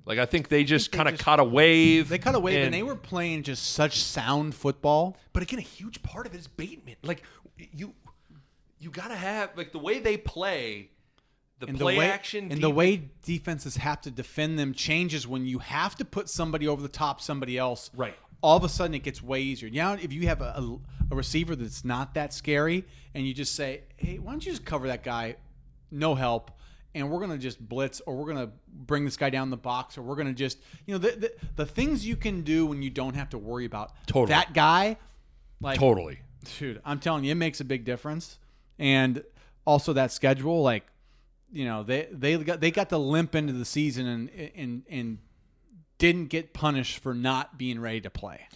Like 0.05 0.19
I 0.19 0.25
think 0.25 0.47
they 0.47 0.63
just 0.63 0.91
kind 0.91 1.07
of 1.07 1.19
caught 1.19 1.39
a 1.39 1.43
wave. 1.43 2.09
They 2.09 2.17
cut 2.17 2.35
away, 2.35 2.63
and, 2.63 2.73
they 2.73 2.81
were 2.81 2.95
playing 2.95 3.43
just 3.43 3.73
such 3.73 3.99
sound 4.01 4.55
football. 4.55 5.17
But 5.33 5.43
again, 5.43 5.59
a 5.59 5.63
huge 5.63 6.01
part 6.01 6.25
of 6.25 6.33
it 6.33 6.39
is 6.39 6.47
Bateman. 6.47 6.95
Like 7.03 7.21
you, 7.57 7.93
you 8.79 8.89
gotta 8.89 9.15
have 9.15 9.51
like 9.55 9.71
the 9.71 9.79
way 9.79 9.99
they 9.99 10.17
play, 10.17 10.89
the 11.59 11.67
And 11.67 11.77
play 11.77 11.93
the 11.93 11.99
way, 11.99 12.09
action, 12.09 12.51
and 12.51 12.59
the 12.59 12.71
way 12.71 13.09
defenses 13.23 13.77
have 13.77 14.01
to 14.01 14.11
defend 14.11 14.57
them 14.57 14.73
changes 14.73 15.27
when 15.27 15.45
you 15.45 15.59
have 15.59 15.95
to 15.97 16.05
put 16.05 16.27
somebody 16.27 16.67
over 16.67 16.81
the 16.81 16.87
top 16.87 17.21
somebody 17.21 17.57
else. 17.57 17.91
Right. 17.95 18.15
All 18.41 18.55
of 18.57 18.63
a 18.63 18.69
sudden, 18.69 18.93
it 18.93 19.03
gets 19.03 19.21
way 19.21 19.41
easier. 19.41 19.69
Now, 19.69 19.93
if 19.93 20.13
you 20.13 20.27
have 20.27 20.41
a, 20.41 20.53
a, 20.57 20.79
a 21.11 21.15
receiver 21.15 21.55
that's 21.55 21.83
not 21.83 22.13
that 22.13 22.33
scary, 22.33 22.85
and 23.13 23.27
you 23.27 23.33
just 23.33 23.55
say, 23.55 23.81
"Hey, 23.97 24.17
why 24.19 24.31
don't 24.31 24.45
you 24.45 24.51
just 24.51 24.65
cover 24.65 24.87
that 24.87 25.03
guy? 25.03 25.35
No 25.91 26.15
help." 26.15 26.51
And 26.95 27.11
we're 27.11 27.19
gonna 27.19 27.37
just 27.37 27.59
blitz, 27.59 28.01
or 28.05 28.15
we're 28.15 28.25
gonna 28.33 28.51
bring 28.67 29.05
this 29.05 29.17
guy 29.17 29.29
down 29.29 29.49
the 29.49 29.57
box, 29.57 29.97
or 29.97 30.01
we're 30.01 30.15
gonna 30.15 30.33
just, 30.33 30.57
you 30.87 30.93
know, 30.93 30.97
the 30.97 31.11
the, 31.11 31.33
the 31.57 31.65
things 31.65 32.05
you 32.05 32.15
can 32.15 32.41
do 32.41 32.65
when 32.65 32.81
you 32.81 32.89
don't 32.89 33.13
have 33.15 33.29
to 33.31 33.37
worry 33.37 33.65
about 33.65 33.91
Totally. 34.07 34.29
that 34.29 34.53
guy. 34.53 34.97
Like 35.61 35.77
totally. 35.79 36.19
Dude, 36.57 36.81
I'm 36.85 36.99
telling 36.99 37.25
you, 37.25 37.31
it 37.33 37.35
makes 37.35 37.59
a 37.59 37.65
big 37.65 37.83
difference. 37.83 38.39
and 38.79 39.23
also 39.65 39.93
that 39.93 40.11
schedule, 40.11 40.63
like 40.63 40.85
you 41.51 41.65
know, 41.65 41.83
they 41.83 42.07
they 42.11 42.37
got 42.37 42.59
they 42.61 42.71
got 42.71 42.89
to 42.89 42.97
limp 42.97 43.35
into 43.35 43.53
the 43.53 43.65
season 43.65 44.07
and 44.07 44.29
and 44.55 44.83
and 44.89 45.17
didn't 45.99 46.27
get 46.27 46.53
punished 46.53 46.97
for 46.97 47.13
not 47.13 47.57
being 47.57 47.79
ready 47.79 48.01
to 48.01 48.09
play. 48.09 48.47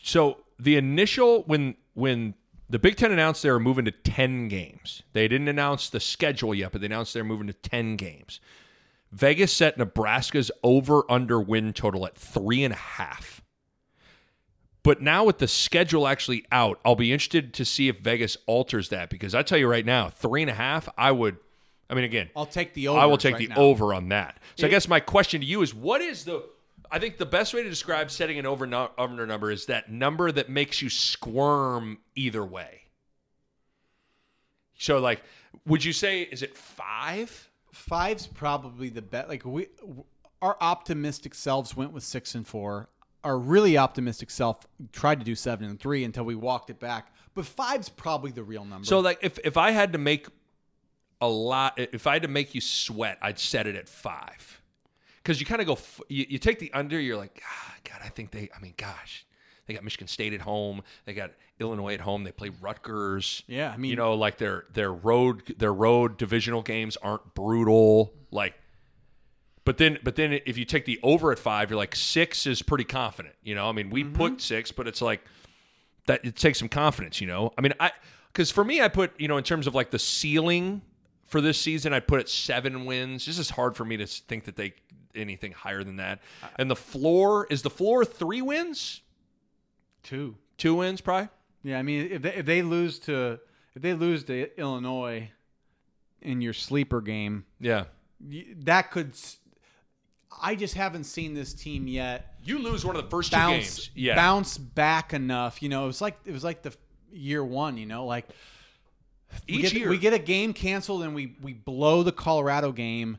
So 0.00 0.38
the 0.58 0.76
initial 0.76 1.42
when 1.42 1.74
when 1.94 2.34
the 2.70 2.78
Big 2.78 2.96
Ten 2.96 3.10
announced 3.10 3.42
they 3.42 3.50
were 3.50 3.58
moving 3.60 3.84
to 3.84 3.90
ten 3.90 4.46
games, 4.48 5.02
they 5.12 5.26
didn't 5.26 5.48
announce 5.48 5.90
the 5.90 6.00
schedule 6.00 6.54
yet, 6.54 6.70
but 6.72 6.80
they 6.80 6.86
announced 6.86 7.12
they're 7.12 7.24
moving 7.24 7.48
to 7.48 7.52
ten 7.52 7.96
games. 7.96 8.40
Vegas 9.10 9.52
set 9.52 9.76
Nebraska's 9.76 10.50
over 10.62 11.02
under 11.10 11.40
win 11.40 11.72
total 11.72 12.06
at 12.06 12.16
three 12.16 12.64
and 12.64 12.72
a 12.72 12.76
half. 12.76 13.42
But 14.82 15.00
now 15.00 15.24
with 15.24 15.38
the 15.38 15.46
schedule 15.46 16.08
actually 16.08 16.44
out, 16.50 16.80
I'll 16.84 16.96
be 16.96 17.12
interested 17.12 17.54
to 17.54 17.64
see 17.64 17.88
if 17.88 17.98
Vegas 17.98 18.36
alters 18.46 18.88
that 18.88 19.10
because 19.10 19.34
I 19.34 19.42
tell 19.42 19.58
you 19.58 19.68
right 19.68 19.86
now, 19.86 20.08
three 20.08 20.42
and 20.42 20.50
a 20.50 20.54
half, 20.54 20.88
I 20.96 21.12
would. 21.12 21.36
I 21.88 21.94
mean, 21.94 22.04
again, 22.04 22.30
I'll 22.34 22.46
take 22.46 22.72
the 22.72 22.88
over. 22.88 22.98
I 22.98 23.04
will 23.04 23.18
take 23.18 23.34
right 23.34 23.48
the 23.48 23.54
now. 23.54 23.60
over 23.60 23.92
on 23.92 24.08
that. 24.08 24.38
So 24.56 24.66
I 24.66 24.70
guess 24.70 24.88
my 24.88 24.98
question 24.98 25.42
to 25.42 25.46
you 25.46 25.62
is, 25.62 25.74
what 25.74 26.00
is 26.00 26.24
the? 26.24 26.42
I 26.92 26.98
think 26.98 27.16
the 27.16 27.26
best 27.26 27.54
way 27.54 27.62
to 27.62 27.70
describe 27.70 28.10
setting 28.10 28.38
an 28.38 28.44
over 28.44 28.66
no, 28.66 28.90
under 28.98 29.26
number 29.26 29.50
is 29.50 29.66
that 29.66 29.90
number 29.90 30.30
that 30.30 30.50
makes 30.50 30.82
you 30.82 30.90
squirm 30.90 31.98
either 32.14 32.44
way. 32.44 32.82
So, 34.74 34.98
like, 34.98 35.22
would 35.66 35.82
you 35.82 35.94
say 35.94 36.22
is 36.22 36.42
it 36.42 36.54
five? 36.54 37.48
Five's 37.72 38.26
probably 38.26 38.90
the 38.90 39.00
best. 39.00 39.30
Like 39.30 39.42
we, 39.46 39.68
our 40.42 40.58
optimistic 40.60 41.34
selves 41.34 41.74
went 41.74 41.92
with 41.92 42.02
six 42.02 42.34
and 42.34 42.46
four. 42.46 42.90
Our 43.24 43.38
really 43.38 43.78
optimistic 43.78 44.30
self 44.30 44.66
tried 44.92 45.18
to 45.20 45.24
do 45.24 45.34
seven 45.34 45.70
and 45.70 45.80
three 45.80 46.04
until 46.04 46.24
we 46.24 46.34
walked 46.34 46.68
it 46.68 46.78
back. 46.78 47.14
But 47.34 47.46
five's 47.46 47.88
probably 47.88 48.32
the 48.32 48.42
real 48.42 48.66
number. 48.66 48.84
So, 48.84 49.00
like, 49.00 49.18
if 49.22 49.38
if 49.44 49.56
I 49.56 49.70
had 49.70 49.92
to 49.92 49.98
make 49.98 50.26
a 51.22 51.28
lot, 51.28 51.78
if 51.78 52.06
I 52.06 52.14
had 52.14 52.22
to 52.22 52.28
make 52.28 52.54
you 52.54 52.60
sweat, 52.60 53.16
I'd 53.22 53.38
set 53.38 53.66
it 53.66 53.76
at 53.76 53.88
five. 53.88 54.61
Because 55.22 55.38
you 55.38 55.46
kind 55.46 55.60
of 55.60 55.66
go, 55.66 55.74
f- 55.74 56.00
you, 56.08 56.26
you 56.28 56.38
take 56.38 56.58
the 56.58 56.72
under, 56.72 56.98
you're 56.98 57.16
like, 57.16 57.40
ah, 57.46 57.74
God, 57.84 58.00
I 58.04 58.08
think 58.08 58.30
they, 58.32 58.48
I 58.56 58.60
mean, 58.60 58.74
gosh, 58.76 59.24
they 59.66 59.74
got 59.74 59.84
Michigan 59.84 60.08
State 60.08 60.32
at 60.32 60.40
home, 60.40 60.82
they 61.04 61.14
got 61.14 61.30
Illinois 61.60 61.94
at 61.94 62.00
home, 62.00 62.24
they 62.24 62.32
play 62.32 62.50
Rutgers. 62.60 63.44
Yeah, 63.46 63.70
I 63.72 63.76
mean- 63.76 63.90
you 63.90 63.96
know, 63.96 64.14
like 64.14 64.38
their 64.38 64.64
their 64.72 64.92
road 64.92 65.54
their 65.58 65.72
road 65.72 66.16
divisional 66.16 66.62
games 66.62 66.96
aren't 66.96 67.34
brutal, 67.34 68.12
like. 68.30 68.54
But 69.64 69.78
then, 69.78 69.98
but 70.02 70.16
then, 70.16 70.32
if 70.44 70.58
you 70.58 70.64
take 70.64 70.86
the 70.86 70.98
over 71.04 71.30
at 71.30 71.38
five, 71.38 71.70
you're 71.70 71.76
like 71.76 71.94
six 71.94 72.48
is 72.48 72.62
pretty 72.62 72.82
confident. 72.82 73.36
You 73.44 73.54
know, 73.54 73.68
I 73.68 73.72
mean, 73.72 73.90
we 73.90 74.02
put 74.02 74.40
six, 74.40 74.72
but 74.72 74.88
it's 74.88 75.00
like 75.00 75.22
that 76.06 76.24
it 76.24 76.34
takes 76.34 76.58
some 76.58 76.68
confidence, 76.68 77.20
you 77.20 77.28
know. 77.28 77.52
I 77.56 77.60
mean, 77.60 77.72
I 77.78 77.92
because 78.32 78.50
for 78.50 78.64
me, 78.64 78.80
I 78.82 78.88
put 78.88 79.12
you 79.20 79.28
know 79.28 79.36
in 79.36 79.44
terms 79.44 79.68
of 79.68 79.74
like 79.76 79.92
the 79.92 80.00
ceiling 80.00 80.82
for 81.26 81.40
this 81.40 81.60
season, 81.60 81.92
I 81.94 82.00
put 82.00 82.18
it 82.18 82.28
seven 82.28 82.86
wins. 82.86 83.24
This 83.24 83.38
is 83.38 83.50
hard 83.50 83.76
for 83.76 83.84
me 83.84 83.96
to 83.98 84.06
think 84.06 84.46
that 84.46 84.56
they 84.56 84.72
anything 85.14 85.52
higher 85.52 85.84
than 85.84 85.96
that. 85.96 86.20
And 86.56 86.70
the 86.70 86.76
floor 86.76 87.46
is 87.50 87.62
the 87.62 87.70
floor 87.70 88.04
three 88.04 88.42
wins, 88.42 89.00
two. 90.02 90.36
two 90.58 90.74
wins, 90.74 91.00
probably. 91.00 91.28
Yeah, 91.62 91.78
I 91.78 91.82
mean, 91.82 92.10
if 92.10 92.22
they, 92.22 92.34
if 92.34 92.46
they 92.46 92.62
lose 92.62 92.98
to 93.00 93.38
if 93.74 93.82
they 93.82 93.94
lose 93.94 94.24
to 94.24 94.58
Illinois 94.58 95.30
in 96.20 96.40
your 96.40 96.52
sleeper 96.52 97.00
game, 97.00 97.44
Yeah, 97.60 97.84
that 98.64 98.90
could. 98.90 99.14
I 100.40 100.54
just 100.54 100.74
haven't 100.74 101.04
seen 101.04 101.34
this 101.34 101.52
team 101.54 101.86
yet 101.86 102.32
you 102.44 102.58
lose 102.58 102.84
one 102.84 102.96
of 102.96 103.04
the 103.04 103.10
first 103.10 103.30
two 103.30 103.36
bounce 103.36 103.64
games. 103.64 103.90
Yeah, 103.94 104.14
bounce 104.16 104.58
back 104.58 105.14
enough. 105.14 105.62
You 105.62 105.68
know, 105.68 105.84
it 105.84 105.86
was 105.86 106.00
like 106.00 106.18
it 106.24 106.32
was 106.32 106.44
like 106.44 106.62
the 106.62 106.74
year 107.12 107.44
one. 107.44 107.76
You 107.76 107.86
know, 107.86 108.06
like 108.06 108.28
we 109.48 109.54
each 109.54 109.62
get, 109.62 109.72
year 109.74 109.88
we 109.88 109.98
get 109.98 110.12
a 110.12 110.18
game 110.18 110.52
canceled 110.52 111.02
and 111.02 111.14
we 111.14 111.36
we 111.40 111.52
blow 111.52 112.02
the 112.02 112.12
Colorado 112.12 112.72
game, 112.72 113.18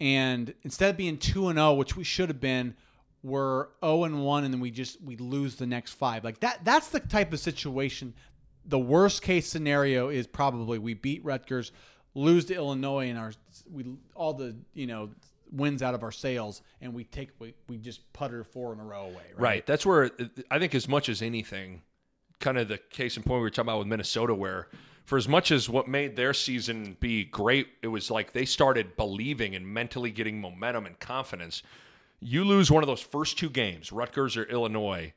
and 0.00 0.52
instead 0.62 0.90
of 0.90 0.96
being 0.96 1.18
two 1.18 1.48
and 1.48 1.58
zero, 1.58 1.74
which 1.74 1.96
we 1.96 2.04
should 2.04 2.28
have 2.28 2.40
been, 2.40 2.74
we're 3.22 3.68
zero 3.82 4.04
and 4.04 4.24
one, 4.24 4.44
and 4.44 4.52
then 4.52 4.60
we 4.60 4.70
just 4.70 5.00
we 5.02 5.16
lose 5.16 5.56
the 5.56 5.66
next 5.66 5.92
five. 5.92 6.24
Like 6.24 6.40
that. 6.40 6.64
That's 6.64 6.88
the 6.88 7.00
type 7.00 7.32
of 7.32 7.40
situation. 7.40 8.14
The 8.66 8.78
worst 8.78 9.22
case 9.22 9.46
scenario 9.46 10.08
is 10.08 10.26
probably 10.26 10.78
we 10.78 10.94
beat 10.94 11.24
Rutgers, 11.24 11.72
lose 12.14 12.46
to 12.46 12.54
Illinois, 12.54 13.08
and 13.08 13.18
our 13.18 13.32
we 13.70 13.84
all 14.14 14.34
the 14.34 14.56
you 14.74 14.86
know 14.86 15.10
wins 15.52 15.82
out 15.82 15.94
of 15.94 16.02
our 16.02 16.12
sails, 16.12 16.62
and 16.80 16.92
we 16.92 17.04
take 17.04 17.30
we, 17.38 17.54
we 17.68 17.78
just 17.78 18.12
putter 18.12 18.44
four 18.44 18.72
in 18.72 18.80
a 18.80 18.84
row 18.84 19.04
away. 19.04 19.14
Right. 19.34 19.42
Right. 19.42 19.66
That's 19.66 19.86
where 19.86 20.10
I 20.50 20.58
think, 20.58 20.74
as 20.74 20.88
much 20.88 21.08
as 21.08 21.22
anything, 21.22 21.82
kind 22.40 22.58
of 22.58 22.68
the 22.68 22.78
case 22.78 23.16
in 23.16 23.22
point 23.22 23.38
we 23.38 23.42
were 23.42 23.50
talking 23.50 23.68
about 23.68 23.78
with 23.78 23.88
Minnesota, 23.88 24.34
where 24.34 24.68
for 25.04 25.18
as 25.18 25.28
much 25.28 25.50
as 25.50 25.68
what 25.68 25.86
made 25.86 26.16
their 26.16 26.32
season 26.32 26.96
be 26.98 27.24
great, 27.24 27.68
it 27.82 27.88
was 27.88 28.10
like 28.10 28.32
they 28.32 28.44
started 28.44 28.96
believing 28.96 29.54
and 29.54 29.66
mentally 29.66 30.10
getting 30.10 30.40
momentum 30.40 30.86
and 30.86 30.98
confidence. 30.98 31.62
You 32.20 32.44
lose 32.44 32.70
one 32.70 32.82
of 32.82 32.86
those 32.86 33.02
first 33.02 33.38
two 33.38 33.50
games, 33.50 33.92
Rutgers 33.92 34.36
or 34.36 34.44
Illinois, 34.44 35.12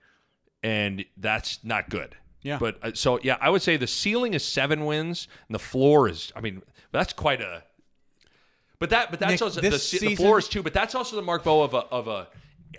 and 0.61 1.05
that's 1.15 1.63
not 1.63 1.89
good. 1.89 2.17
Yeah. 2.41 2.57
But 2.59 2.83
uh, 2.83 2.91
so 2.93 3.19
yeah, 3.23 3.37
I 3.39 3.49
would 3.49 3.61
say 3.61 3.77
the 3.77 3.87
ceiling 3.87 4.33
is 4.33 4.43
seven 4.43 4.85
wins, 4.85 5.27
and 5.47 5.55
the 5.55 5.59
floor 5.59 6.09
is. 6.09 6.31
I 6.35 6.41
mean, 6.41 6.61
that's 6.91 7.13
quite 7.13 7.41
a. 7.41 7.63
But 8.79 8.89
that, 8.91 9.09
but 9.09 9.19
that's 9.19 9.31
Nick, 9.31 9.41
also 9.41 9.61
the, 9.61 9.79
ce- 9.79 9.99
the 9.99 10.15
floor 10.15 10.37
is 10.37 10.47
too. 10.47 10.61
But 10.61 10.73
that's 10.73 10.95
also 10.95 11.15
the 11.15 11.21
Mark 11.21 11.43
Bow 11.43 11.61
of 11.61 11.73
a 11.73 11.77
of 11.77 12.07
a 12.07 12.27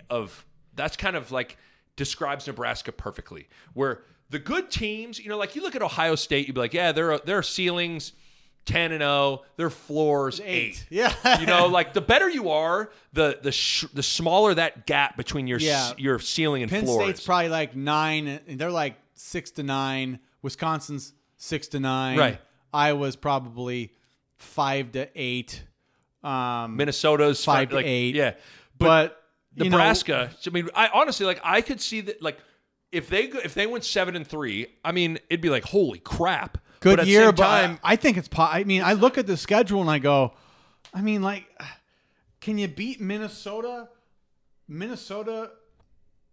of 0.09 0.45
that's 0.75 0.95
kind 0.95 1.15
of 1.15 1.31
like 1.31 1.57
describes 1.95 2.47
Nebraska 2.47 2.91
perfectly. 2.91 3.47
Where 3.73 4.03
the 4.29 4.39
good 4.39 4.69
teams, 4.71 5.19
you 5.19 5.29
know, 5.29 5.37
like 5.37 5.55
you 5.55 5.61
look 5.61 5.75
at 5.75 5.81
Ohio 5.81 6.15
State, 6.15 6.47
you'd 6.47 6.53
be 6.53 6.59
like, 6.61 6.73
yeah, 6.73 6.91
their 6.91 7.17
their 7.19 7.41
ceilings 7.43 8.13
ten 8.65 8.91
and 8.91 9.01
zero, 9.01 9.41
their 9.57 9.69
floors 9.69 10.39
eight. 10.43 10.85
Yeah. 10.89 11.13
you 11.39 11.45
know, 11.47 11.65
like 11.67 11.93
the 11.93 12.01
better 12.01 12.29
you 12.29 12.49
are, 12.51 12.91
the 13.13 13.39
the 13.41 13.51
sh- 13.51 13.85
the 13.93 14.03
smaller 14.03 14.53
that 14.53 14.85
gap 14.85 15.17
between 15.17 15.47
your 15.47 15.59
Yeah. 15.59 15.89
s- 15.89 15.93
your 15.97 16.19
ceiling 16.19 16.61
and 16.61 16.71
Penn 16.71 16.85
State's 16.85 17.25
probably 17.25 17.49
like 17.49 17.75
nine, 17.75 18.27
and 18.47 18.59
they're 18.59 18.69
like 18.71 18.95
six 19.15 19.51
to 19.51 19.63
nine. 19.63 20.19
Wisconsin's 20.41 21.13
six 21.37 21.67
to 21.69 21.79
nine. 21.79 22.17
Right. 22.19 22.41
Iowa's 22.73 23.15
probably 23.15 23.91
five 24.37 24.91
to 24.91 25.09
eight. 25.15 25.63
Um, 26.23 26.75
Minnesota's 26.75 27.43
Five 27.43 27.69
to 27.69 27.75
like, 27.75 27.85
eight. 27.85 28.13
Yeah, 28.13 28.33
but, 28.77 29.23
know, 29.55 29.63
Nebraska. 29.65 30.31
I 30.45 30.49
mean, 30.49 30.69
I 30.75 30.89
honestly 30.93 31.25
like 31.25 31.39
I 31.43 31.61
could 31.61 31.79
see 31.81 32.01
that 32.01 32.21
like 32.21 32.37
if 32.91 33.09
they 33.09 33.27
go, 33.27 33.39
if 33.43 33.53
they 33.53 33.67
went 33.67 33.83
seven 33.85 34.15
and 34.15 34.25
three, 34.27 34.67
I 34.83 34.91
mean, 34.91 35.19
it'd 35.29 35.41
be 35.41 35.49
like 35.49 35.63
holy 35.65 35.99
crap. 35.99 36.57
good 36.79 36.97
but 36.97 37.07
year, 37.07 37.31
but 37.31 37.43
time, 37.43 37.79
I 37.83 37.95
think 37.95 38.17
it's. 38.17 38.27
Po- 38.27 38.43
I 38.43 38.63
mean, 38.63 38.81
I 38.83 38.93
look 38.93 39.17
at 39.17 39.27
the 39.27 39.37
schedule 39.37 39.81
and 39.81 39.89
I 39.89 39.99
go, 39.99 40.33
I 40.93 41.01
mean, 41.01 41.21
like, 41.21 41.45
can 42.41 42.57
you 42.57 42.67
beat 42.67 42.99
Minnesota, 43.01 43.89
Minnesota, 44.67 45.51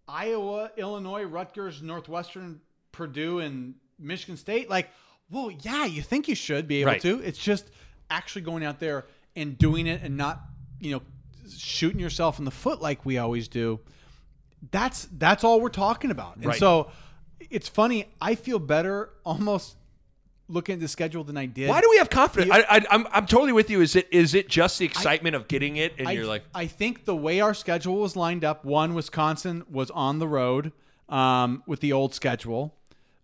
Iowa, 0.09 0.71
Illinois, 0.77 1.25
Rutgers, 1.25 1.83
Northwestern, 1.83 2.61
Purdue, 2.93 3.41
and 3.41 3.75
Michigan 3.99 4.37
State? 4.37 4.71
Like, 4.71 4.89
well, 5.31 5.51
yeah, 5.63 5.85
you 5.85 6.03
think 6.03 6.29
you 6.29 6.35
should 6.35 6.69
be 6.69 6.81
able 6.83 6.93
Right. 6.93 7.01
to. 7.03 7.21
It's 7.23 7.39
just 7.39 7.71
actually 8.11 8.43
going 8.43 8.65
out 8.65 8.79
there 8.79 9.07
and 9.35 9.59
doing 9.59 9.87
it 9.87 10.03
and 10.03 10.17
not, 10.17 10.41
you 10.81 10.93
know, 10.93 11.03
shooting 11.57 12.01
yourself 12.01 12.39
in 12.39 12.45
the 12.45 12.51
foot 12.51 12.81
like 12.81 13.05
we 13.05 13.19
always 13.19 13.49
do. 13.49 13.81
That's 14.71 15.09
that's 15.13 15.45
all 15.45 15.61
we're 15.61 15.69
talking 15.69 16.11
about. 16.11 16.37
And 16.37 16.47
Right. 16.47 16.59
so 16.59 16.91
it's 17.51 17.69
funny. 17.69 18.07
I 18.21 18.35
feel 18.35 18.59
better 18.59 19.11
almost 19.25 19.77
looking 20.49 20.75
at 20.75 20.81
the 20.81 20.89
schedule 20.89 21.25
than 21.25 21.37
I 21.37 21.47
did. 21.47 21.69
why 21.69 21.81
do 21.81 21.91
we 21.91 21.99
have 21.99 22.09
confidence? 22.11 22.53
I, 22.53 22.65
I, 22.77 22.87
I'm 22.91 23.07
I'm 23.11 23.27
totally 23.27 23.53
with 23.53 23.71
you. 23.71 23.81
Is 23.81 23.97
it 23.97 24.09
is 24.11 24.35
it 24.35 24.49
just 24.49 24.79
the 24.79 24.85
excitement 24.85 25.35
of 25.37 25.49
getting 25.49 25.77
it, 25.77 25.95
and 25.99 26.09
I, 26.09 26.13
you're 26.13 26.27
like, 26.27 26.45
I 26.55 26.67
think 26.67 27.05
the 27.05 27.17
way 27.17 27.41
our 27.41 27.55
schedule 27.55 27.97
was 27.97 28.17
lined 28.17 28.45
up, 28.45 28.65
one 28.65 28.95
Wisconsin 28.95 29.65
was 29.71 29.91
on 29.91 30.19
the 30.19 30.29
road 30.29 30.73
um, 31.09 31.63
with 31.67 31.81
the 31.81 31.93
old 31.93 32.15
schedule. 32.15 32.75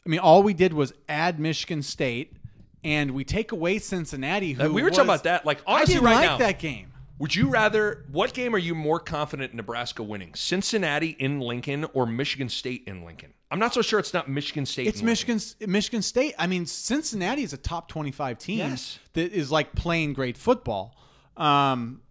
I 0.05 0.09
mean, 0.09 0.20
all 0.20 0.43
we 0.43 0.53
did 0.55 0.72
was 0.72 0.93
add 1.09 1.39
Michigan 1.39 1.83
State, 1.83 2.37
and 2.83 3.12
we 3.12 3.24
take 3.24 3.53
away 3.53 3.78
Cincinnati. 3.78 4.53
Who 4.55 4.72
we 4.72 4.83
were 4.83 4.91
talking 4.91 5.05
about 5.05 5.24
that. 5.24 5.47
Like 5.47 5.61
I 5.66 5.74
honestly, 5.74 5.95
didn't 5.95 6.07
right 6.07 6.14
like 6.16 6.24
now, 6.24 6.37
that 6.39 6.59
game. 6.59 6.91
Would 7.23 7.35
you 7.37 7.49
rather? 7.49 8.05
What 8.11 8.35
game 8.35 8.53
are 8.53 8.59
you 8.59 8.75
more 8.75 8.99
confident 8.99 9.55
Nebraska 9.55 10.03
winning? 10.03 10.35
Cincinnati 10.35 11.11
in 11.11 11.39
Lincoln 11.41 11.87
or 11.95 12.05
Michigan 12.05 12.49
State 12.49 12.83
in 12.87 13.05
Lincoln? 13.05 13.33
I'm 13.49 13.61
not 13.61 13.73
so 13.73 13.81
sure. 13.81 14.01
It's 14.01 14.12
not 14.12 14.29
Michigan 14.29 14.66
State. 14.66 14.89
It's. 14.89 15.03
Michigan 15.03 15.41
Michigan 15.66 16.03
State. 16.03 16.35
I 16.39 16.49
mean, 16.49 16.66
Cincinnati 16.66 17.45
is 17.45 17.53
a 17.53 17.57
top 17.57 17.89
twenty-five 17.89 18.39
team 18.39 18.59
Yes. 18.59 18.99
that 19.12 19.33
is 19.33 19.53
like 19.53 19.75
playing 19.75 20.14
great 20.14 20.37
football. 20.37 20.97
Um, 21.37 22.03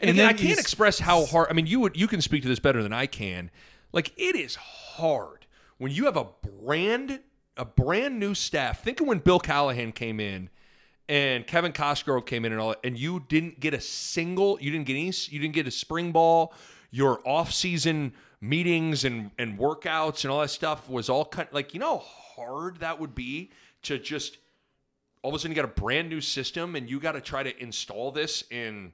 And, 0.00 0.10
And 0.10 0.10
again, 0.10 0.16
then 0.16 0.26
I 0.28 0.32
can't 0.32 0.58
express 0.58 0.98
how 0.98 1.26
hard. 1.26 1.48
I 1.50 1.52
mean, 1.52 1.66
you 1.66 1.80
would 1.80 1.96
you 1.96 2.08
can 2.08 2.22
speak 2.22 2.42
to 2.42 2.48
this 2.48 2.58
better 2.58 2.82
than 2.82 2.92
I 2.94 3.06
can. 3.06 3.50
Like 3.92 4.12
it 4.16 4.34
is 4.34 4.54
hard 4.56 5.46
when 5.78 5.92
you 5.92 6.06
have 6.06 6.16
a 6.16 6.26
brand 6.62 7.20
a 7.56 7.64
brand 7.66 8.18
new 8.18 8.34
staff. 8.34 8.82
Think 8.82 9.00
of 9.00 9.06
when 9.06 9.18
Bill 9.18 9.40
Callahan 9.40 9.92
came 9.92 10.20
in 10.20 10.48
and 11.08 11.46
Kevin 11.46 11.72
Cosgrove 11.72 12.26
came 12.26 12.44
in 12.44 12.52
and 12.52 12.60
all, 12.60 12.70
that, 12.70 12.80
and 12.84 12.98
you 12.98 13.24
didn't 13.28 13.60
get 13.60 13.74
a 13.74 13.80
single. 13.80 14.58
You 14.60 14.70
didn't 14.70 14.86
get 14.86 14.94
any. 14.94 15.12
You 15.28 15.38
didn't 15.38 15.54
get 15.54 15.66
a 15.66 15.70
spring 15.70 16.12
ball. 16.12 16.52
Your 16.90 17.20
off 17.26 17.52
season 17.52 18.12
meetings 18.40 19.04
and 19.04 19.30
and 19.38 19.58
workouts 19.58 20.24
and 20.24 20.30
all 20.32 20.40
that 20.40 20.50
stuff 20.50 20.88
was 20.88 21.08
all 21.08 21.24
cut. 21.24 21.52
Like 21.52 21.74
you 21.74 21.80
know 21.80 21.98
how 21.98 22.04
hard 22.44 22.78
that 22.80 23.00
would 23.00 23.14
be 23.14 23.50
to 23.82 23.98
just 23.98 24.38
all 25.22 25.30
of 25.30 25.34
a 25.34 25.38
sudden 25.38 25.52
you 25.52 25.56
got 25.56 25.64
a 25.64 25.80
brand 25.80 26.08
new 26.08 26.20
system 26.20 26.76
and 26.76 26.88
you 26.88 27.00
got 27.00 27.12
to 27.12 27.20
try 27.20 27.42
to 27.42 27.62
install 27.62 28.12
this 28.12 28.44
in 28.50 28.92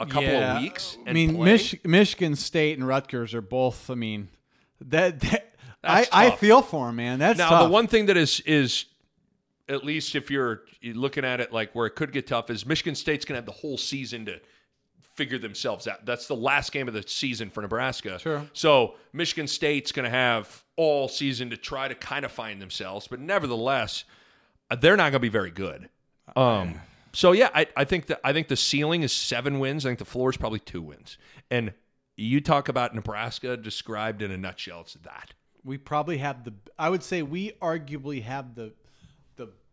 a 0.00 0.06
couple 0.06 0.22
Yeah. 0.24 0.56
of 0.56 0.62
weeks. 0.62 0.96
I 1.06 1.12
mean. 1.12 1.42
Mich- 1.42 1.84
Michigan 1.84 2.36
State 2.36 2.78
and 2.78 2.86
Rutgers 2.86 3.34
are 3.34 3.42
both. 3.42 3.90
I 3.90 3.94
mean, 3.94 4.28
that, 4.80 5.20
that 5.20 5.54
I, 5.84 6.00
That's 6.02 6.08
I 6.12 6.30
feel 6.36 6.62
for 6.62 6.88
him, 6.88 6.96
man. 6.96 7.18
That's 7.18 7.38
now 7.38 7.50
tough. 7.50 7.64
the 7.64 7.68
one 7.70 7.86
thing 7.86 8.06
that 8.06 8.16
is 8.16 8.40
is 8.40 8.86
at 9.68 9.84
least 9.84 10.14
if 10.14 10.30
you're 10.30 10.62
looking 10.82 11.24
at 11.24 11.40
it 11.40 11.52
like 11.52 11.74
where 11.74 11.86
it 11.86 11.94
could 11.96 12.12
get 12.12 12.26
tough 12.26 12.50
is 12.50 12.64
Michigan 12.66 12.94
State's 12.94 13.24
gonna 13.24 13.38
have 13.38 13.46
the 13.46 13.52
whole 13.52 13.78
season 13.78 14.24
to 14.26 14.40
figure 15.14 15.38
themselves 15.38 15.88
out. 15.88 16.06
That's 16.06 16.26
the 16.28 16.36
last 16.36 16.72
game 16.72 16.86
of 16.88 16.94
the 16.94 17.02
season 17.06 17.50
for 17.50 17.60
Nebraska. 17.60 18.18
Sure. 18.20 18.46
So 18.52 18.94
Michigan 19.12 19.48
State's 19.48 19.92
gonna 19.92 20.10
have 20.10 20.64
all 20.76 21.08
season 21.08 21.50
to 21.50 21.56
try 21.56 21.88
to 21.88 21.94
kind 21.94 22.24
of 22.24 22.32
find 22.32 22.62
themselves, 22.62 23.08
but 23.08 23.18
nevertheless, 23.20 24.04
uh, 24.70 24.76
they're 24.76 24.96
not 24.96 25.10
gonna 25.10 25.20
be 25.20 25.28
very 25.28 25.50
good. 25.50 25.88
Um. 26.36 26.80
So 27.12 27.32
yeah, 27.32 27.48
I, 27.54 27.66
I 27.76 27.84
think 27.84 28.06
that 28.06 28.20
I 28.22 28.32
think 28.32 28.48
the 28.48 28.56
ceiling 28.56 29.02
is 29.02 29.12
seven 29.12 29.58
wins. 29.58 29.84
I 29.84 29.88
think 29.88 29.98
the 29.98 30.04
floor 30.04 30.30
is 30.30 30.36
probably 30.36 30.60
two 30.60 30.82
wins. 30.82 31.16
And 31.50 31.72
you 32.16 32.40
talk 32.40 32.68
about 32.68 32.94
Nebraska 32.94 33.56
described 33.56 34.22
in 34.22 34.30
a 34.30 34.36
nutshell. 34.36 34.82
It's 34.82 34.94
that. 34.94 35.32
we 35.64 35.78
probably 35.78 36.18
have 36.18 36.44
the. 36.44 36.52
I 36.78 36.90
would 36.90 37.02
say 37.02 37.22
we 37.22 37.52
arguably 37.62 38.22
have 38.22 38.54
the 38.54 38.72
the 38.84 38.87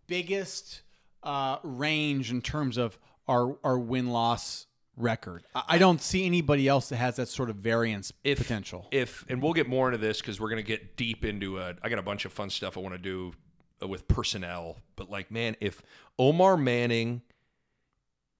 biggest 0.07 0.81
uh, 1.23 1.57
range 1.63 2.31
in 2.31 2.41
terms 2.41 2.77
of 2.77 2.97
our 3.27 3.57
our 3.63 3.77
win 3.77 4.07
loss 4.07 4.67
record. 4.97 5.43
I, 5.53 5.63
I 5.69 5.77
don't 5.77 6.01
see 6.01 6.25
anybody 6.25 6.67
else 6.67 6.89
that 6.89 6.97
has 6.97 7.17
that 7.17 7.27
sort 7.27 7.49
of 7.49 7.57
variance 7.57 8.13
if, 8.23 8.37
potential. 8.37 8.87
If 8.91 9.25
and 9.29 9.41
we'll 9.41 9.53
get 9.53 9.67
more 9.67 9.87
into 9.87 9.97
this 9.97 10.21
because 10.21 10.39
we're 10.39 10.49
gonna 10.49 10.61
get 10.63 10.95
deep 10.95 11.25
into 11.25 11.59
a. 11.59 11.75
I 11.81 11.89
got 11.89 11.99
a 11.99 12.03
bunch 12.03 12.25
of 12.25 12.33
fun 12.33 12.49
stuff 12.49 12.77
I 12.77 12.81
want 12.81 12.95
to 12.95 12.99
do 13.01 13.33
uh, 13.81 13.87
with 13.87 14.07
personnel, 14.07 14.77
but 14.95 15.09
like, 15.09 15.31
man, 15.31 15.55
if 15.59 15.81
Omar 16.17 16.57
Manning 16.57 17.21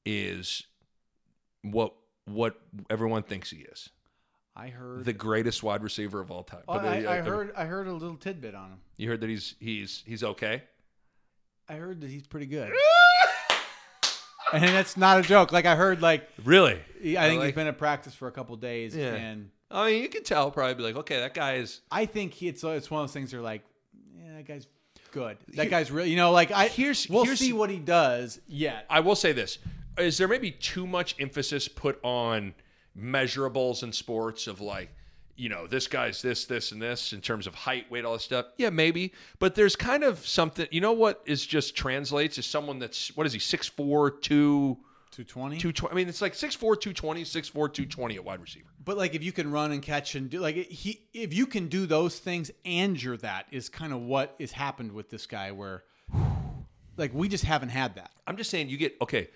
is 0.05 0.63
what 1.61 1.93
what 2.25 2.59
everyone 2.89 3.23
thinks 3.23 3.49
he 3.51 3.57
is, 3.57 3.89
I 4.55 4.69
heard. 4.69 5.05
the 5.05 5.13
greatest 5.13 5.63
wide 5.63 5.83
receiver 5.83 6.21
of 6.21 6.31
all 6.31 6.43
time. 6.43 6.61
Oh, 6.67 6.73
I, 6.73 7.03
uh, 7.03 7.11
I 7.11 7.17
heard. 7.17 7.53
I 7.55 7.65
heard 7.65 7.87
a 7.87 7.93
little 7.93 8.17
tidbit 8.17 8.55
on 8.55 8.69
him. 8.71 8.79
you 8.97 9.09
heard 9.09 9.21
that 9.21 9.29
he's 9.29 9.55
he's 9.59 10.03
he's 10.05 10.23
okay. 10.23 10.63
I 11.67 11.73
heard 11.75 12.01
that 12.01 12.09
he's 12.09 12.27
pretty 12.27 12.45
good. 12.45 12.71
and 14.53 14.63
that's 14.63 14.95
not 14.97 15.19
a 15.19 15.21
joke. 15.23 15.51
Like 15.51 15.65
I 15.65 15.75
heard, 15.75 16.01
like 16.01 16.27
Really? 16.43 16.79
he- 17.01 17.17
I 17.17 17.27
think 17.27 17.39
like- 17.39 17.47
he's 17.47 17.55
been 17.55 17.67
at 17.67 17.77
practice 17.77 18.13
for 18.13 18.27
a 18.27 18.31
couple 18.31 18.55
days, 18.55 18.95
Yeah. 18.95 19.13
and 19.15 19.49
I 19.71 19.87
mean, 19.91 20.03
you 20.03 20.09
can 20.09 20.23
tell 20.23 20.51
probably 20.51 20.75
be 20.75 20.83
like, 20.83 20.95
okay, 20.97 21.17
that 21.19 21.33
guy 21.33 21.55
is. 21.55 21.81
I 21.91 22.05
think 22.05 22.33
he, 22.33 22.47
it's 22.47 22.63
it's 22.63 22.89
one 22.91 23.01
of 23.01 23.07
those 23.07 23.13
things. 23.13 23.33
You're 23.33 23.41
like, 23.41 23.63
yeah, 24.17 24.35
that 24.37 24.47
guy's 24.47 24.67
good. 25.11 25.37
That 25.55 25.69
guy's 25.69 25.91
really, 25.91 26.11
you 26.11 26.15
know, 26.17 26.31
like 26.31 26.51
I. 26.51 26.67
Here's- 26.67 27.09
we'll 27.09 27.23
here's- 27.25 27.39
see 27.39 27.51
what 27.53 27.69
he 27.69 27.79
does 27.79 28.39
yet. 28.47 28.85
I 28.89 28.99
will 28.99 29.15
say 29.15 29.31
this: 29.33 29.57
is 29.97 30.17
there 30.19 30.27
maybe 30.27 30.51
too 30.51 30.85
much 30.85 31.15
emphasis 31.19 31.67
put 31.67 31.99
on 32.03 32.53
measurables 32.97 33.81
in 33.83 33.91
sports 33.91 34.45
of 34.47 34.61
like, 34.61 34.89
you 35.35 35.49
know, 35.49 35.67
this 35.67 35.87
guy's 35.87 36.21
this, 36.21 36.45
this, 36.45 36.71
and 36.71 36.81
this 36.81 37.11
in 37.13 37.21
terms 37.21 37.47
of 37.47 37.55
height, 37.55 37.89
weight, 37.91 38.05
all 38.05 38.13
this 38.13 38.23
stuff? 38.23 38.45
Yeah, 38.57 38.69
maybe. 38.69 39.13
But 39.39 39.55
there's 39.55 39.75
kind 39.75 40.03
of 40.03 40.25
something. 40.25 40.67
You 40.71 40.81
know 40.81 40.93
what 40.93 41.21
is 41.25 41.45
just 41.45 41.75
translates 41.75 42.37
is 42.37 42.45
someone 42.45 42.79
that's 42.79 43.15
what 43.17 43.25
is 43.25 43.33
he 43.33 43.39
six 43.39 43.67
four 43.67 44.11
two. 44.11 44.77
Two 45.11 45.23
twenty. 45.23 45.55
220. 45.57 45.93
I 45.93 45.95
mean, 45.95 46.09
it's 46.09 46.21
like 46.21 46.33
6'4", 46.33 46.59
220, 46.59 47.23
6'4", 47.23 47.53
220 47.53 48.15
at 48.15 48.25
wide 48.25 48.41
receiver. 48.41 48.67
But 48.83 48.97
like, 48.97 49.15
if 49.15 49.23
you 49.23 49.31
can 49.31 49.49
run 49.49 49.71
and 49.71 49.81
catch 49.81 50.15
and 50.15 50.29
do 50.29 50.41
like 50.41 50.55
he, 50.57 51.07
if 51.13 51.33
you 51.33 51.45
can 51.45 51.69
do 51.69 51.85
those 51.85 52.19
things 52.19 52.51
and 52.65 53.01
you're 53.01 53.15
that 53.17 53.45
is 53.49 53.69
kind 53.69 53.93
of 53.93 54.01
what 54.01 54.35
has 54.41 54.51
happened 54.51 54.91
with 54.91 55.09
this 55.09 55.25
guy. 55.25 55.51
Where, 55.53 55.83
like, 56.97 57.13
we 57.13 57.29
just 57.29 57.45
haven't 57.45 57.69
had 57.69 57.95
that. 57.95 58.11
I'm 58.27 58.35
just 58.35 58.49
saying, 58.49 58.67
you 58.67 58.75
get 58.75 58.97
okay. 59.01 59.29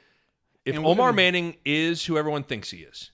If 0.65 0.75
Omar 0.75 0.95
gonna- 0.95 1.13
Manning 1.13 1.55
is 1.63 2.05
who 2.05 2.17
everyone 2.17 2.43
thinks 2.43 2.71
he 2.71 2.79
is, 2.79 3.11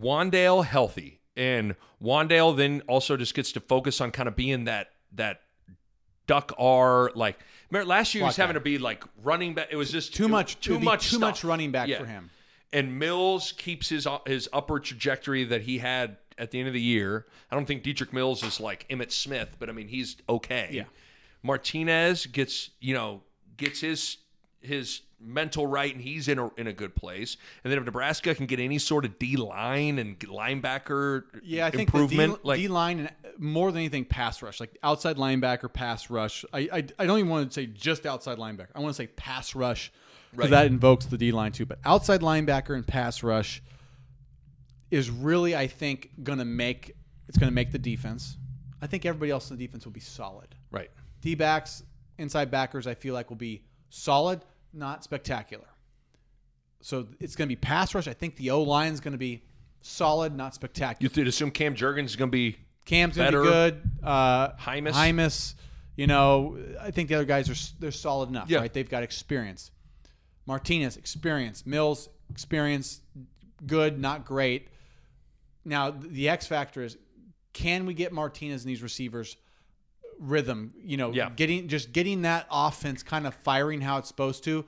Wan'Dale 0.00 0.64
healthy, 0.64 1.22
and 1.36 1.74
Wan'Dale 2.02 2.56
then 2.56 2.82
also 2.86 3.16
just 3.16 3.34
gets 3.34 3.52
to 3.52 3.60
focus 3.60 4.00
on 4.00 4.10
kind 4.10 4.28
of 4.28 4.36
being 4.36 4.64
that 4.64 4.90
that 5.12 5.40
duck 6.26 6.52
R 6.58 7.10
like. 7.14 7.38
Last 7.70 8.14
year 8.14 8.22
he 8.22 8.26
was 8.26 8.36
having 8.36 8.54
to 8.54 8.60
be 8.60 8.78
like 8.78 9.02
running 9.22 9.54
back. 9.54 9.68
It 9.70 9.76
was 9.76 9.90
just 9.90 10.14
Too 10.14 10.26
it- 10.26 10.28
much- 10.28 10.60
too 10.60 10.78
much, 10.78 11.10
too 11.10 11.18
much 11.18 11.42
running 11.42 11.72
back 11.72 11.88
Yeah. 11.88 11.98
for 11.98 12.06
him. 12.06 12.30
And 12.72 12.98
Mills 12.98 13.52
keeps 13.56 13.88
his 13.88 14.06
uh, 14.06 14.18
his 14.26 14.48
upper 14.52 14.78
trajectory 14.80 15.44
that 15.44 15.62
he 15.62 15.78
had 15.78 16.16
at 16.38 16.50
the 16.50 16.58
end 16.58 16.68
of 16.68 16.74
the 16.74 16.80
year. 16.80 17.26
I 17.50 17.54
don't 17.54 17.66
think 17.66 17.82
Dedrick 17.84 18.12
Mills 18.12 18.42
is 18.44 18.58
like 18.60 18.86
Emmitt 18.88 19.10
Smith, 19.12 19.56
but 19.58 19.68
I 19.68 19.72
mean 19.72 19.88
he's 19.88 20.16
okay. 20.28 20.68
Yeah. 20.72 20.84
Martinez 21.42 22.26
gets 22.26 22.70
you 22.80 22.94
know 22.94 23.22
gets 23.56 23.80
his 23.80 24.16
his 24.60 25.02
mental 25.20 25.66
right 25.66 25.92
and 25.94 26.02
he's 26.02 26.28
in 26.28 26.38
a 26.38 26.50
in 26.56 26.66
a 26.66 26.72
good 26.72 26.94
place. 26.94 27.36
And 27.62 27.70
then 27.72 27.78
if 27.78 27.84
Nebraska 27.84 28.34
can 28.34 28.46
get 28.46 28.60
any 28.60 28.78
sort 28.78 29.04
of 29.04 29.18
D 29.18 29.36
line 29.36 29.98
and 29.98 30.18
linebacker 30.20 31.24
Yeah, 31.42 31.66
I 31.66 31.70
think 31.70 31.88
improvement, 31.94 32.42
the 32.42 32.48
like 32.48 32.60
D 32.60 32.68
line 32.68 32.98
and 33.00 33.08
uh, 33.08 33.28
more 33.38 33.72
than 33.72 33.80
anything, 33.80 34.04
pass 34.04 34.42
rush, 34.42 34.60
like 34.60 34.76
outside 34.82 35.16
linebacker, 35.16 35.72
pass 35.72 36.10
rush. 36.10 36.44
I 36.52 36.68
I, 36.72 36.84
I 36.98 37.06
don't 37.06 37.18
even 37.18 37.30
want 37.30 37.50
to 37.50 37.54
say 37.54 37.66
just 37.66 38.06
outside 38.06 38.38
linebacker. 38.38 38.68
I 38.74 38.80
want 38.80 38.94
to 38.94 39.02
say 39.02 39.06
pass 39.08 39.54
rush 39.54 39.90
because 40.32 40.50
Right. 40.50 40.62
that 40.62 40.66
invokes 40.66 41.06
the 41.06 41.16
D 41.18 41.30
line 41.32 41.52
too. 41.52 41.64
But 41.66 41.78
outside 41.84 42.20
linebacker 42.20 42.74
and 42.74 42.86
pass 42.86 43.22
rush 43.22 43.62
is 44.90 45.10
really, 45.10 45.56
I 45.56 45.66
think, 45.66 46.10
going 46.22 46.38
to 46.38 46.44
make 46.44 46.94
it's 47.28 47.38
going 47.38 47.50
to 47.50 47.54
make 47.54 47.72
the 47.72 47.78
defense. 47.78 48.36
I 48.82 48.86
think 48.86 49.06
everybody 49.06 49.30
else 49.30 49.50
in 49.50 49.56
the 49.56 49.64
defense 49.66 49.84
will 49.86 49.92
be 49.92 50.00
solid. 50.00 50.54
right. 50.70 50.90
D 51.22 51.34
backs, 51.34 51.82
inside 52.18 52.50
backers, 52.50 52.86
I 52.86 52.92
feel 52.94 53.14
like 53.14 53.30
will 53.30 53.36
be 53.36 53.62
solid, 53.88 54.44
not 54.74 55.04
spectacular. 55.04 55.66
So 56.80 57.08
it's 57.20 57.36
going 57.36 57.48
to 57.48 57.54
be 57.54 57.60
pass 57.60 57.94
rush. 57.94 58.08
I 58.08 58.12
think 58.12 58.36
the 58.36 58.50
O 58.50 58.62
line 58.62 58.92
is 58.92 59.00
going 59.00 59.12
to 59.12 59.18
be 59.18 59.42
solid, 59.80 60.36
not 60.36 60.54
spectacular. 60.54 60.98
You 61.00 61.08
could 61.08 61.26
assume 61.28 61.50
Cam 61.50 61.74
Jurgens 61.74 62.06
is 62.06 62.16
going 62.16 62.30
to 62.30 62.36
be 62.36 62.56
Cam's 62.84 63.16
gonna 63.16 63.30
be 63.30 63.36
good. 63.36 63.82
Uh, 64.02 64.50
Jaimes. 64.58 64.92
Jaimes, 64.92 65.54
you 65.96 66.06
know, 66.06 66.58
I 66.80 66.90
think 66.90 67.08
the 67.08 67.14
other 67.14 67.24
guys 67.24 67.48
are 67.48 67.74
they're 67.80 67.90
solid 67.90 68.28
enough, 68.28 68.50
Yeah. 68.50 68.58
right? 68.58 68.72
They've 68.72 68.88
got 68.88 69.02
experience. 69.02 69.70
Martinez, 70.46 70.96
experience. 70.96 71.64
Mills, 71.64 72.08
experience. 72.30 73.00
Good, 73.66 73.98
not 73.98 74.26
great. 74.26 74.68
Now 75.64 75.90
the 75.90 76.28
X 76.28 76.46
factor 76.46 76.82
is, 76.82 76.98
can 77.54 77.86
we 77.86 77.94
get 77.94 78.12
Martinez 78.12 78.62
and 78.64 78.70
these 78.70 78.82
receivers 78.82 79.36
rhythm? 80.18 80.72
You 80.82 80.96
know, 80.96 81.12
Yeah. 81.12 81.30
getting 81.30 81.68
just 81.68 81.92
getting 81.92 82.22
that 82.22 82.46
offense 82.50 83.02
kind 83.02 83.26
of 83.26 83.34
firing 83.34 83.80
how 83.80 83.98
it's 83.98 84.08
supposed 84.08 84.44
to, 84.44 84.64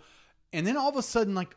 and 0.52 0.66
then 0.66 0.76
all 0.76 0.88
of 0.88 0.96
a 0.96 1.02
sudden, 1.02 1.34
like. 1.34 1.56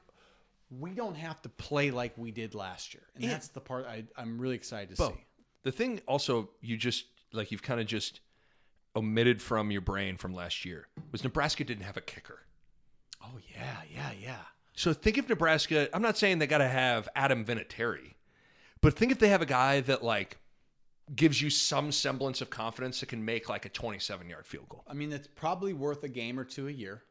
We 0.72 0.92
don't 0.92 1.16
have 1.16 1.42
to 1.42 1.50
play 1.50 1.90
like 1.90 2.16
we 2.16 2.30
did 2.30 2.54
last 2.54 2.94
year, 2.94 3.02
and 3.16 3.24
that's 3.24 3.48
the 3.48 3.60
part 3.60 3.88
I, 3.88 4.04
I'm 4.16 4.38
really 4.40 4.54
excited 4.56 4.90
to 4.90 5.02
Bo, 5.02 5.10
see. 5.10 5.26
The 5.64 5.72
thing 5.72 6.00
also 6.08 6.52
you 6.62 6.78
just 6.78 7.06
like 7.34 7.52
you've 7.52 7.64
kind 7.64 7.80
of 7.82 7.88
just 7.88 8.20
omitted 8.96 9.42
from 9.42 9.72
your 9.72 9.82
brain 9.82 10.16
from 10.18 10.32
last 10.36 10.66
year 10.66 10.88
was 11.12 11.24
Nebraska 11.24 11.64
didn't 11.64 11.86
have 11.86 11.98
a 11.98 12.02
kicker. 12.02 12.42
Oh 13.24 13.40
yeah, 13.56 13.78
yeah, 13.92 14.12
yeah. 14.22 14.42
So 14.76 14.94
think 14.94 15.18
if 15.18 15.28
Nebraska, 15.28 15.90
I'm 15.92 16.04
not 16.04 16.20
saying 16.20 16.38
they 16.38 16.46
got 16.46 16.60
to 16.60 16.68
have 16.68 17.10
Adam 17.16 17.46
Vinatieri, 17.46 18.14
but 18.80 18.94
think 18.94 19.12
if 19.12 19.18
they 19.18 19.30
have 19.30 19.42
a 19.42 19.48
guy 19.48 19.82
that 19.82 20.04
like 20.04 20.38
gives 21.16 21.42
you 21.42 21.50
some 21.50 21.92
semblance 21.92 22.42
of 22.42 22.50
confidence 22.50 23.00
that 23.00 23.08
can 23.08 23.24
make 23.24 23.50
like 23.50 23.66
a 23.66 23.70
27 23.70 24.30
yard 24.30 24.46
field 24.46 24.70
goal. 24.70 24.84
I 24.88 24.94
mean, 24.94 25.12
it's 25.12 25.28
probably 25.28 25.74
worth 25.74 26.04
a 26.04 26.10
game 26.10 26.40
or 26.40 26.44
two 26.44 26.68
a 26.68 26.72
year. 26.72 27.04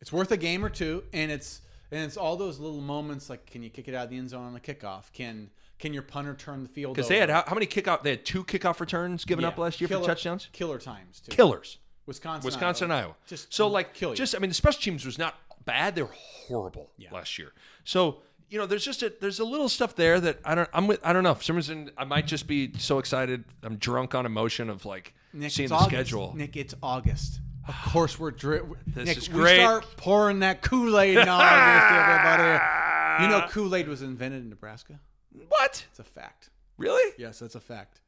It's 0.00 0.12
worth 0.12 0.32
a 0.32 0.36
game 0.36 0.64
or 0.64 0.70
two, 0.70 1.04
and 1.12 1.30
it's 1.30 1.60
and 1.90 2.02
it's 2.04 2.16
all 2.16 2.36
those 2.36 2.58
little 2.58 2.80
moments 2.80 3.30
like, 3.30 3.46
can 3.46 3.62
you 3.62 3.70
kick 3.70 3.88
it 3.88 3.94
out 3.94 4.04
of 4.04 4.10
the 4.10 4.18
end 4.18 4.30
zone 4.30 4.44
on 4.46 4.56
a 4.56 4.60
kickoff? 4.60 5.12
Can 5.12 5.50
can 5.78 5.92
your 5.92 6.02
punter 6.02 6.34
turn 6.34 6.62
the 6.62 6.68
field? 6.68 6.94
Because 6.94 7.08
they 7.08 7.18
had 7.18 7.30
how, 7.30 7.44
how 7.46 7.54
many 7.54 7.66
kickoff? 7.66 8.02
They 8.02 8.10
had 8.10 8.24
two 8.24 8.44
kickoff 8.44 8.80
returns 8.80 9.24
given 9.24 9.42
Yeah. 9.42 9.48
up 9.48 9.58
last 9.58 9.80
year 9.80 9.88
Killer- 9.88 10.02
for 10.02 10.08
touchdowns. 10.08 10.48
Killer 10.52 10.78
times 10.78 11.20
too. 11.20 11.30
Killers. 11.30 11.78
Wisconsin, 12.06 12.46
Wisconsin, 12.46 12.90
Iowa. 12.90 12.98
and 12.98 13.04
Iowa. 13.06 13.16
Just 13.26 13.52
so 13.54 13.66
like, 13.66 13.94
kill 13.94 14.10
you. 14.10 14.16
just 14.16 14.34
I 14.34 14.38
mean, 14.38 14.50
the 14.50 14.54
special 14.54 14.80
teams 14.82 15.06
was 15.06 15.16
not 15.18 15.36
bad; 15.64 15.94
they 15.94 16.02
were 16.02 16.10
horrible 16.12 16.90
last 17.10 17.38
year. 17.38 17.52
So 17.84 18.18
you 18.54 18.60
know, 18.60 18.66
there's 18.66 18.84
just 18.84 19.02
a 19.02 19.12
there's 19.20 19.40
a 19.40 19.44
little 19.44 19.68
stuff 19.68 19.96
there 19.96 20.20
that 20.20 20.38
I 20.44 20.54
don't 20.54 20.68
I'm 20.72 20.86
with 20.86 21.00
I 21.04 21.12
don't 21.12 21.24
know. 21.24 21.34
For 21.34 21.42
some 21.42 21.56
reason, 21.56 21.90
I 21.98 22.04
might 22.04 22.28
just 22.28 22.46
be 22.46 22.70
so 22.78 23.00
excited. 23.00 23.42
I'm 23.64 23.78
drunk 23.78 24.14
on 24.14 24.26
emotion 24.26 24.70
of 24.70 24.86
like 24.86 25.12
Nick, 25.32 25.50
seeing 25.50 25.70
the 25.70 25.74
August. 25.74 25.88
schedule. 25.90 26.34
Nick, 26.36 26.56
it's 26.56 26.72
August. 26.80 27.40
Of 27.66 27.74
course, 27.92 28.16
we're 28.16 28.30
dri- 28.30 28.60
This 28.86 29.06
Nick, 29.06 29.18
is 29.18 29.28
we 29.28 29.44
start 29.56 29.84
pouring 29.96 30.38
that 30.38 30.62
Kool 30.62 31.00
Aid 31.00 31.18
in 31.18 31.28
August, 31.28 31.90
everybody. 31.90 33.24
You 33.24 33.28
know, 33.28 33.44
Kool 33.50 33.74
Aid 33.74 33.88
was 33.88 34.02
invented 34.02 34.44
in 34.44 34.50
Nebraska. 34.50 35.00
What? 35.48 35.84
It's 35.90 35.98
a 35.98 36.04
fact. 36.04 36.50
Really? 36.78 37.12
Yes, 37.18 37.40
that's 37.40 37.56
a 37.56 37.60
fact. 37.60 38.02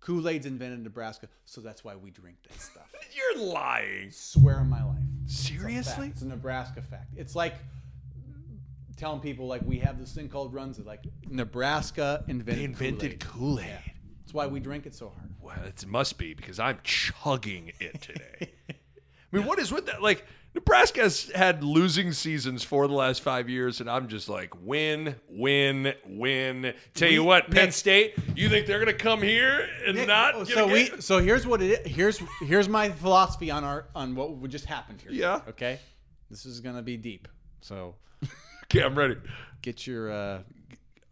Kool 0.00 0.26
Aid's 0.26 0.46
invented 0.46 0.78
in 0.78 0.84
Nebraska, 0.84 1.28
so 1.44 1.60
that's 1.60 1.84
why 1.84 1.96
we 1.96 2.10
drink 2.10 2.38
that 2.48 2.58
stuff. 2.62 2.90
You're 3.12 3.44
lying. 3.44 4.10
Swear 4.10 4.56
on 4.60 4.70
my 4.70 4.82
life. 4.82 5.02
Seriously? 5.26 6.08
It's 6.08 6.22
a 6.22 6.26
Nebraska 6.28 6.80
fact. 6.80 7.10
It's 7.14 7.34
like 7.36 7.56
telling 8.96 9.20
people 9.20 9.46
like 9.46 9.62
we 9.64 9.78
have 9.80 9.98
this 9.98 10.12
thing 10.12 10.28
called 10.28 10.54
Runza 10.54 10.84
like 10.84 11.04
Nebraska 11.28 12.24
invented 12.28 12.58
They 12.60 12.64
invented 12.64 13.20
Kool-Aid. 13.20 13.66
Yeah. 13.66 13.78
That's 14.22 14.34
why 14.34 14.46
we 14.46 14.58
drink 14.60 14.86
it 14.86 14.94
so 14.94 15.10
hard. 15.16 15.30
Well, 15.40 15.56
it 15.66 15.86
must 15.86 16.18
be 16.18 16.34
because 16.34 16.58
I'm 16.58 16.78
chugging 16.82 17.72
it 17.78 18.00
today. 18.02 18.52
I 18.70 19.36
mean, 19.36 19.46
what 19.46 19.58
is 19.58 19.70
with 19.70 19.86
that? 19.86 20.02
Like, 20.02 20.24
Nebraska 20.54 21.02
has 21.02 21.30
had 21.34 21.62
losing 21.62 22.12
seasons 22.12 22.64
for 22.64 22.88
the 22.88 22.94
last 22.94 23.20
five 23.22 23.48
years, 23.48 23.80
and 23.80 23.88
I'm 23.90 24.08
just 24.08 24.28
like, 24.28 24.54
win, 24.64 25.14
win, 25.28 25.92
win. 26.06 26.72
Tell 26.94 27.10
you 27.10 27.20
We- 27.22 27.26
what, 27.26 27.50
Penn 27.50 27.70
State, 27.70 28.14
you 28.34 28.48
think 28.48 28.66
they're 28.66 28.82
going 28.82 28.96
to 28.96 29.00
come 29.04 29.20
here 29.22 29.68
and 29.86 29.96
Nick, 29.96 30.08
not? 30.08 30.34
oh, 30.34 30.44
so 30.44 30.66
we 30.66 30.90
so 31.00 31.18
here's 31.18 31.46
what 31.46 31.60
it 31.62 31.86
is. 31.86 31.94
here's 31.94 32.20
here's 32.42 32.68
my 32.68 32.90
philosophy 32.90 33.50
on 33.50 33.62
our 33.62 33.86
on 33.94 34.14
what 34.14 34.30
would 34.38 34.50
just 34.50 34.64
happened 34.64 35.00
here. 35.02 35.12
Yeah. 35.12 35.42
Okay. 35.48 35.78
This 36.30 36.46
is 36.46 36.60
gonna 36.60 36.82
be 36.82 36.96
deep. 36.96 37.28
So 37.60 37.94
Okay, 38.66 38.82
I'm 38.82 38.96
ready. 38.96 39.16
get 39.62 39.86
your 39.86 40.10
uh, 40.10 40.42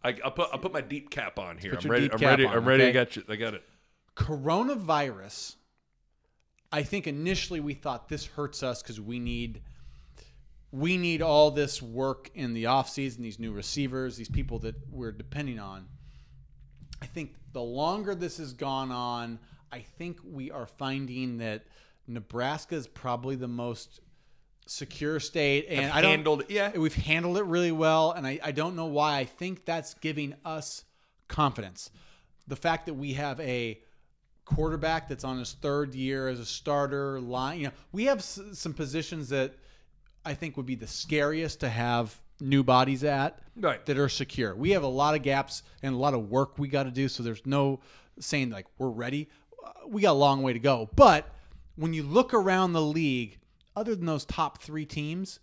I, 0.03 0.15
I'll 0.23 0.31
put 0.31 0.49
I'll 0.53 0.59
put 0.59 0.73
my 0.73 0.81
deep 0.81 1.09
cap 1.09 1.39
on 1.39 1.57
here. 1.57 1.77
I'm 1.81 1.89
ready. 1.89 2.11
I'm 2.11 2.19
ready. 2.19 2.45
on, 2.45 2.55
I'm 2.55 2.65
ready 2.65 2.83
okay? 2.83 2.93
get 2.93 3.15
you. 3.15 3.23
I 3.27 3.35
got 3.35 3.53
it. 3.53 3.63
coronavirus. 4.15 5.55
I 6.71 6.83
think 6.83 7.07
initially 7.07 7.59
we 7.59 7.73
thought 7.73 8.09
this 8.09 8.25
hurts 8.25 8.61
us 8.61 8.81
because 8.81 8.99
we 8.99 9.19
need 9.19 9.61
we 10.71 10.97
need 10.97 11.21
all 11.21 11.51
this 11.51 11.81
work 11.81 12.29
in 12.35 12.53
the 12.53 12.65
offseason, 12.65 13.17
these 13.19 13.39
new 13.39 13.53
receivers, 13.53 14.17
these 14.17 14.29
people 14.29 14.59
that 14.59 14.75
we're 14.91 15.13
depending 15.13 15.57
on. 15.57 15.87
I 17.01 17.05
think 17.05 17.35
the 17.53 17.61
longer 17.61 18.13
this 18.13 18.37
has 18.37 18.51
gone 18.51 18.91
on, 18.91 19.39
I 19.71 19.79
think 19.79 20.19
we 20.23 20.51
are 20.51 20.65
finding 20.65 21.37
that 21.37 21.63
Nebraska 22.07 22.75
is 22.75 22.87
probably 22.87 23.35
the 23.35 23.47
most 23.47 24.01
secure 24.65 25.19
state, 25.19 25.67
and 25.69 25.91
I 25.91 26.01
don't 26.01 26.11
handled 26.11 26.41
it, 26.41 26.49
yeah. 26.49 26.71
we've 26.77 26.93
handled 26.95 27.37
it 27.37 27.43
really 27.43 27.71
well, 27.71 28.11
and 28.11 28.25
I, 28.25 28.39
I 28.43 28.51
don't 28.51 28.75
know 28.75 28.85
why. 28.85 29.17
I 29.19 29.25
think 29.25 29.65
that's 29.65 29.93
giving 29.95 30.35
us 30.43 30.83
confidence. 31.27 31.91
The 32.47 32.55
fact 32.55 32.85
that 32.87 32.93
we 32.95 33.13
have 33.13 33.39
a 33.39 33.79
quarterback 34.45 35.07
that's 35.09 35.23
on 35.23 35.39
his 35.39 35.53
third 35.53 35.95
year 35.95 36.27
as 36.27 36.39
a 36.39 36.45
starter 36.45 37.19
line, 37.19 37.59
you 37.59 37.65
know, 37.67 37.73
we 37.91 38.05
have 38.05 38.19
s- 38.19 38.39
some 38.53 38.73
positions 38.73 39.29
that 39.29 39.53
I 40.23 40.33
think 40.33 40.55
would 40.57 40.65
be 40.65 40.75
the 40.75 40.87
scariest 40.87 41.59
to 41.61 41.69
have 41.69 42.19
new 42.39 42.63
bodies 42.63 43.03
at 43.03 43.39
Right. 43.55 43.83
that 43.85 43.97
are 43.97 44.09
secure. 44.09 44.55
We 44.55 44.71
have 44.71 44.83
a 44.83 44.87
lot 44.87 45.15
of 45.15 45.23
gaps 45.23 45.63
and 45.81 45.95
a 45.95 45.97
lot 45.97 46.13
of 46.13 46.29
work 46.29 46.57
we 46.59 46.67
got 46.67 46.83
to 46.83 46.91
do. 46.91 47.07
So 47.07 47.23
there's 47.23 47.45
no 47.45 47.79
saying 48.19 48.49
like 48.51 48.65
we're 48.77 48.89
ready. 48.89 49.29
Uh, 49.63 49.87
We 49.87 50.01
got 50.01 50.11
a 50.11 50.13
long 50.13 50.41
way 50.43 50.53
to 50.53 50.59
go. 50.59 50.89
But 50.95 51.27
when 51.75 51.93
you 51.93 52.03
look 52.03 52.33
around 52.33 52.73
the 52.73 52.81
league, 52.81 53.39
other 53.75 53.95
than 53.95 54.05
those 54.05 54.25
top 54.25 54.61
three 54.61 54.85
teams, 54.85 55.39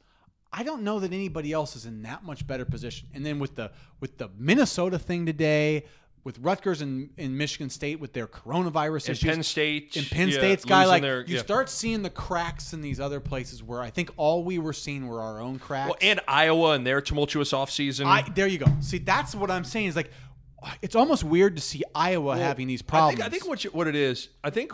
I 0.53 0.63
don't 0.63 0.83
know 0.83 1.01
that 1.01 1.13
anybody 1.13 1.53
else 1.53 1.77
is 1.77 1.87
in 1.87 2.03
that 2.03 2.25
much 2.25 2.47
better 2.47 2.65
position. 2.65 3.09
And 3.15 3.25
then 3.25 3.39
with 3.39 3.55
the 3.57 3.73
with 4.01 4.19
the 4.19 4.29
Minnesota 4.39 4.99
thing 4.99 5.25
today, 5.27 5.85
with 6.25 6.39
Rutgers 6.39 6.83
and, 6.83 7.11
and 7.19 7.37
Michigan 7.37 7.69
State 7.69 7.99
with 7.99 8.13
their 8.13 8.27
coronavirus 8.27 9.09
And 9.09 9.17
issues, 9.17 9.31
Penn 9.31 9.43
State. 9.43 9.97
and 9.97 10.07
Penn 10.09 10.29
yeah, 10.29 10.39
State's 10.39 10.65
guy, 10.65 10.85
like 10.85 11.03
their- 11.03 11.23
you 11.23 11.37
yeah. 11.37 11.43
start 11.43 11.69
seeing 11.69 12.03
the 12.03 12.11
cracks 12.11 12.73
in 12.73 12.81
these 12.81 13.01
other 13.01 13.19
places 13.19 13.63
where 13.63 13.81
I 13.81 13.91
think 13.91 14.11
all 14.17 14.45
we 14.45 14.59
were 14.59 14.73
seeing 14.73 15.09
were 15.09 15.21
our 15.21 15.41
own 15.41 15.59
cracks. 15.59 15.89
Well, 15.89 15.99
and 16.01 16.21
Iowa 16.29 16.73
and 16.73 16.87
their 16.87 17.01
tumultuous 17.01 17.53
offseason. 17.53 18.07
I 18.07 18.23
there 18.35 18.47
you 18.47 18.59
go. 18.59 18.67
See, 18.81 18.99
that's 18.99 19.35
what 19.35 19.51
I'm 19.51 19.65
saying. 19.65 19.87
Is 19.87 19.97
like 19.97 20.11
it's 20.81 20.95
almost 20.95 21.25
weird 21.25 21.57
to 21.57 21.63
see 21.63 21.83
Iowa 21.95 22.37
having 22.37 22.69
these 22.69 22.83
problems. 22.83 23.15
I 23.21 23.25
think, 23.25 23.27
I 23.27 23.31
think 23.31 23.49
what 23.49 23.65
you, 23.65 23.71
what 23.71 23.89
it 23.89 23.97
is, 23.97 24.29
I 24.45 24.51
think, 24.51 24.73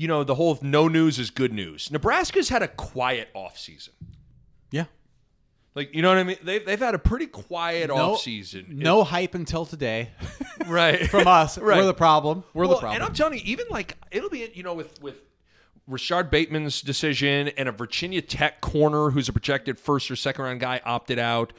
you 0.00 0.08
know, 0.08 0.24
the 0.24 0.34
whole 0.34 0.58
no 0.62 0.88
news 0.88 1.18
is 1.18 1.28
good 1.28 1.52
news. 1.52 1.90
Nebraska's 1.90 2.48
had 2.48 2.62
a 2.62 2.68
quiet 2.68 3.28
offseason. 3.36 3.90
yeah, 4.70 4.86
Like, 5.74 5.94
you 5.94 6.00
know 6.00 6.08
what 6.08 6.16
I 6.16 6.24
mean? 6.24 6.38
They've, 6.42 6.64
they've 6.64 6.78
had 6.80 6.94
a 6.94 6.98
pretty 6.98 7.26
quiet 7.26 7.88
no 7.88 8.14
offseason. 8.14 8.68
no 8.68 9.04
hype 9.04 9.34
until 9.34 9.66
today 9.66 10.08
right. 10.66 11.06
from 11.10 11.28
us. 11.28 11.58
Right. 11.58 11.76
We're 11.76 11.84
the 11.84 11.92
problem. 11.92 12.44
We're 12.54 12.64
well, 12.64 12.76
the 12.76 12.80
problem. 12.80 12.94
And 12.94 13.04
I'm 13.04 13.12
telling 13.12 13.34
you, 13.34 13.42
even 13.44 13.66
like, 13.68 13.98
it'll 14.10 14.30
be, 14.30 14.50
you 14.54 14.62
know, 14.62 14.72
with, 14.72 15.02
with, 15.02 15.16
Rashod 15.86 16.30
Bateman's 16.30 16.82
decision 16.82 17.48
and 17.48 17.68
a 17.68 17.72
Virginia 17.72 18.22
Tech 18.22 18.60
corner 18.60 19.10
who's 19.10 19.28
a 19.28 19.32
projected 19.32 19.78
first 19.78 20.08
or 20.08 20.14
second 20.14 20.44
round 20.44 20.60
guy 20.60 20.80
opted 20.84 21.18
out. 21.18 21.52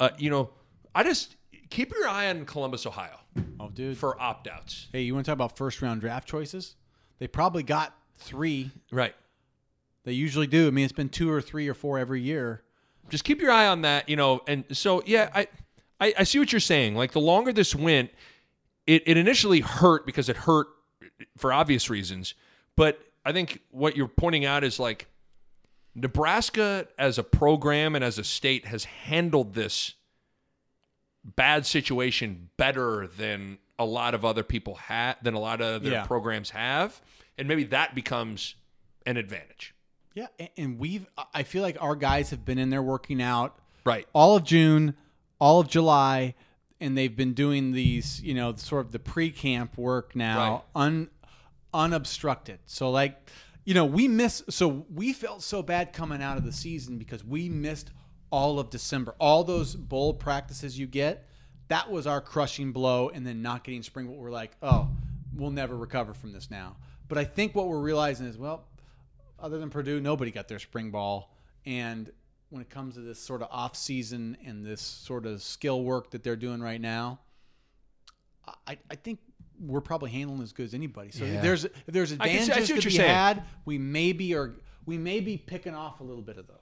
Uh, 0.00 0.10
you 0.18 0.30
know, 0.30 0.50
I 0.94 1.04
just 1.04 1.36
keep 1.70 1.92
your 1.92 2.08
eye 2.08 2.28
on 2.28 2.44
Columbus, 2.44 2.84
Ohio 2.86 3.20
oh, 3.60 3.70
dude. 3.70 3.96
for 3.96 4.20
opt 4.20 4.48
outs. 4.48 4.88
hey, 4.92 5.02
you 5.02 5.14
want 5.14 5.24
to 5.24 5.30
talk 5.30 5.34
about 5.36 5.56
first 5.56 5.80
round 5.80 6.00
draft 6.00 6.28
choices? 6.28 6.74
They 7.18 7.26
probably 7.26 7.62
got 7.62 7.94
three. 8.18 8.70
Right. 8.90 9.14
They 10.04 10.12
usually 10.12 10.46
do. 10.46 10.68
I 10.68 10.70
mean, 10.70 10.84
it's 10.84 10.92
been 10.92 11.08
two 11.08 11.30
or 11.30 11.40
three 11.40 11.68
or 11.68 11.74
four 11.74 11.98
every 11.98 12.20
year. 12.20 12.62
just 13.08 13.24
keep 13.24 13.40
your 13.40 13.50
eye 13.50 13.66
on 13.66 13.82
that, 13.82 14.08
you 14.08 14.16
know. 14.16 14.40
And 14.46 14.64
so, 14.72 15.02
yeah, 15.06 15.30
I, 15.34 15.48
I, 16.00 16.14
I 16.18 16.24
see 16.24 16.38
what 16.38 16.52
you're 16.52 16.60
saying. 16.60 16.94
Like 16.94 17.12
the 17.12 17.20
longer 17.20 17.52
this 17.52 17.74
went, 17.74 18.10
it, 18.86 19.02
it 19.06 19.16
initially 19.16 19.60
hurt 19.60 20.06
because 20.06 20.28
it 20.28 20.36
hurt 20.36 20.68
for 21.36 21.52
obvious 21.52 21.90
reasons. 21.90 22.34
But 22.76 23.00
I 23.24 23.32
think 23.32 23.60
what 23.70 23.96
you're 23.96 24.08
pointing 24.08 24.44
out 24.44 24.64
is 24.64 24.78
like 24.78 25.08
Nebraska 25.94 26.86
as 26.98 27.18
a 27.18 27.24
program 27.24 27.94
and 27.94 28.04
as 28.04 28.18
a 28.18 28.24
state 28.24 28.66
has 28.66 28.84
handled 28.84 29.54
this 29.54 29.94
bad 31.24 31.66
situation 31.66 32.48
better 32.56 33.06
than 33.06 33.58
a 33.78 33.84
lot 33.84 34.14
of 34.14 34.24
other 34.24 34.42
people 34.42 34.74
have 34.76 35.16
than 35.22 35.34
a 35.34 35.38
lot 35.40 35.60
of 35.60 35.82
other 35.82 35.90
Yeah. 35.90 36.06
programs 36.06 36.50
have. 36.50 37.00
And 37.36 37.46
maybe 37.46 37.64
that 37.64 37.94
becomes 37.94 38.54
an 39.06 39.16
advantage. 39.16 39.74
Yeah, 40.14 40.26
and, 40.56 40.78
we've. 40.78 41.06
I 41.32 41.44
feel 41.44 41.62
like 41.62 41.76
our 41.80 41.94
guys 41.94 42.30
have 42.30 42.44
been 42.44 42.58
in 42.58 42.70
there 42.70 42.82
working 42.82 43.22
out. 43.22 43.56
Right. 43.84 44.06
all 44.12 44.36
of 44.36 44.44
June, 44.44 44.94
all 45.40 45.60
of 45.60 45.68
July, 45.68 46.34
and 46.80 46.98
they've 46.98 47.14
been 47.16 47.32
doing 47.32 47.72
these, 47.72 48.20
you 48.20 48.34
know, 48.34 48.54
sort 48.56 48.84
of 48.84 48.92
the 48.92 48.98
pre-camp 48.98 49.78
work 49.78 50.14
now, 50.16 50.64
un 50.74 51.08
unobstructed. 51.72 52.58
So 52.66 52.90
like, 52.90 53.30
you 53.64 53.74
know, 53.74 53.84
we 53.84 54.08
miss 54.08 54.42
so 54.50 54.86
we 54.92 55.12
felt 55.12 55.42
so 55.42 55.62
bad 55.62 55.92
coming 55.92 56.22
out 56.22 56.36
of 56.36 56.44
the 56.44 56.52
season 56.52 56.98
because 56.98 57.24
we 57.24 57.48
missed 57.48 57.90
all 58.30 58.58
of 58.58 58.70
December. 58.70 59.14
All 59.18 59.44
those 59.44 59.74
bowl 59.74 60.14
practices 60.14 60.78
you 60.78 60.86
get, 60.86 61.27
that 61.68 61.90
was 61.90 62.06
our 62.06 62.20
crushing 62.20 62.72
blow 62.72 63.08
and 63.10 63.26
then 63.26 63.42
not 63.42 63.64
getting 63.64 63.82
spring 63.82 64.06
ball, 64.06 64.16
we're 64.16 64.30
like, 64.30 64.52
"Oh, 64.62 64.88
we'll 65.34 65.50
never 65.50 65.76
recover 65.76 66.14
from 66.14 66.32
this 66.32 66.50
now." 66.50 66.76
But 67.08 67.18
I 67.18 67.24
think 67.24 67.54
what 67.54 67.68
we're 67.68 67.80
realizing 67.80 68.26
is, 68.26 68.36
well, 68.36 68.64
other 69.38 69.58
than 69.58 69.70
Purdue, 69.70 70.00
nobody 70.00 70.30
got 70.30 70.48
their 70.48 70.58
spring 70.58 70.90
ball. 70.90 71.34
And 71.64 72.10
when 72.50 72.62
it 72.62 72.70
comes 72.70 72.94
to 72.94 73.00
this 73.00 73.18
sort 73.18 73.42
of 73.42 73.48
off 73.50 73.76
season 73.76 74.36
and 74.44 74.64
this 74.64 74.80
sort 74.80 75.26
of 75.26 75.42
skill 75.42 75.82
work 75.84 76.10
that 76.10 76.22
they're 76.22 76.36
doing 76.36 76.60
right 76.60 76.80
now, 76.80 77.20
I, 78.66 78.78
I 78.90 78.94
think 78.94 79.18
we're 79.60 79.80
probably 79.80 80.10
handling 80.10 80.42
as 80.42 80.52
good 80.52 80.64
as 80.66 80.74
anybody. 80.74 81.10
So 81.10 81.24
if 81.24 81.42
there's 81.42 81.64
if 81.64 81.72
there's 81.86 82.12
I 82.18 82.28
can 82.28 82.44
see- 82.46 82.52
I 82.52 82.60
see 82.64 82.72
what 82.74 82.82
to 82.82 82.88
you're 82.88 82.90
be 82.92 82.96
saying. 82.96 83.10
had, 83.10 83.42
we 83.64 83.76
maybe 83.78 84.34
are 84.34 84.54
we 84.86 84.96
may 84.98 85.20
be 85.20 85.36
picking 85.36 85.74
off 85.74 86.00
a 86.00 86.04
little 86.04 86.22
bit 86.22 86.38
of 86.38 86.46
those. 86.46 86.56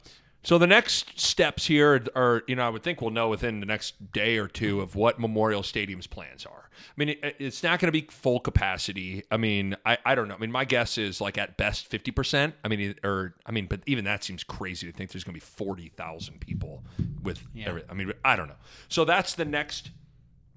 So 0.46 0.58
the 0.58 0.66
next 0.68 1.18
steps 1.18 1.66
here 1.66 2.04
are, 2.14 2.44
you 2.46 2.54
know, 2.54 2.64
I 2.64 2.68
would 2.68 2.84
think 2.84 3.00
we'll 3.00 3.10
know 3.10 3.28
within 3.28 3.58
the 3.58 3.66
next 3.66 4.12
day 4.12 4.38
or 4.38 4.46
two 4.46 4.80
of 4.80 4.94
what 4.94 5.18
Memorial 5.18 5.64
Stadium's 5.64 6.06
plans 6.06 6.46
are. 6.46 6.70
I 6.72 6.92
mean, 6.94 7.08
it, 7.08 7.34
it's 7.40 7.64
not 7.64 7.80
going 7.80 7.88
to 7.88 7.92
be 7.92 8.06
full 8.08 8.38
capacity. 8.38 9.24
I 9.32 9.38
mean, 9.38 9.74
I, 9.84 9.98
I 10.06 10.14
don't 10.14 10.28
know. 10.28 10.36
I 10.36 10.38
mean, 10.38 10.52
my 10.52 10.64
guess 10.64 10.98
is 10.98 11.20
like 11.20 11.36
at 11.36 11.56
best 11.56 11.88
fifty 11.88 12.12
percent. 12.12 12.54
I 12.64 12.68
mean, 12.68 12.94
or 13.02 13.34
I 13.44 13.50
mean, 13.50 13.66
but 13.66 13.80
even 13.86 14.04
that 14.04 14.22
seems 14.22 14.44
crazy 14.44 14.86
to 14.86 14.96
think 14.96 15.10
there's 15.10 15.24
going 15.24 15.34
to 15.34 15.40
be 15.40 15.44
forty 15.44 15.88
thousand 15.88 16.40
people 16.40 16.84
with. 17.24 17.42
Every, 17.64 17.82
I 17.90 17.94
mean, 17.94 18.12
I 18.24 18.36
don't 18.36 18.46
know. 18.46 18.54
So 18.86 19.04
that's 19.04 19.34
the 19.34 19.44
next. 19.44 19.90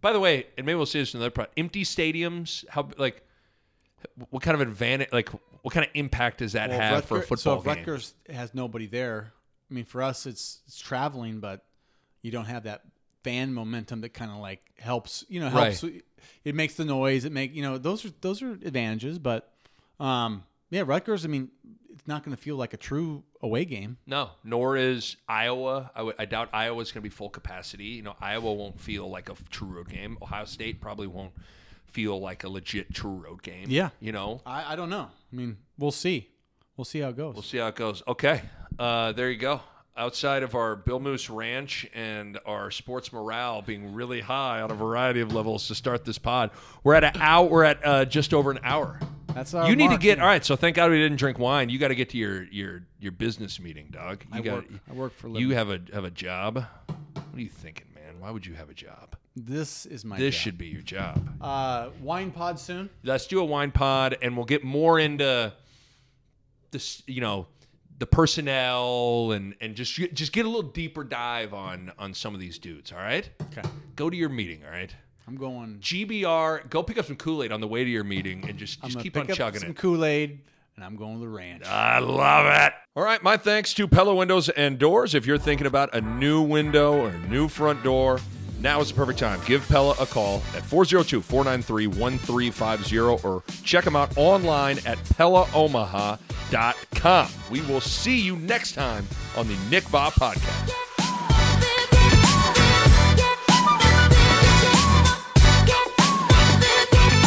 By 0.01 0.13
the 0.13 0.19
way, 0.19 0.45
and 0.55 0.67
maybe 0.67 0.75
we'll 0.75 0.85
see 0.85 0.99
this 0.99 1.15
in 1.15 1.17
another 1.17 1.31
part. 1.31 1.49
Empty 1.57 1.83
stadiums. 1.83 2.63
How 2.69 2.89
like 2.99 3.23
what 4.29 4.43
kind 4.43 4.53
of 4.53 4.61
advantage? 4.61 5.09
Like 5.11 5.29
what 5.63 5.73
kind 5.73 5.83
of 5.83 5.91
impact 5.95 6.37
does 6.37 6.53
that 6.53 6.69
Well, 6.69 6.79
have 6.79 7.05
for 7.05 7.17
a 7.17 7.21
football 7.21 7.59
so 7.59 7.61
game? 7.61 7.77
Rutgers 7.77 8.13
has 8.29 8.53
nobody 8.53 8.85
there, 8.85 9.33
I 9.69 9.73
mean, 9.73 9.85
for 9.85 10.01
us, 10.01 10.25
it's 10.25 10.59
it's 10.67 10.79
traveling, 10.79 11.39
but 11.39 11.63
you 12.21 12.31
don't 12.31 12.45
have 12.45 12.63
that 12.63 12.81
fan 13.23 13.53
momentum 13.53 14.01
that 14.01 14.09
kind 14.13 14.31
of 14.31 14.37
like 14.37 14.61
helps. 14.77 15.25
You 15.29 15.41
know, 15.41 15.49
helps. 15.49 15.83
It 16.43 16.55
makes 16.55 16.75
the 16.75 16.85
noise. 16.85 17.25
It 17.25 17.31
make 17.31 17.55
you 17.55 17.61
know 17.61 17.77
those 17.77 18.05
are 18.05 18.11
those 18.21 18.41
are 18.41 18.51
advantages, 18.51 19.19
but 19.19 19.51
um, 19.99 20.43
yeah, 20.69 20.83
Rutgers. 20.85 21.23
I 21.25 21.27
mean, 21.27 21.49
it's 21.91 22.07
not 22.07 22.23
going 22.23 22.35
to 22.35 22.41
feel 22.41 22.55
like 22.55 22.73
a 22.73 22.77
true 22.77 23.23
away 23.41 23.65
game. 23.65 23.97
No, 24.05 24.31
nor 24.43 24.75
is 24.77 25.15
Iowa. 25.27 25.91
I 25.95 26.01
would- 26.03 26.15
I 26.19 26.25
doubt 26.25 26.49
Iowa's 26.53 26.91
going 26.91 27.01
to 27.01 27.09
be 27.09 27.13
full 27.13 27.29
capacity. 27.29 27.85
You 27.85 28.01
know, 28.03 28.15
Iowa 28.19 28.51
won't 28.53 28.79
feel 28.79 29.09
like 29.09 29.29
a 29.29 29.35
true 29.49 29.67
road 29.67 29.89
game. 29.89 30.17
Ohio 30.21 30.45
State 30.45 30.81
probably 30.81 31.07
won't 31.07 31.31
feel 31.87 32.19
like 32.19 32.43
a 32.43 32.49
legit 32.49 32.93
true 32.93 33.13
road 33.15 33.41
game. 33.43 33.65
Yeah. 33.69 33.89
You 33.99 34.11
know, 34.11 34.41
I, 34.45 34.73
I 34.73 34.75
don't 34.75 34.89
know. 34.89 35.07
I 35.31 35.35
mean, 35.35 35.57
we'll 35.77 35.91
see. 35.91 36.29
We'll 36.79 36.85
see 36.85 37.01
how 37.01 37.09
it 37.09 37.17
goes. 37.17 37.33
we'll 37.33 37.43
see 37.43 37.57
how 37.57 37.67
it 37.67 37.75
goes. 37.75 38.01
Okay. 38.07 38.41
Uh, 38.79 39.11
there 39.11 39.29
you 39.29 39.37
go. 39.37 39.59
Outside 39.97 40.43
of 40.43 40.55
our 40.55 40.77
Bill 40.77 41.01
Moos 41.01 41.29
Ranch 41.29 41.85
and 41.93 42.39
our 42.45 42.71
sports 42.71 43.11
morale 43.11 43.61
being 43.61 43.93
really 43.93 44.21
high 44.21 44.61
on 44.61 44.71
a 44.71 44.75
variety 44.75 45.19
of 45.19 45.33
levels 45.33 45.67
to 45.67 45.75
start 45.75 46.05
this 46.05 46.17
pod, 46.17 46.51
we're 46.85 46.93
at 46.93 47.03
an 47.03 47.21
hour. 47.21 47.49
We're 47.49 47.65
at 47.65 47.85
uh, 47.85 48.05
just 48.05 48.33
over 48.33 48.49
an 48.49 48.61
hour. 48.63 48.97
That's 49.33 49.53
our 49.53 49.69
you 49.69 49.75
need 49.75 49.91
to 49.91 49.97
get 49.97 50.19
yeah. 50.19 50.23
all 50.23 50.29
right. 50.29 50.45
So 50.45 50.55
thank 50.55 50.77
God 50.77 50.89
we 50.89 50.95
didn't 50.99 51.17
drink 51.17 51.37
wine. 51.37 51.67
You 51.67 51.79
got 51.79 51.89
to 51.89 51.95
get 51.95 52.11
to 52.11 52.17
your 52.17 52.43
your 52.43 52.83
your 53.01 53.11
business 53.11 53.59
meeting, 53.59 53.89
dog. 53.91 54.23
You 54.31 54.39
I 54.39 54.41
got 54.41 54.53
work. 54.53 54.65
I 54.89 54.93
work 54.93 55.13
for 55.17 55.27
a 55.27 55.31
you 55.31 55.49
have 55.49 55.69
a 55.69 55.81
have 55.91 56.05
a 56.05 56.11
job. 56.11 56.63
What 56.85 57.25
are 57.35 57.41
you 57.41 57.49
thinking, 57.49 57.87
man? 57.93 58.21
Why 58.21 58.31
would 58.31 58.45
you 58.45 58.53
have 58.53 58.69
a 58.69 58.73
job? 58.73 59.17
This 59.35 59.85
is 59.85 60.05
my. 60.05 60.17
This 60.17 60.33
job. 60.33 60.41
should 60.43 60.57
be 60.57 60.67
your 60.67 60.81
job. 60.81 61.29
Uh, 61.41 61.89
wine 62.01 62.31
pod 62.31 62.57
soon. 62.57 62.89
Let's 63.03 63.27
do 63.27 63.41
a 63.41 63.45
wine 63.45 63.71
pod, 63.71 64.17
and 64.21 64.37
we'll 64.37 64.45
get 64.45 64.63
more 64.63 64.97
into 64.97 65.51
this. 66.71 67.03
You 67.07 67.21
know, 67.21 67.47
the 67.97 68.05
personnel 68.05 69.31
and 69.31 69.55
and 69.61 69.75
just 69.75 69.93
just 70.13 70.31
get 70.31 70.45
a 70.45 70.49
little 70.49 70.69
deeper 70.71 71.03
dive 71.03 71.53
on 71.53 71.91
on 71.99 72.13
some 72.13 72.33
of 72.33 72.39
these 72.39 72.57
dudes. 72.59 72.91
All 72.91 72.97
right, 72.99 73.29
Okay. 73.51 73.67
go 73.95 74.09
to 74.09 74.15
your 74.15 74.29
meeting. 74.29 74.61
All 74.65 74.71
right, 74.71 74.93
I'm 75.27 75.35
going. 75.35 75.77
GBR. 75.79 76.69
Go 76.69 76.83
pick 76.83 76.97
up 76.97 77.05
some 77.05 77.15
Kool 77.15 77.43
Aid 77.43 77.51
on 77.51 77.61
the 77.61 77.67
way 77.67 77.83
to 77.83 77.89
your 77.89 78.03
meeting 78.03 78.45
and 78.47 78.57
just 78.57 78.81
just 78.83 78.99
keep 78.99 79.13
pick 79.13 79.23
on 79.25 79.31
up 79.31 79.37
chugging 79.37 79.61
some 79.61 79.71
it. 79.71 79.75
Kool 79.77 80.05
Aid, 80.05 80.39
and 80.75 80.85
I'm 80.85 80.95
going 80.95 81.15
to 81.15 81.19
the 81.21 81.27
ranch. 81.29 81.63
I 81.65 81.99
love 81.99 82.45
it. 82.45 82.73
All 82.95 83.03
right, 83.03 83.21
my 83.23 83.37
thanks 83.37 83.73
to 83.75 83.87
Pella 83.87 84.13
Windows 84.15 84.49
and 84.49 84.77
Doors. 84.79 85.13
If 85.15 85.25
you're 85.25 85.37
thinking 85.37 85.67
about 85.67 85.93
a 85.93 86.01
new 86.01 86.41
window 86.41 86.93
or 86.93 87.09
a 87.09 87.19
new 87.27 87.47
front 87.47 87.83
door, 87.83 88.19
now 88.61 88.81
is 88.81 88.89
the 88.89 88.95
perfect 88.95 89.19
time. 89.19 89.39
Give 89.45 89.65
Pella 89.67 89.95
a 89.99 90.05
call 90.05 90.37
at 90.55 90.63
402 90.63 91.21
493 91.21 91.87
1350 91.87 92.99
or 93.27 93.43
check 93.63 93.83
them 93.85 93.95
out 93.95 94.15
online 94.17 94.79
at 94.85 94.97
PellaOmaha.com. 94.99 97.29
We 97.49 97.61
will 97.61 97.81
see 97.81 98.19
you 98.19 98.35
next 98.37 98.73
time 98.73 99.07
on 99.37 99.47
the 99.47 99.55
Nick 99.69 99.85
Bahe 99.85 100.11
Podcast. 100.11 100.75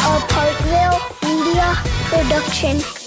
A 0.05 0.19
Hurrdat 0.27 0.99
Media 1.23 1.69
Production. 2.09 3.02